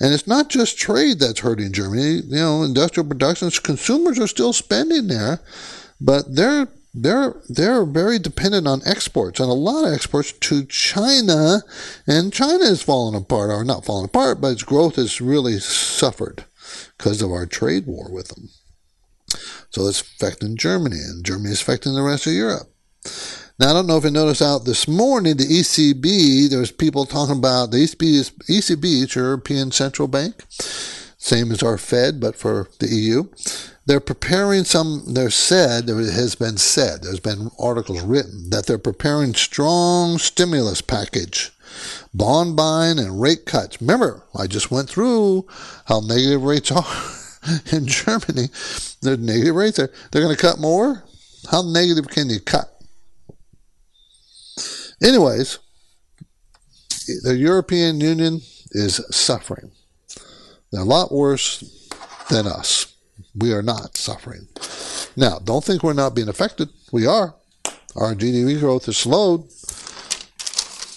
And 0.00 0.12
it's 0.12 0.26
not 0.26 0.48
just 0.48 0.78
trade 0.78 1.20
that's 1.20 1.40
hurting 1.40 1.72
Germany. 1.72 2.22
You 2.26 2.36
know, 2.36 2.62
industrial 2.64 3.08
production, 3.08 3.50
consumers 3.62 4.18
are 4.18 4.26
still 4.26 4.52
spending 4.52 5.06
there, 5.06 5.38
but 6.00 6.34
they're 6.34 6.68
they're 6.94 7.36
they're 7.48 7.84
very 7.84 8.18
dependent 8.18 8.66
on 8.66 8.82
exports 8.84 9.40
and 9.40 9.48
a 9.48 9.54
lot 9.54 9.86
of 9.86 9.94
exports 9.94 10.32
to 10.32 10.64
China, 10.66 11.62
and 12.06 12.32
China 12.32 12.64
is 12.64 12.82
falling 12.82 13.14
apart, 13.14 13.50
or 13.50 13.64
not 13.64 13.84
falling 13.84 14.04
apart, 14.06 14.40
but 14.40 14.52
its 14.52 14.62
growth 14.62 14.96
has 14.96 15.20
really 15.20 15.58
suffered 15.58 16.44
because 16.98 17.22
of 17.22 17.30
our 17.30 17.46
trade 17.46 17.86
war 17.86 18.10
with 18.10 18.28
them. 18.28 18.50
So 19.72 19.86
it's 19.86 20.00
affecting 20.00 20.56
Germany, 20.56 20.98
and 20.98 21.24
Germany 21.24 21.50
is 21.50 21.62
affecting 21.62 21.94
the 21.94 22.02
rest 22.02 22.26
of 22.26 22.34
Europe. 22.34 22.68
Now, 23.58 23.70
I 23.70 23.72
don't 23.72 23.86
know 23.86 23.96
if 23.96 24.04
you 24.04 24.10
noticed 24.10 24.42
out 24.42 24.64
this 24.64 24.86
morning, 24.86 25.36
the 25.36 25.44
ECB, 25.44 26.50
there's 26.50 26.70
people 26.70 27.06
talking 27.06 27.38
about 27.38 27.70
the 27.70 27.78
ECB, 27.78 28.02
is, 28.02 28.30
ECB, 28.30 29.14
European 29.14 29.70
Central 29.70 30.08
Bank, 30.08 30.44
same 31.18 31.50
as 31.52 31.62
our 31.62 31.78
Fed, 31.78 32.20
but 32.20 32.36
for 32.36 32.68
the 32.80 32.88
EU. 32.88 33.24
They're 33.86 34.00
preparing 34.00 34.64
some, 34.64 35.14
they're 35.14 35.30
said, 35.30 35.86
there 35.86 35.96
has 35.96 36.34
been 36.34 36.56
said, 36.56 37.02
there's 37.02 37.20
been 37.20 37.50
articles 37.58 38.02
written 38.02 38.50
that 38.50 38.66
they're 38.66 38.78
preparing 38.78 39.34
strong 39.34 40.18
stimulus 40.18 40.80
package 40.80 41.50
bond 42.14 42.56
buying 42.56 42.98
and 42.98 43.20
rate 43.20 43.46
cuts. 43.46 43.80
Remember, 43.80 44.22
I 44.36 44.46
just 44.46 44.70
went 44.70 44.88
through 44.88 45.46
how 45.86 46.00
negative 46.00 46.42
rates 46.42 46.70
are. 46.70 46.84
in 47.72 47.86
Germany, 47.86 48.48
the 49.00 49.16
negative 49.16 49.54
rates 49.54 49.78
are 49.78 49.90
they're 50.10 50.22
going 50.22 50.34
to 50.34 50.40
cut 50.40 50.58
more. 50.58 51.04
How 51.50 51.62
negative 51.62 52.08
can 52.08 52.30
you 52.30 52.40
cut? 52.40 52.68
Anyways, 55.02 55.58
the 57.24 57.36
European 57.36 58.00
Union 58.00 58.40
is 58.70 59.04
suffering. 59.10 59.72
They're 60.70 60.82
a 60.82 60.84
lot 60.84 61.12
worse 61.12 61.90
than 62.30 62.46
us. 62.46 62.94
We 63.34 63.52
are 63.52 63.62
not 63.62 63.96
suffering. 63.96 64.46
Now, 65.16 65.38
don't 65.38 65.64
think 65.64 65.82
we're 65.82 65.92
not 65.92 66.14
being 66.14 66.28
affected. 66.28 66.68
We 66.92 67.06
are. 67.06 67.34
Our 67.96 68.14
GDP 68.14 68.58
growth 68.60 68.88
is 68.88 68.96
slowed, 68.96 69.48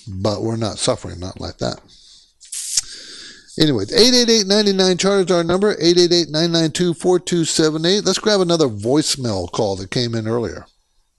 but 0.07 0.41
we're 0.41 0.55
not 0.55 0.77
suffering, 0.77 1.19
not 1.19 1.41
like 1.41 1.57
that. 1.57 1.81
Anyway, 3.58 3.86
888-99 3.86 4.99
chart 4.99 5.26
is 5.26 5.32
our 5.32 5.43
number, 5.43 5.76
888-992-4278. 5.76 8.06
Let's 8.06 8.20
grab 8.20 8.41
another 8.41 8.68
voicemail 8.68 9.49
call 9.49 9.78
that 9.78 9.91
came 9.91 10.14
in 10.14 10.28
earlier. 10.28 10.66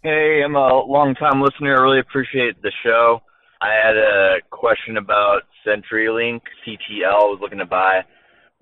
Hey, 0.03 0.43
I'm 0.45 0.55
a 0.55 0.84
long-time 0.84 1.41
listener. 1.41 1.78
I 1.78 1.80
really 1.80 2.01
appreciate 2.01 2.61
the 2.61 2.70
show. 2.84 3.22
I 3.62 3.72
had 3.72 3.97
a 3.97 4.43
question 4.51 4.99
about 4.99 5.45
CenturyLink 5.66 6.43
CTL. 6.66 7.07
I 7.07 7.24
was 7.24 7.39
looking 7.41 7.57
to 7.59 7.64
buy. 7.64 8.05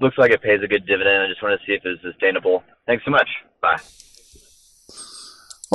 Looks 0.00 0.18
like 0.18 0.30
it 0.30 0.40
pays 0.40 0.62
a 0.62 0.68
good 0.68 0.86
dividend. 0.86 1.24
I 1.24 1.26
just 1.26 1.42
want 1.42 1.60
to 1.60 1.66
see 1.66 1.72
if 1.72 1.84
it's 1.84 2.00
sustainable. 2.00 2.62
Thanks 2.86 3.04
so 3.04 3.10
much. 3.10 3.28
Bye. 3.60 3.80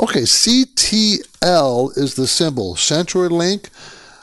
Okay, 0.02 0.22
CTL 0.22 1.98
is 1.98 2.14
the 2.14 2.26
symbol. 2.26 2.76
CenturyLink 2.76 3.68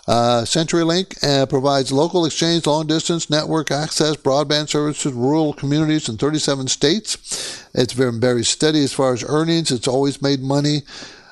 uh, 0.07 0.43
CenturyLink 0.43 1.21
uh, 1.23 1.45
provides 1.47 1.91
local 1.91 2.25
exchange, 2.25 2.65
long 2.65 2.87
distance 2.87 3.29
network 3.29 3.71
access, 3.71 4.15
broadband 4.15 4.69
services, 4.69 5.11
rural 5.11 5.53
communities 5.53 6.07
in 6.07 6.17
37 6.17 6.67
states. 6.67 7.67
It's 7.73 7.93
been 7.93 8.21
very 8.21 8.43
steady 8.45 8.83
as 8.83 8.93
far 8.93 9.13
as 9.13 9.23
earnings. 9.27 9.69
It's 9.69 9.87
always 9.87 10.21
made 10.21 10.41
money. 10.41 10.83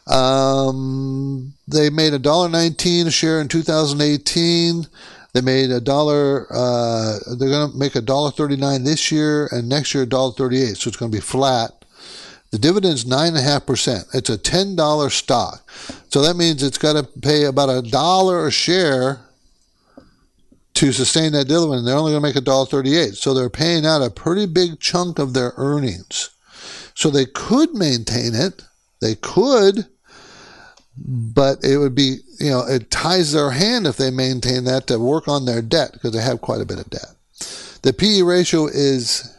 Um, 0.08 1.54
they 1.68 1.90
made 1.90 2.14
a 2.14 2.20
dollar 2.20 2.50
nineteen 2.50 3.08
a 3.08 3.12
share 3.12 3.42
in 3.42 3.48
2018. 3.48 4.86
They 5.34 5.42
made 5.42 5.72
a 5.72 5.82
dollar. 5.82 6.48
Uh, 6.54 7.18
they're 7.38 7.50
going 7.50 7.72
to 7.72 7.78
make 7.78 7.96
a 7.96 8.02
dollar 8.02 8.30
thirty 8.30 8.56
nine 8.56 8.84
this 8.84 9.12
year, 9.12 9.48
and 9.52 9.68
next 9.68 9.94
year 9.94 10.04
a 10.04 10.08
dollar 10.08 10.34
thirty 10.34 10.62
eight. 10.62 10.78
So 10.78 10.90
it's 10.90 10.98
going 10.98 11.12
to 11.12 11.18
be 11.18 11.22
flat. 11.22 11.85
The 12.56 12.60
dividend's 12.60 13.04
9.5%. 13.04 14.16
It's 14.16 14.30
a 14.30 14.38
$10 14.38 15.12
stock. 15.12 15.70
So 16.08 16.22
that 16.22 16.38
means 16.38 16.64
it's 16.64 16.78
got 16.78 16.94
to 16.94 17.04
pay 17.20 17.44
about 17.44 17.68
a 17.68 17.82
dollar 17.82 18.48
a 18.48 18.52
share 18.52 19.20
to 20.76 20.94
sustain 20.94 21.34
that 21.34 21.50
dividend. 21.50 21.86
They're 21.86 21.98
only 21.98 22.14
going 22.14 22.22
to 22.22 22.28
make 22.30 22.38
a 22.38 22.40
dollar 22.40 22.66
38. 22.66 23.16
So 23.16 23.34
they're 23.34 23.50
paying 23.50 23.86
out 23.86 24.02
a 24.02 24.10
pretty 24.10 24.46
big 24.46 24.80
chunk 24.80 25.20
of 25.20 25.34
their 25.34 25.52
earnings. 25.58 26.30
So 26.94 27.10
they 27.10 27.26
could 27.26 27.74
maintain 27.74 28.34
it. 28.34 28.64
They 29.02 29.16
could, 29.16 29.88
but 30.98 31.62
it 31.62 31.76
would 31.76 31.94
be, 31.94 32.20
you 32.40 32.52
know, 32.52 32.66
it 32.66 32.90
ties 32.90 33.34
their 33.34 33.52
hand 33.52 33.86
if 33.86 33.98
they 33.98 34.12
maintain 34.12 34.64
that 34.64 34.88
to 34.88 34.98
work 34.98 35.28
on 35.28 35.44
their 35.44 35.62
debt 35.62 35.92
because 35.92 36.14
they 36.14 36.22
have 36.22 36.40
quite 36.40 36.62
a 36.62 36.66
bit 36.66 36.80
of 36.80 36.90
debt. 36.90 37.16
The 37.82 37.92
PE 37.92 38.22
ratio 38.22 38.68
is 38.68 39.35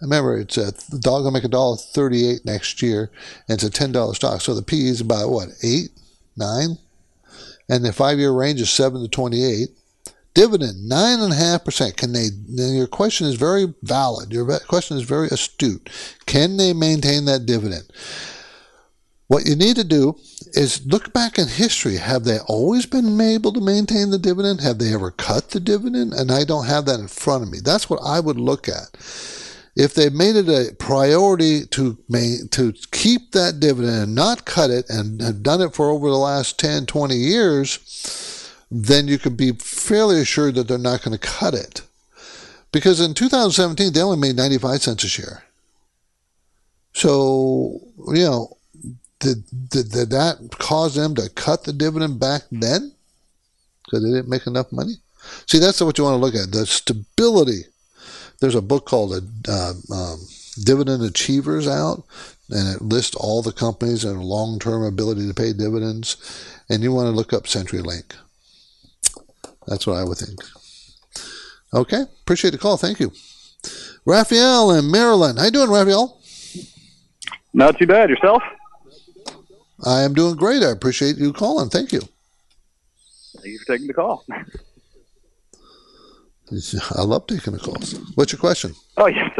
Remember, 0.00 0.38
it's 0.38 0.56
a 0.56 0.72
the 0.90 0.98
dog 0.98 1.24
will 1.24 1.30
make 1.30 1.44
a 1.44 1.48
dollar 1.48 1.76
thirty-eight 1.76 2.44
next 2.44 2.80
year, 2.80 3.10
and 3.48 3.56
it's 3.56 3.64
a 3.64 3.70
ten 3.70 3.92
dollar 3.92 4.14
stock. 4.14 4.40
So 4.40 4.54
the 4.54 4.62
PE 4.62 4.76
is 4.78 5.00
about 5.00 5.30
what 5.30 5.48
eight, 5.62 5.90
nine, 6.36 6.78
and 7.68 7.84
the 7.84 7.92
five-year 7.92 8.32
range 8.32 8.60
is 8.60 8.70
seven 8.70 9.02
to 9.02 9.08
twenty-eight. 9.08 9.68
Dividend 10.32 10.88
nine 10.88 11.20
and 11.20 11.32
a 11.32 11.36
half 11.36 11.64
percent. 11.64 11.96
Can 11.96 12.12
they? 12.12 12.28
Your 12.48 12.86
question 12.86 13.26
is 13.26 13.34
very 13.34 13.74
valid. 13.82 14.32
Your 14.32 14.58
question 14.60 14.96
is 14.96 15.02
very 15.02 15.26
astute. 15.28 15.90
Can 16.24 16.56
they 16.56 16.72
maintain 16.72 17.24
that 17.26 17.46
dividend? 17.46 17.84
What 19.26 19.46
you 19.46 19.54
need 19.54 19.76
to 19.76 19.84
do 19.84 20.16
is 20.54 20.84
look 20.86 21.12
back 21.12 21.38
in 21.38 21.46
history. 21.46 21.98
Have 21.98 22.24
they 22.24 22.38
always 22.46 22.86
been 22.86 23.20
able 23.20 23.52
to 23.52 23.60
maintain 23.60 24.10
the 24.10 24.18
dividend? 24.18 24.60
Have 24.60 24.78
they 24.78 24.94
ever 24.94 25.10
cut 25.10 25.50
the 25.50 25.60
dividend? 25.60 26.14
And 26.14 26.32
I 26.32 26.44
don't 26.44 26.66
have 26.66 26.84
that 26.86 26.98
in 27.00 27.06
front 27.08 27.44
of 27.44 27.50
me. 27.50 27.58
That's 27.62 27.90
what 27.90 28.00
I 28.02 28.18
would 28.18 28.40
look 28.40 28.68
at 28.68 28.96
if 29.76 29.94
they 29.94 30.10
made 30.10 30.36
it 30.36 30.48
a 30.48 30.74
priority 30.74 31.64
to 31.66 31.96
to 32.50 32.72
keep 32.90 33.32
that 33.32 33.60
dividend 33.60 34.02
and 34.02 34.14
not 34.14 34.44
cut 34.44 34.70
it 34.70 34.88
and 34.88 35.20
have 35.20 35.42
done 35.42 35.60
it 35.60 35.74
for 35.74 35.90
over 35.90 36.08
the 36.10 36.16
last 36.16 36.58
10, 36.58 36.86
20 36.86 37.14
years, 37.14 38.52
then 38.70 39.08
you 39.08 39.18
could 39.18 39.36
be 39.36 39.52
fairly 39.52 40.20
assured 40.20 40.54
that 40.56 40.68
they're 40.68 40.78
not 40.78 41.02
going 41.02 41.16
to 41.16 41.26
cut 41.26 41.54
it. 41.54 41.82
Because 42.72 43.00
in 43.00 43.14
2017, 43.14 43.92
they 43.92 44.00
only 44.00 44.16
made 44.16 44.36
95 44.36 44.82
cents 44.82 45.04
a 45.04 45.08
share. 45.08 45.44
So, 46.92 47.80
you 48.08 48.24
know, 48.24 48.56
did, 49.18 49.44
did, 49.68 49.90
did 49.90 50.10
that 50.10 50.56
cause 50.58 50.94
them 50.94 51.14
to 51.16 51.28
cut 51.30 51.64
the 51.64 51.72
dividend 51.72 52.20
back 52.20 52.42
then? 52.50 52.92
Because 53.84 54.02
they 54.02 54.10
didn't 54.10 54.28
make 54.28 54.46
enough 54.46 54.70
money? 54.72 54.94
See, 55.46 55.58
that's 55.58 55.80
what 55.80 55.98
you 55.98 56.04
want 56.04 56.14
to 56.14 56.24
look 56.24 56.34
at 56.34 56.52
the 56.52 56.64
stability 56.66 57.64
there's 58.40 58.54
a 58.54 58.62
book 58.62 58.86
called 58.86 59.14
uh, 59.48 59.72
um, 59.92 60.20
Dividend 60.64 61.02
Achievers 61.02 61.68
out, 61.68 62.04
and 62.48 62.76
it 62.76 62.82
lists 62.82 63.14
all 63.14 63.42
the 63.42 63.52
companies 63.52 64.04
and 64.04 64.22
long-term 64.22 64.82
ability 64.82 65.28
to 65.28 65.34
pay 65.34 65.52
dividends. 65.52 66.16
And 66.68 66.82
you 66.82 66.92
want 66.92 67.06
to 67.06 67.12
look 67.12 67.32
up 67.32 67.44
CenturyLink. 67.44 68.14
That's 69.66 69.86
what 69.86 69.96
I 69.96 70.04
would 70.04 70.18
think. 70.18 70.40
Okay, 71.72 72.02
appreciate 72.22 72.50
the 72.50 72.58
call. 72.58 72.76
Thank 72.76 72.98
you, 72.98 73.12
Raphael 74.04 74.72
in 74.72 74.90
Maryland. 74.90 75.38
How 75.38 75.44
you 75.44 75.50
doing, 75.50 75.70
Raphael? 75.70 76.20
Not 77.52 77.78
too 77.78 77.86
bad. 77.86 78.10
Yourself? 78.10 78.42
I 79.84 80.02
am 80.02 80.14
doing 80.14 80.36
great. 80.36 80.62
I 80.62 80.70
appreciate 80.70 81.16
you 81.16 81.32
calling. 81.32 81.68
Thank 81.68 81.92
you. 81.92 82.00
Thank 83.36 83.46
you 83.46 83.58
for 83.60 83.72
taking 83.72 83.86
the 83.86 83.94
call. 83.94 84.24
I 86.96 87.02
love 87.02 87.26
taking 87.26 87.52
the 87.52 87.58
calls. 87.58 87.94
What's 88.14 88.32
your 88.32 88.40
question? 88.40 88.74
Oh 88.96 89.06
yes, 89.06 89.30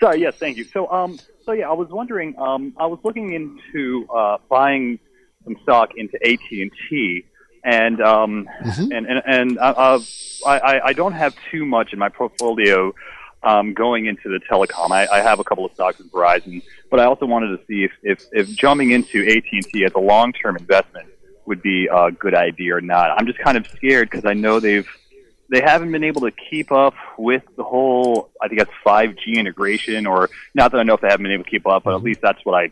sorry. 0.00 0.20
Yes, 0.20 0.34
thank 0.36 0.56
you. 0.56 0.64
So, 0.64 0.90
um, 0.90 1.18
so 1.44 1.52
yeah, 1.52 1.68
I 1.68 1.72
was 1.72 1.88
wondering. 1.88 2.38
Um, 2.38 2.74
I 2.76 2.86
was 2.86 2.98
looking 3.04 3.32
into 3.32 4.06
uh, 4.10 4.38
buying 4.48 4.98
some 5.44 5.56
stock 5.62 5.90
into 5.96 6.16
AT 6.26 6.40
and 6.50 6.70
T, 6.88 7.24
and 7.64 8.00
um, 8.00 8.48
mm-hmm. 8.62 8.92
and 8.92 9.06
and 9.06 9.22
and 9.26 9.58
uh, 9.58 10.00
I 10.46 10.80
I 10.84 10.92
don't 10.92 11.12
have 11.12 11.34
too 11.50 11.64
much 11.64 11.92
in 11.92 11.98
my 11.98 12.08
portfolio. 12.08 12.94
Um, 13.40 13.72
going 13.72 14.06
into 14.06 14.28
the 14.28 14.40
telecom, 14.50 14.90
I, 14.90 15.06
I 15.06 15.20
have 15.20 15.38
a 15.38 15.44
couple 15.44 15.64
of 15.64 15.72
stocks 15.72 16.00
in 16.00 16.08
Verizon, 16.08 16.60
but 16.90 16.98
I 16.98 17.04
also 17.04 17.24
wanted 17.24 17.56
to 17.56 17.64
see 17.68 17.84
if, 17.84 17.92
if, 18.02 18.26
if 18.32 18.48
jumping 18.56 18.90
into 18.90 19.20
AT 19.20 19.44
and 19.52 19.64
T 19.64 19.84
as 19.84 19.92
a 19.94 20.00
long 20.00 20.32
term 20.32 20.56
investment 20.56 21.08
would 21.46 21.62
be 21.62 21.86
a 21.86 22.10
good 22.10 22.34
idea 22.34 22.74
or 22.74 22.80
not. 22.80 23.12
I'm 23.12 23.26
just 23.26 23.38
kind 23.38 23.56
of 23.56 23.64
scared 23.68 24.10
because 24.10 24.24
I 24.24 24.34
know 24.34 24.58
they've 24.58 24.88
they 25.50 25.60
haven't 25.60 25.92
been 25.92 26.04
able 26.04 26.22
to 26.22 26.30
keep 26.30 26.72
up 26.72 26.94
with 27.16 27.42
the 27.56 27.64
whole 27.64 28.30
I 28.40 28.48
think 28.48 28.60
that's 28.60 28.70
5G 28.86 29.36
integration 29.36 30.06
or 30.06 30.30
not 30.54 30.72
that 30.72 30.78
I 30.78 30.82
know 30.82 30.94
if 30.94 31.00
they 31.00 31.08
haven't 31.08 31.24
been 31.24 31.32
able 31.32 31.44
to 31.44 31.50
keep 31.50 31.66
up, 31.66 31.84
but 31.84 31.94
at 31.94 32.02
least 32.02 32.20
that's 32.20 32.44
what 32.44 32.54
I 32.54 32.70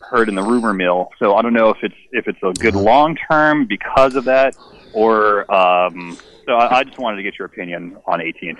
heard 0.00 0.28
in 0.28 0.34
the 0.34 0.42
rumor 0.42 0.72
mill. 0.72 1.10
So 1.18 1.34
I 1.34 1.42
don't 1.42 1.52
know 1.54 1.70
if 1.70 1.78
it's 1.82 1.94
if 2.12 2.28
it's 2.28 2.42
a 2.42 2.52
good 2.52 2.74
long 2.74 3.16
term 3.30 3.66
because 3.66 4.16
of 4.16 4.24
that 4.24 4.56
or 4.92 5.50
um 5.52 6.16
so 6.46 6.52
I, 6.52 6.78
I 6.78 6.84
just 6.84 6.98
wanted 6.98 7.16
to 7.16 7.22
get 7.22 7.38
your 7.38 7.46
opinion 7.46 7.96
on 8.06 8.20
AT&T. 8.20 8.54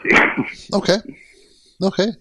okay. 0.73 0.97
Okay. 1.85 2.12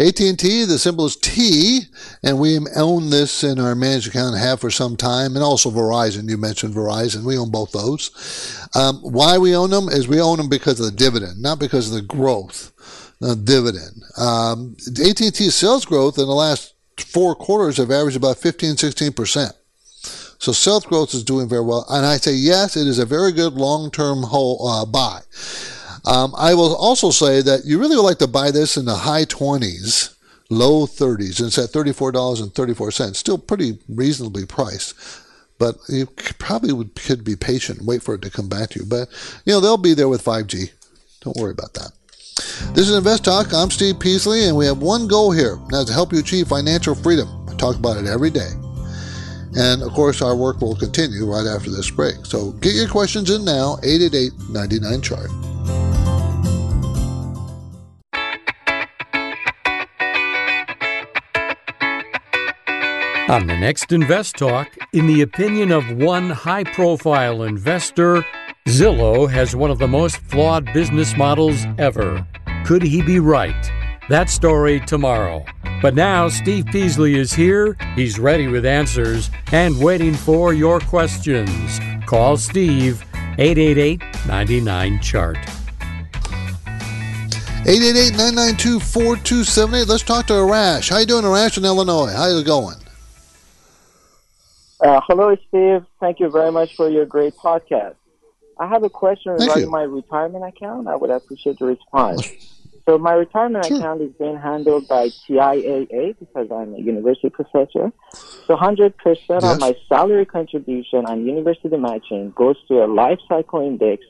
AT&T, 0.00 0.64
the 0.64 0.78
symbol 0.78 1.06
is 1.06 1.16
T, 1.16 1.82
and 2.24 2.40
we 2.40 2.58
own 2.74 3.10
this 3.10 3.44
in 3.44 3.60
our 3.60 3.76
managed 3.76 4.08
account 4.08 4.36
have 4.36 4.60
for 4.60 4.70
some 4.70 4.96
time, 4.96 5.36
and 5.36 5.44
also 5.44 5.70
Verizon. 5.70 6.28
You 6.28 6.36
mentioned 6.36 6.74
Verizon. 6.74 7.24
We 7.24 7.38
own 7.38 7.50
both 7.50 7.70
those. 7.70 8.10
Um, 8.74 8.96
why 8.96 9.38
we 9.38 9.54
own 9.54 9.70
them 9.70 9.88
is 9.88 10.08
we 10.08 10.20
own 10.20 10.38
them 10.38 10.48
because 10.48 10.80
of 10.80 10.86
the 10.86 10.92
dividend, 10.96 11.40
not 11.40 11.60
because 11.60 11.88
of 11.88 11.94
the 11.94 12.02
growth, 12.02 12.72
the 13.20 13.36
dividend. 13.36 14.02
Um, 14.16 14.76
AT&T 14.88 15.50
sales 15.50 15.84
growth 15.84 16.18
in 16.18 16.26
the 16.26 16.32
last 16.32 16.74
four 16.98 17.36
quarters 17.36 17.76
have 17.76 17.90
averaged 17.90 18.16
about 18.16 18.38
15, 18.38 18.74
16%. 18.74 19.52
So 20.38 20.50
sales 20.50 20.84
growth 20.84 21.14
is 21.14 21.22
doing 21.22 21.48
very 21.48 21.62
well. 21.62 21.86
And 21.88 22.04
I 22.04 22.16
say, 22.16 22.32
yes, 22.32 22.76
it 22.76 22.88
is 22.88 22.98
a 22.98 23.06
very 23.06 23.30
good 23.30 23.52
long-term 23.52 24.24
whole, 24.24 24.66
uh, 24.66 24.84
buy. 24.84 25.20
Um, 26.04 26.34
I 26.36 26.54
will 26.54 26.74
also 26.74 27.10
say 27.10 27.42
that 27.42 27.64
you 27.64 27.78
really 27.78 27.96
would 27.96 28.02
like 28.02 28.18
to 28.18 28.26
buy 28.26 28.50
this 28.50 28.76
in 28.76 28.84
the 28.84 28.96
high 28.96 29.24
20s, 29.24 30.14
low 30.50 30.86
30s, 30.86 31.38
and 31.38 31.48
it's 31.48 31.58
at 31.58 31.70
$34.34. 31.70 33.16
Still 33.16 33.38
pretty 33.38 33.78
reasonably 33.88 34.46
priced. 34.46 34.94
But 35.58 35.76
you 35.88 36.06
probably 36.38 36.72
would, 36.72 36.96
could 36.96 37.22
be 37.22 37.36
patient 37.36 37.78
and 37.78 37.86
wait 37.86 38.02
for 38.02 38.14
it 38.14 38.22
to 38.22 38.30
come 38.30 38.48
back 38.48 38.70
to 38.70 38.80
you. 38.80 38.84
But, 38.84 39.08
you 39.44 39.52
know, 39.52 39.60
they'll 39.60 39.76
be 39.76 39.94
there 39.94 40.08
with 40.08 40.24
5G. 40.24 40.72
Don't 41.20 41.36
worry 41.36 41.52
about 41.52 41.74
that. 41.74 41.92
This 42.74 42.88
is 42.88 42.96
Invest 42.96 43.24
Talk. 43.24 43.54
I'm 43.54 43.70
Steve 43.70 44.00
Peasley, 44.00 44.48
and 44.48 44.56
we 44.56 44.66
have 44.66 44.78
one 44.78 45.06
goal 45.06 45.30
here, 45.30 45.54
and 45.54 45.70
that's 45.70 45.84
to 45.84 45.92
help 45.92 46.12
you 46.12 46.18
achieve 46.18 46.48
financial 46.48 46.96
freedom. 46.96 47.28
I 47.48 47.54
talk 47.54 47.76
about 47.76 47.96
it 47.96 48.06
every 48.06 48.30
day. 48.30 48.50
And 49.54 49.82
of 49.82 49.92
course, 49.92 50.22
our 50.22 50.34
work 50.34 50.60
will 50.60 50.74
continue 50.74 51.30
right 51.30 51.46
after 51.46 51.70
this 51.70 51.90
break. 51.90 52.24
So 52.24 52.52
get 52.52 52.74
your 52.74 52.88
questions 52.88 53.30
in 53.30 53.44
now, 53.44 53.76
888 53.84 54.32
99 54.50 55.02
chart. 55.02 55.51
On 63.32 63.46
the 63.46 63.56
next 63.56 63.92
Invest 63.92 64.36
Talk, 64.36 64.76
in 64.92 65.06
the 65.06 65.22
opinion 65.22 65.72
of 65.72 65.96
one 65.96 66.28
high 66.28 66.64
profile 66.64 67.44
investor, 67.44 68.26
Zillow 68.68 69.30
has 69.30 69.56
one 69.56 69.70
of 69.70 69.78
the 69.78 69.88
most 69.88 70.18
flawed 70.18 70.70
business 70.74 71.16
models 71.16 71.64
ever. 71.78 72.26
Could 72.66 72.82
he 72.82 73.00
be 73.00 73.20
right? 73.20 73.72
That 74.10 74.28
story 74.28 74.80
tomorrow. 74.80 75.46
But 75.80 75.94
now 75.94 76.28
Steve 76.28 76.66
Peasley 76.66 77.14
is 77.14 77.32
here. 77.32 77.76
He's 77.96 78.18
ready 78.18 78.48
with 78.48 78.66
answers 78.66 79.30
and 79.50 79.80
waiting 79.80 80.12
for 80.12 80.52
your 80.52 80.78
questions. 80.80 81.80
Call 82.04 82.36
Steve 82.36 83.02
888 83.38 84.11
99 84.26 85.00
Chart. 85.00 85.36
888-992-4278. 87.64 89.86
Let's 89.86 90.02
talk 90.02 90.26
to 90.26 90.32
Arash. 90.34 90.90
How 90.90 90.98
you 90.98 91.06
doing, 91.06 91.24
Arash 91.24 91.56
in 91.58 91.64
Illinois? 91.64 92.12
How's 92.12 92.40
it 92.40 92.46
going? 92.46 92.76
Uh, 94.80 95.00
hello, 95.06 95.36
Steve. 95.48 95.84
Thank 96.00 96.18
you 96.18 96.28
very 96.30 96.50
much 96.50 96.74
for 96.74 96.88
your 96.88 97.06
great 97.06 97.34
podcast. 97.36 97.94
I 98.58 98.66
have 98.66 98.82
a 98.82 98.90
question 98.90 99.36
Thank 99.38 99.42
regarding 99.50 99.64
you. 99.66 99.70
my 99.70 99.82
retirement 99.82 100.44
account. 100.44 100.88
I 100.88 100.96
would 100.96 101.10
appreciate 101.10 101.60
your 101.60 101.68
response. 101.70 102.28
So 102.84 102.98
my 102.98 103.12
retirement 103.12 103.64
account 103.66 104.02
is 104.02 104.10
being 104.18 104.36
handled 104.36 104.88
by 104.88 105.08
TIAA 105.28 106.16
because 106.18 106.48
I'm 106.50 106.74
a 106.74 106.78
university 106.78 107.30
professor. 107.30 107.92
So 108.46 108.56
100% 108.56 108.92
Yes. 109.06 109.30
of 109.44 109.60
my 109.60 109.76
salary 109.88 110.26
contribution 110.26 111.04
and 111.06 111.24
university 111.24 111.76
matching 111.76 112.32
goes 112.34 112.56
to 112.66 112.82
a 112.84 112.86
life 112.86 113.20
cycle 113.28 113.60
index 113.60 114.04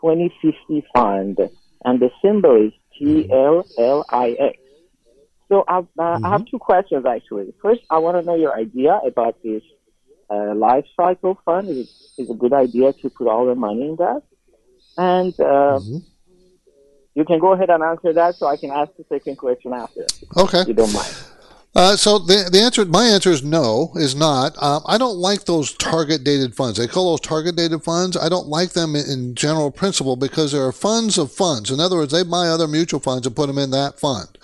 2050 0.00 0.86
fund, 0.94 1.38
and 1.84 2.00
the 2.00 2.10
symbol 2.22 2.66
is 2.66 2.72
TLLIX. 3.00 4.54
So 5.48 5.64
uh, 5.66 5.82
I 5.98 6.28
have 6.28 6.46
two 6.46 6.58
questions 6.58 7.04
actually. 7.04 7.52
First, 7.60 7.80
I 7.90 7.98
want 7.98 8.16
to 8.18 8.22
know 8.22 8.36
your 8.36 8.54
idea 8.54 9.00
about 9.04 9.42
this 9.42 9.62
uh, 10.30 10.54
life 10.54 10.84
cycle 10.96 11.38
fund. 11.44 11.68
Is 11.68 11.78
it 12.16 12.22
is 12.22 12.30
a 12.30 12.34
good 12.34 12.52
idea 12.52 12.92
to 12.92 13.10
put 13.10 13.26
all 13.26 13.46
the 13.46 13.54
money 13.54 13.88
in 13.88 13.96
that? 13.96 14.22
And 14.96 15.38
uh, 15.40 15.80
you 17.14 17.24
can 17.24 17.40
go 17.40 17.52
ahead 17.52 17.70
and 17.70 17.82
answer 17.82 18.12
that, 18.12 18.36
so 18.36 18.46
I 18.46 18.56
can 18.56 18.70
ask 18.70 18.92
the 18.96 19.04
second 19.08 19.36
question 19.36 19.72
after. 19.72 20.06
Okay. 20.36 20.60
If 20.60 20.68
you 20.68 20.74
don't 20.74 20.92
mind. 20.92 21.14
Uh, 21.72 21.96
so 21.96 22.18
the 22.18 22.48
the 22.50 22.60
answer, 22.60 22.84
my 22.84 23.04
answer 23.04 23.30
is 23.30 23.44
no, 23.44 23.92
is 23.94 24.16
not. 24.16 24.60
Um, 24.60 24.82
I 24.86 24.98
don't 24.98 25.18
like 25.18 25.44
those 25.44 25.72
target 25.74 26.24
dated 26.24 26.54
funds. 26.54 26.78
They 26.78 26.88
call 26.88 27.12
those 27.12 27.20
target 27.20 27.54
dated 27.54 27.84
funds. 27.84 28.16
I 28.16 28.28
don't 28.28 28.48
like 28.48 28.70
them 28.70 28.96
in, 28.96 29.08
in 29.08 29.34
general 29.36 29.70
principle 29.70 30.16
because 30.16 30.50
there 30.50 30.66
are 30.66 30.72
funds 30.72 31.16
of 31.16 31.30
funds. 31.30 31.70
In 31.70 31.78
other 31.78 31.96
words, 31.96 32.12
they 32.12 32.24
buy 32.24 32.48
other 32.48 32.66
mutual 32.66 32.98
funds 32.98 33.24
and 33.24 33.36
put 33.36 33.46
them 33.46 33.58
in 33.58 33.70
that 33.70 34.00
fund. 34.00 34.36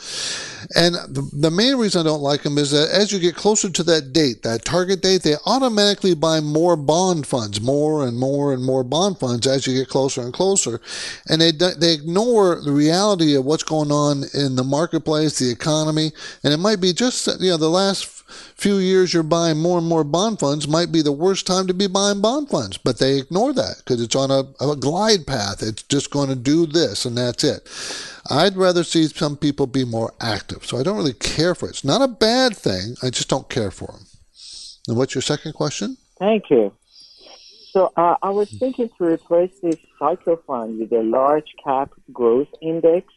And 0.74 0.94
the, 0.94 1.28
the 1.32 1.50
main 1.50 1.76
reason 1.76 2.00
I 2.00 2.04
don't 2.04 2.22
like 2.22 2.42
them 2.42 2.58
is 2.58 2.70
that 2.70 2.90
as 2.90 3.12
you 3.12 3.18
get 3.18 3.36
closer 3.36 3.70
to 3.70 3.82
that 3.84 4.12
date, 4.12 4.42
that 4.42 4.64
target 4.64 5.02
date, 5.02 5.22
they 5.22 5.36
automatically 5.46 6.14
buy 6.14 6.40
more 6.40 6.76
bond 6.76 7.26
funds, 7.26 7.60
more 7.60 8.06
and 8.06 8.18
more 8.18 8.52
and 8.52 8.64
more 8.64 8.84
bond 8.84 9.18
funds 9.18 9.46
as 9.46 9.66
you 9.66 9.74
get 9.74 9.88
closer 9.88 10.22
and 10.22 10.32
closer. 10.32 10.80
And 11.28 11.40
they, 11.40 11.52
they 11.52 11.92
ignore 11.92 12.60
the 12.60 12.72
reality 12.72 13.34
of 13.36 13.44
what's 13.44 13.62
going 13.62 13.92
on 13.92 14.24
in 14.34 14.56
the 14.56 14.64
marketplace, 14.64 15.38
the 15.38 15.50
economy. 15.50 16.12
And 16.42 16.52
it 16.52 16.58
might 16.58 16.80
be 16.80 16.92
just, 16.92 17.26
you 17.40 17.50
know, 17.50 17.56
the 17.56 17.70
last 17.70 18.15
few 18.26 18.76
years 18.76 19.12
you're 19.12 19.22
buying 19.22 19.58
more 19.58 19.78
and 19.78 19.86
more 19.86 20.04
bond 20.04 20.40
funds 20.40 20.66
might 20.66 20.92
be 20.92 21.02
the 21.02 21.12
worst 21.12 21.46
time 21.46 21.66
to 21.66 21.74
be 21.74 21.86
buying 21.86 22.20
bond 22.20 22.48
funds, 22.48 22.78
but 22.78 22.98
they 22.98 23.18
ignore 23.18 23.52
that 23.52 23.76
because 23.78 24.00
it's 24.00 24.16
on 24.16 24.30
a, 24.30 24.44
a 24.64 24.76
glide 24.76 25.26
path. 25.26 25.62
It's 25.62 25.82
just 25.84 26.10
going 26.10 26.28
to 26.28 26.36
do 26.36 26.66
this 26.66 27.04
and 27.04 27.16
that's 27.16 27.44
it. 27.44 27.68
I'd 28.30 28.56
rather 28.56 28.84
see 28.84 29.06
some 29.06 29.36
people 29.36 29.66
be 29.66 29.84
more 29.84 30.12
active. 30.20 30.64
So 30.64 30.78
I 30.78 30.82
don't 30.82 30.96
really 30.96 31.12
care 31.12 31.54
for 31.54 31.66
it. 31.66 31.70
It's 31.70 31.84
not 31.84 32.02
a 32.02 32.08
bad 32.08 32.56
thing. 32.56 32.96
I 33.02 33.10
just 33.10 33.28
don't 33.28 33.48
care 33.48 33.70
for 33.70 33.86
them. 33.92 34.06
And 34.88 34.96
what's 34.96 35.14
your 35.14 35.22
second 35.22 35.52
question? 35.54 35.96
Thank 36.18 36.50
you. 36.50 36.72
So 37.76 37.92
uh, 37.96 38.16
I 38.22 38.30
was 38.30 38.50
thinking 38.50 38.88
to 38.96 39.04
replace 39.04 39.60
this 39.60 39.76
cycle 39.98 40.36
fund 40.46 40.78
with 40.78 40.92
a 40.92 41.02
large 41.02 41.52
cap 41.62 41.90
growth 42.10 42.48
index, 42.62 43.12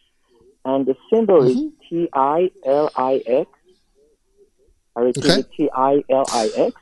and 0.66 0.84
the 0.84 0.96
symbol 1.10 1.42
is 1.44 1.56
TILIX. 1.90 3.46
I 4.96 5.00
repeat, 5.00 5.24
Okay. 5.24 5.44
TILIX. 5.58 6.72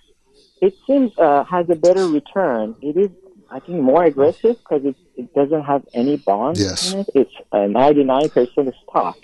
It 0.60 0.74
seems 0.86 1.12
uh, 1.18 1.44
has 1.44 1.68
a 1.70 1.74
better 1.76 2.06
return. 2.08 2.74
It 2.82 2.96
is, 2.96 3.10
I 3.50 3.60
think, 3.60 3.80
more 3.80 4.04
aggressive 4.04 4.56
because 4.58 4.84
it, 4.84 4.96
it 5.16 5.32
doesn't 5.34 5.62
have 5.62 5.82
any 5.94 6.16
bonds 6.16 6.60
Yes. 6.60 6.92
in 6.92 7.00
it. 7.00 7.10
It's 7.14 7.34
uh, 7.52 7.58
99% 7.58 8.72
stock. 8.88 9.16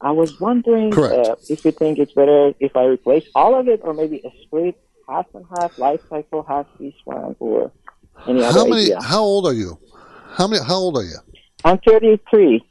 I 0.00 0.10
was 0.10 0.38
wondering 0.40 0.92
uh, 0.98 1.36
if 1.48 1.64
you 1.64 1.70
think 1.70 1.98
it's 1.98 2.12
better 2.12 2.52
if 2.60 2.76
I 2.76 2.84
replace 2.86 3.24
all 3.34 3.58
of 3.58 3.68
it 3.68 3.80
or 3.84 3.94
maybe 3.94 4.20
a 4.24 4.30
split 4.42 4.76
half 5.08 5.26
and 5.34 5.44
half, 5.56 5.78
life 5.78 6.00
cycle, 6.10 6.42
half 6.42 6.66
this 6.80 6.92
one, 7.04 7.36
or 7.38 7.70
any 8.26 8.42
other 8.42 8.58
How 8.58 8.64
many? 8.66 8.82
idea. 8.82 9.00
How 9.00 9.20
old 9.22 9.46
are 9.46 9.52
you? 9.54 9.78
How 10.32 10.46
many? 10.48 10.62
How 10.64 10.74
old 10.74 10.96
are 10.98 11.04
you? 11.04 11.16
I'm 11.64 11.78
33. 11.78 12.62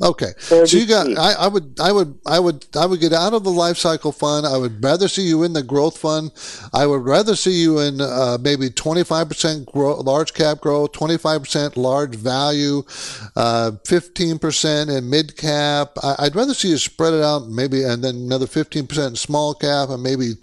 Okay, 0.00 0.32
so 0.38 0.64
you 0.64 0.86
got. 0.86 1.06
I, 1.18 1.32
I 1.32 1.48
would. 1.48 1.78
I 1.78 1.92
would. 1.92 2.18
I 2.24 2.40
would. 2.40 2.64
I 2.74 2.86
would 2.86 2.98
get 2.98 3.12
out 3.12 3.34
of 3.34 3.44
the 3.44 3.50
life 3.50 3.76
cycle 3.76 4.10
fund. 4.10 4.46
I 4.46 4.56
would 4.56 4.82
rather 4.82 5.06
see 5.06 5.22
you 5.22 5.42
in 5.42 5.52
the 5.52 5.62
growth 5.62 5.98
fund. 5.98 6.32
I 6.72 6.86
would 6.86 7.04
rather 7.04 7.36
see 7.36 7.60
you 7.60 7.78
in 7.78 8.00
uh, 8.00 8.38
maybe 8.40 8.70
twenty 8.70 9.04
five 9.04 9.28
percent 9.28 9.68
large 9.74 10.32
cap 10.32 10.60
growth, 10.62 10.92
twenty 10.92 11.18
five 11.18 11.42
percent 11.42 11.76
large 11.76 12.14
value, 12.14 12.84
uh, 13.36 13.72
fifteen 13.86 14.38
percent 14.38 14.88
in 14.88 15.10
mid 15.10 15.36
cap. 15.36 15.90
I, 16.02 16.14
I'd 16.20 16.36
rather 16.36 16.54
see 16.54 16.70
you 16.70 16.78
spread 16.78 17.12
it 17.12 17.22
out, 17.22 17.48
maybe, 17.48 17.82
and 17.82 18.02
then 18.02 18.16
another 18.16 18.46
fifteen 18.46 18.86
percent 18.86 19.10
in 19.10 19.16
small 19.16 19.52
cap, 19.52 19.90
and 19.90 20.02
maybe 20.02 20.36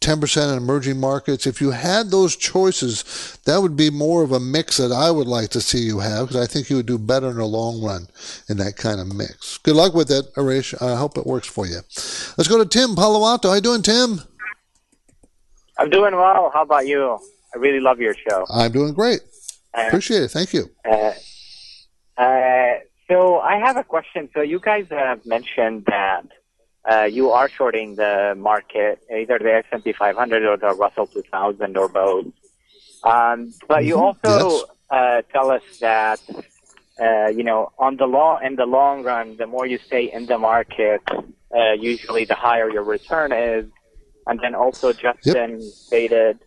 ten 0.00 0.18
percent 0.18 0.50
in 0.50 0.56
emerging 0.56 0.98
markets. 0.98 1.46
If 1.46 1.60
you 1.60 1.72
had 1.72 2.10
those 2.10 2.36
choices, 2.36 3.38
that 3.44 3.60
would 3.60 3.76
be 3.76 3.90
more 3.90 4.22
of 4.22 4.32
a 4.32 4.40
mix 4.40 4.78
that 4.78 4.92
I 4.92 5.10
would 5.10 5.26
like 5.26 5.50
to 5.50 5.60
see 5.60 5.80
you 5.80 5.98
have 5.98 6.28
because 6.28 6.42
I 6.42 6.50
think 6.50 6.70
you 6.70 6.76
would 6.76 6.86
do 6.86 6.98
better 6.98 7.28
in 7.28 7.36
the 7.36 7.44
long 7.44 7.82
run 7.82 8.08
in 8.48 8.56
that 8.56 8.76
kind 8.76 8.93
of 9.00 9.14
mix. 9.14 9.58
Good 9.58 9.76
luck 9.76 9.94
with 9.94 10.10
it, 10.10 10.26
Arish. 10.36 10.74
I 10.80 10.94
hope 10.96 11.16
it 11.18 11.26
works 11.26 11.46
for 11.48 11.66
you. 11.66 11.76
Let's 12.36 12.48
go 12.48 12.58
to 12.58 12.66
Tim 12.66 12.94
Palo 12.94 13.24
Alto. 13.26 13.48
How 13.48 13.52
are 13.52 13.56
you 13.56 13.62
doing, 13.62 13.82
Tim? 13.82 14.20
I'm 15.78 15.90
doing 15.90 16.14
well. 16.14 16.50
How 16.54 16.62
about 16.62 16.86
you? 16.86 17.18
I 17.54 17.58
really 17.58 17.80
love 17.80 18.00
your 18.00 18.14
show. 18.14 18.46
I'm 18.50 18.72
doing 18.72 18.92
great. 18.94 19.20
Uh, 19.76 19.84
Appreciate 19.88 20.22
it. 20.22 20.30
Thank 20.30 20.52
you. 20.52 20.70
Uh, 20.88 21.12
uh, 22.16 22.74
so 23.08 23.40
I 23.40 23.56
have 23.58 23.76
a 23.76 23.84
question. 23.84 24.28
So 24.34 24.40
you 24.40 24.60
guys 24.60 24.86
have 24.90 25.24
mentioned 25.26 25.84
that 25.86 26.26
uh, 26.90 27.04
you 27.04 27.30
are 27.30 27.48
shorting 27.48 27.96
the 27.96 28.34
market, 28.36 29.00
either 29.14 29.38
the 29.38 29.62
S&P 29.72 29.92
500 29.92 30.42
or 30.44 30.56
the 30.56 30.74
Russell 30.74 31.06
2000 31.06 31.76
or 31.76 31.88
both. 31.88 32.26
Um, 33.02 33.52
but 33.68 33.84
you 33.84 33.96
Mhm. 33.96 34.02
also 34.02 34.50
Yes. 34.50 34.64
uh, 34.90 35.22
tell 35.32 35.50
us 35.50 35.62
that 35.80 36.20
uh, 37.00 37.28
you 37.28 37.42
know 37.42 37.72
on 37.78 37.96
the 37.96 38.06
long 38.06 38.40
in 38.44 38.56
the 38.56 38.66
long 38.66 39.02
run, 39.02 39.36
the 39.36 39.46
more 39.46 39.66
you 39.66 39.78
stay 39.86 40.10
in 40.12 40.26
the 40.26 40.38
market, 40.38 41.02
uh, 41.54 41.72
usually 41.72 42.24
the 42.24 42.34
higher 42.34 42.70
your 42.70 42.84
return 42.84 43.32
is. 43.32 43.66
And 44.26 44.40
then 44.42 44.54
also 44.54 44.92
Justin 44.92 45.60
stated 45.60 46.38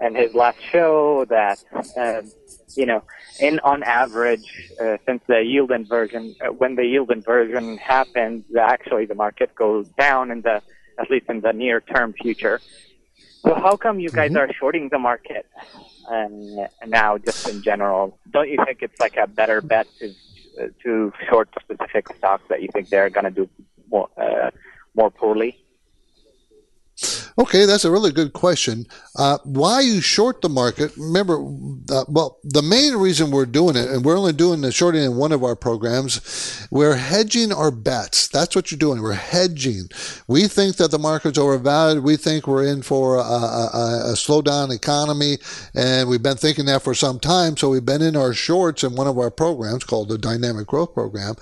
in 0.00 0.14
his 0.16 0.34
last 0.34 0.58
show 0.72 1.24
that 1.28 1.58
um, 1.96 2.32
you 2.76 2.86
know 2.86 3.02
in 3.38 3.60
on 3.60 3.82
average, 3.82 4.70
uh, 4.80 4.96
since 5.06 5.22
the 5.26 5.42
yield 5.44 5.70
inversion, 5.70 6.34
uh, 6.40 6.48
when 6.52 6.74
the 6.74 6.84
yield 6.84 7.10
inversion 7.10 7.76
happens, 7.78 8.44
actually 8.58 9.06
the 9.06 9.14
market 9.14 9.54
goes 9.54 9.86
down 9.98 10.30
in 10.30 10.42
the 10.42 10.62
at 10.98 11.10
least 11.10 11.26
in 11.28 11.40
the 11.40 11.52
near 11.52 11.80
term 11.80 12.12
future. 12.12 12.60
So 13.42 13.54
how 13.54 13.76
come 13.76 14.00
you 14.00 14.10
guys 14.10 14.34
are 14.36 14.52
shorting 14.52 14.88
the 14.90 14.98
market 14.98 15.46
um, 16.08 16.66
now, 16.86 17.18
just 17.18 17.48
in 17.48 17.62
general? 17.62 18.18
Don't 18.30 18.48
you 18.48 18.58
think 18.66 18.82
it's 18.82 19.00
like 19.00 19.16
a 19.16 19.26
better 19.26 19.60
bet 19.60 19.86
to 19.98 20.14
to 20.82 21.12
short 21.28 21.48
specific 21.60 22.14
stocks 22.18 22.44
that 22.48 22.60
you 22.60 22.68
think 22.72 22.88
they're 22.90 23.08
going 23.08 23.24
to 23.24 23.30
do 23.30 23.48
more 23.90 24.08
uh, 24.16 24.50
more 24.94 25.10
poorly? 25.10 25.56
Okay, 27.40 27.64
that's 27.64 27.86
a 27.86 27.90
really 27.90 28.12
good 28.12 28.34
question. 28.34 28.86
Uh, 29.16 29.38
why 29.44 29.80
you 29.80 30.02
short 30.02 30.42
the 30.42 30.50
market? 30.50 30.94
Remember, 30.98 31.42
uh, 31.90 32.04
well, 32.06 32.38
the 32.44 32.60
main 32.60 32.96
reason 32.96 33.30
we're 33.30 33.46
doing 33.46 33.76
it, 33.76 33.88
and 33.88 34.04
we're 34.04 34.18
only 34.18 34.34
doing 34.34 34.60
the 34.60 34.70
shorting 34.70 35.02
in 35.02 35.16
one 35.16 35.32
of 35.32 35.42
our 35.42 35.56
programs, 35.56 36.68
we're 36.70 36.96
hedging 36.96 37.50
our 37.50 37.70
bets. 37.70 38.28
That's 38.28 38.54
what 38.54 38.70
you're 38.70 38.78
doing. 38.78 39.00
We're 39.00 39.14
hedging. 39.14 39.88
We 40.28 40.48
think 40.48 40.76
that 40.76 40.90
the 40.90 40.98
market's 40.98 41.38
overvalued. 41.38 42.04
We 42.04 42.18
think 42.18 42.46
we're 42.46 42.66
in 42.66 42.82
for 42.82 43.16
a, 43.16 43.20
a, 43.22 44.10
a 44.10 44.14
slowdown 44.16 44.70
economy, 44.70 45.38
and 45.74 46.10
we've 46.10 46.22
been 46.22 46.36
thinking 46.36 46.66
that 46.66 46.82
for 46.82 46.92
some 46.92 47.18
time. 47.18 47.56
So 47.56 47.70
we've 47.70 47.86
been 47.86 48.02
in 48.02 48.16
our 48.16 48.34
shorts 48.34 48.84
in 48.84 48.96
one 48.96 49.06
of 49.06 49.16
our 49.16 49.30
programs 49.30 49.84
called 49.84 50.10
the 50.10 50.18
Dynamic 50.18 50.66
Growth 50.66 50.92
Program 50.92 51.36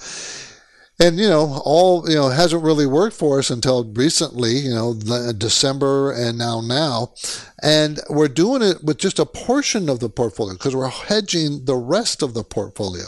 and 1.01 1.18
you 1.18 1.28
know 1.28 1.61
all 1.64 2.09
you 2.09 2.14
know 2.14 2.28
hasn't 2.28 2.62
really 2.62 2.86
worked 2.86 3.16
for 3.16 3.38
us 3.38 3.51
until 3.51 3.84
recently 3.84 4.53
you 4.53 4.74
know 4.74 4.92
the- 4.92 5.32
december 5.32 6.12
and 6.12 6.38
now 6.38 6.61
now 6.61 7.12
and 7.62 8.01
we're 8.11 8.28
doing 8.28 8.62
it 8.62 8.82
with 8.82 8.99
just 8.99 9.18
a 9.18 9.26
portion 9.26 9.88
of 9.88 10.01
the 10.01 10.09
portfolio 10.09 10.55
because 10.55 10.74
we're 10.74 10.88
hedging 10.88 11.64
the 11.64 11.76
rest 11.76 12.22
of 12.22 12.34
the 12.34 12.42
portfolio 12.42 13.07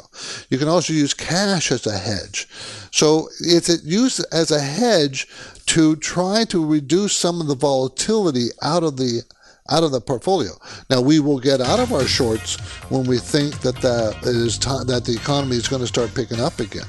you 0.49 0.59
can 0.59 0.69
also 0.69 0.93
use 0.93 1.15
cash 1.15 1.73
as 1.73 1.87
a 1.87 1.99
hedge 1.99 2.49
so 2.93 3.29
it's 3.41 3.69
it 3.69 3.83
used 3.85 4.25
as 4.33 4.51
a 4.51 4.61
hedge 4.61 5.27
to 5.67 5.97
try 5.97 6.45
to 6.45 6.65
reduce 6.65 7.15
some 7.15 7.41
of 7.41 7.47
the 7.47 7.55
volatility 7.55 8.49
out 8.63 8.83
of 8.83 8.97
the 8.97 9.23
out 9.71 9.85
of 9.85 9.93
the 9.93 10.01
portfolio. 10.01 10.51
Now 10.89 11.01
we 11.01 11.21
will 11.21 11.39
get 11.39 11.61
out 11.61 11.79
of 11.79 11.93
our 11.93 12.05
shorts 12.05 12.57
when 12.91 13.05
we 13.05 13.19
think 13.19 13.61
that 13.61 13.77
the, 13.77 14.17
it 14.23 14.35
is 14.35 14.59
time, 14.59 14.87
that 14.89 15.05
the 15.05 15.13
economy 15.15 15.55
is 15.55 15.69
going 15.69 15.81
to 15.83 15.87
start 15.87 16.13
picking 16.13 16.41
up 16.41 16.59
again. 16.59 16.87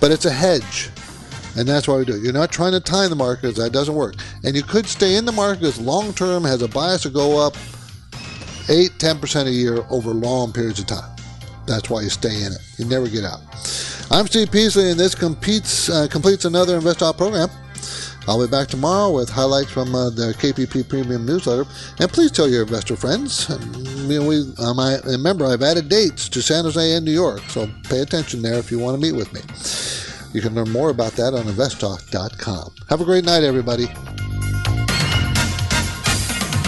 But 0.00 0.10
it's 0.10 0.24
a 0.24 0.32
hedge. 0.32 0.90
And 1.56 1.66
that's 1.66 1.88
why 1.88 1.96
we 1.96 2.04
do 2.04 2.14
it. 2.14 2.22
You're 2.22 2.34
not 2.34 2.52
trying 2.52 2.72
to 2.72 2.80
time 2.80 3.08
the 3.08 3.16
markets. 3.16 3.56
That 3.56 3.72
doesn't 3.72 3.94
work. 3.94 4.16
And 4.44 4.54
you 4.54 4.62
could 4.62 4.86
stay 4.86 5.16
in 5.16 5.24
the 5.24 5.32
markets 5.32 5.80
long 5.80 6.12
term, 6.12 6.44
has 6.44 6.60
a 6.60 6.68
bias 6.68 7.02
to 7.02 7.10
go 7.10 7.38
up 7.44 7.54
8 8.68 8.90
10% 8.98 9.46
a 9.46 9.50
year 9.50 9.84
over 9.88 10.10
long 10.10 10.52
periods 10.52 10.80
of 10.80 10.86
time. 10.86 11.16
That's 11.66 11.88
why 11.88 12.02
you 12.02 12.10
stay 12.10 12.42
in 12.42 12.52
it. 12.52 12.58
You 12.78 12.84
never 12.84 13.08
get 13.08 13.24
out. 13.24 13.40
I'm 14.10 14.26
Steve 14.26 14.52
Peasley, 14.52 14.90
and 14.90 15.00
this 15.00 15.14
competes, 15.14 15.88
uh, 15.88 16.06
completes 16.08 16.44
another 16.44 16.76
Invest 16.76 17.00
Talk 17.00 17.16
program. 17.16 17.48
I'll 18.28 18.44
be 18.44 18.50
back 18.50 18.66
tomorrow 18.66 19.12
with 19.12 19.30
highlights 19.30 19.70
from 19.70 19.94
uh, 19.94 20.10
the 20.10 20.34
KPP 20.38 20.88
Premium 20.88 21.24
newsletter. 21.24 21.64
And 22.00 22.10
please 22.10 22.32
tell 22.32 22.48
your 22.48 22.62
investor 22.62 22.96
friends. 22.96 23.48
You 24.08 24.20
know, 24.20 24.26
we, 24.26 24.52
um, 24.58 24.80
I, 24.80 24.98
remember, 25.04 25.46
I've 25.46 25.62
added 25.62 25.88
dates 25.88 26.28
to 26.30 26.42
San 26.42 26.64
Jose 26.64 26.92
and 26.92 27.04
New 27.04 27.12
York, 27.12 27.40
so 27.48 27.68
pay 27.84 28.00
attention 28.00 28.42
there 28.42 28.54
if 28.54 28.70
you 28.70 28.80
want 28.80 29.00
to 29.00 29.00
meet 29.00 29.16
with 29.16 29.32
me. 29.32 29.40
You 30.34 30.42
can 30.42 30.54
learn 30.54 30.70
more 30.70 30.90
about 30.90 31.12
that 31.12 31.34
on 31.34 31.44
investtalk.com. 31.44 32.74
Have 32.88 33.00
a 33.00 33.04
great 33.04 33.24
night, 33.24 33.44
everybody. 33.44 33.86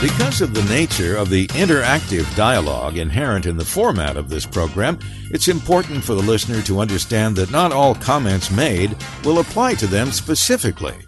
Because 0.01 0.41
of 0.41 0.55
the 0.55 0.65
nature 0.71 1.17
of 1.17 1.29
the 1.29 1.49
interactive 1.49 2.33
dialogue 2.37 2.99
inherent 2.99 3.47
in 3.47 3.57
the 3.57 3.65
format 3.65 4.17
of 4.17 4.31
this 4.31 4.47
program, 4.47 4.97
it's 5.33 5.49
important 5.49 6.05
for 6.05 6.15
the 6.15 6.23
listener 6.23 6.63
to 6.63 6.79
understand 6.79 7.35
that 7.35 7.51
not 7.51 7.73
all 7.73 7.97
comments 7.97 8.49
made 8.49 8.97
will 9.25 9.41
apply 9.41 9.75
to 9.75 9.89
them 9.89 10.13
specifically. 10.13 11.08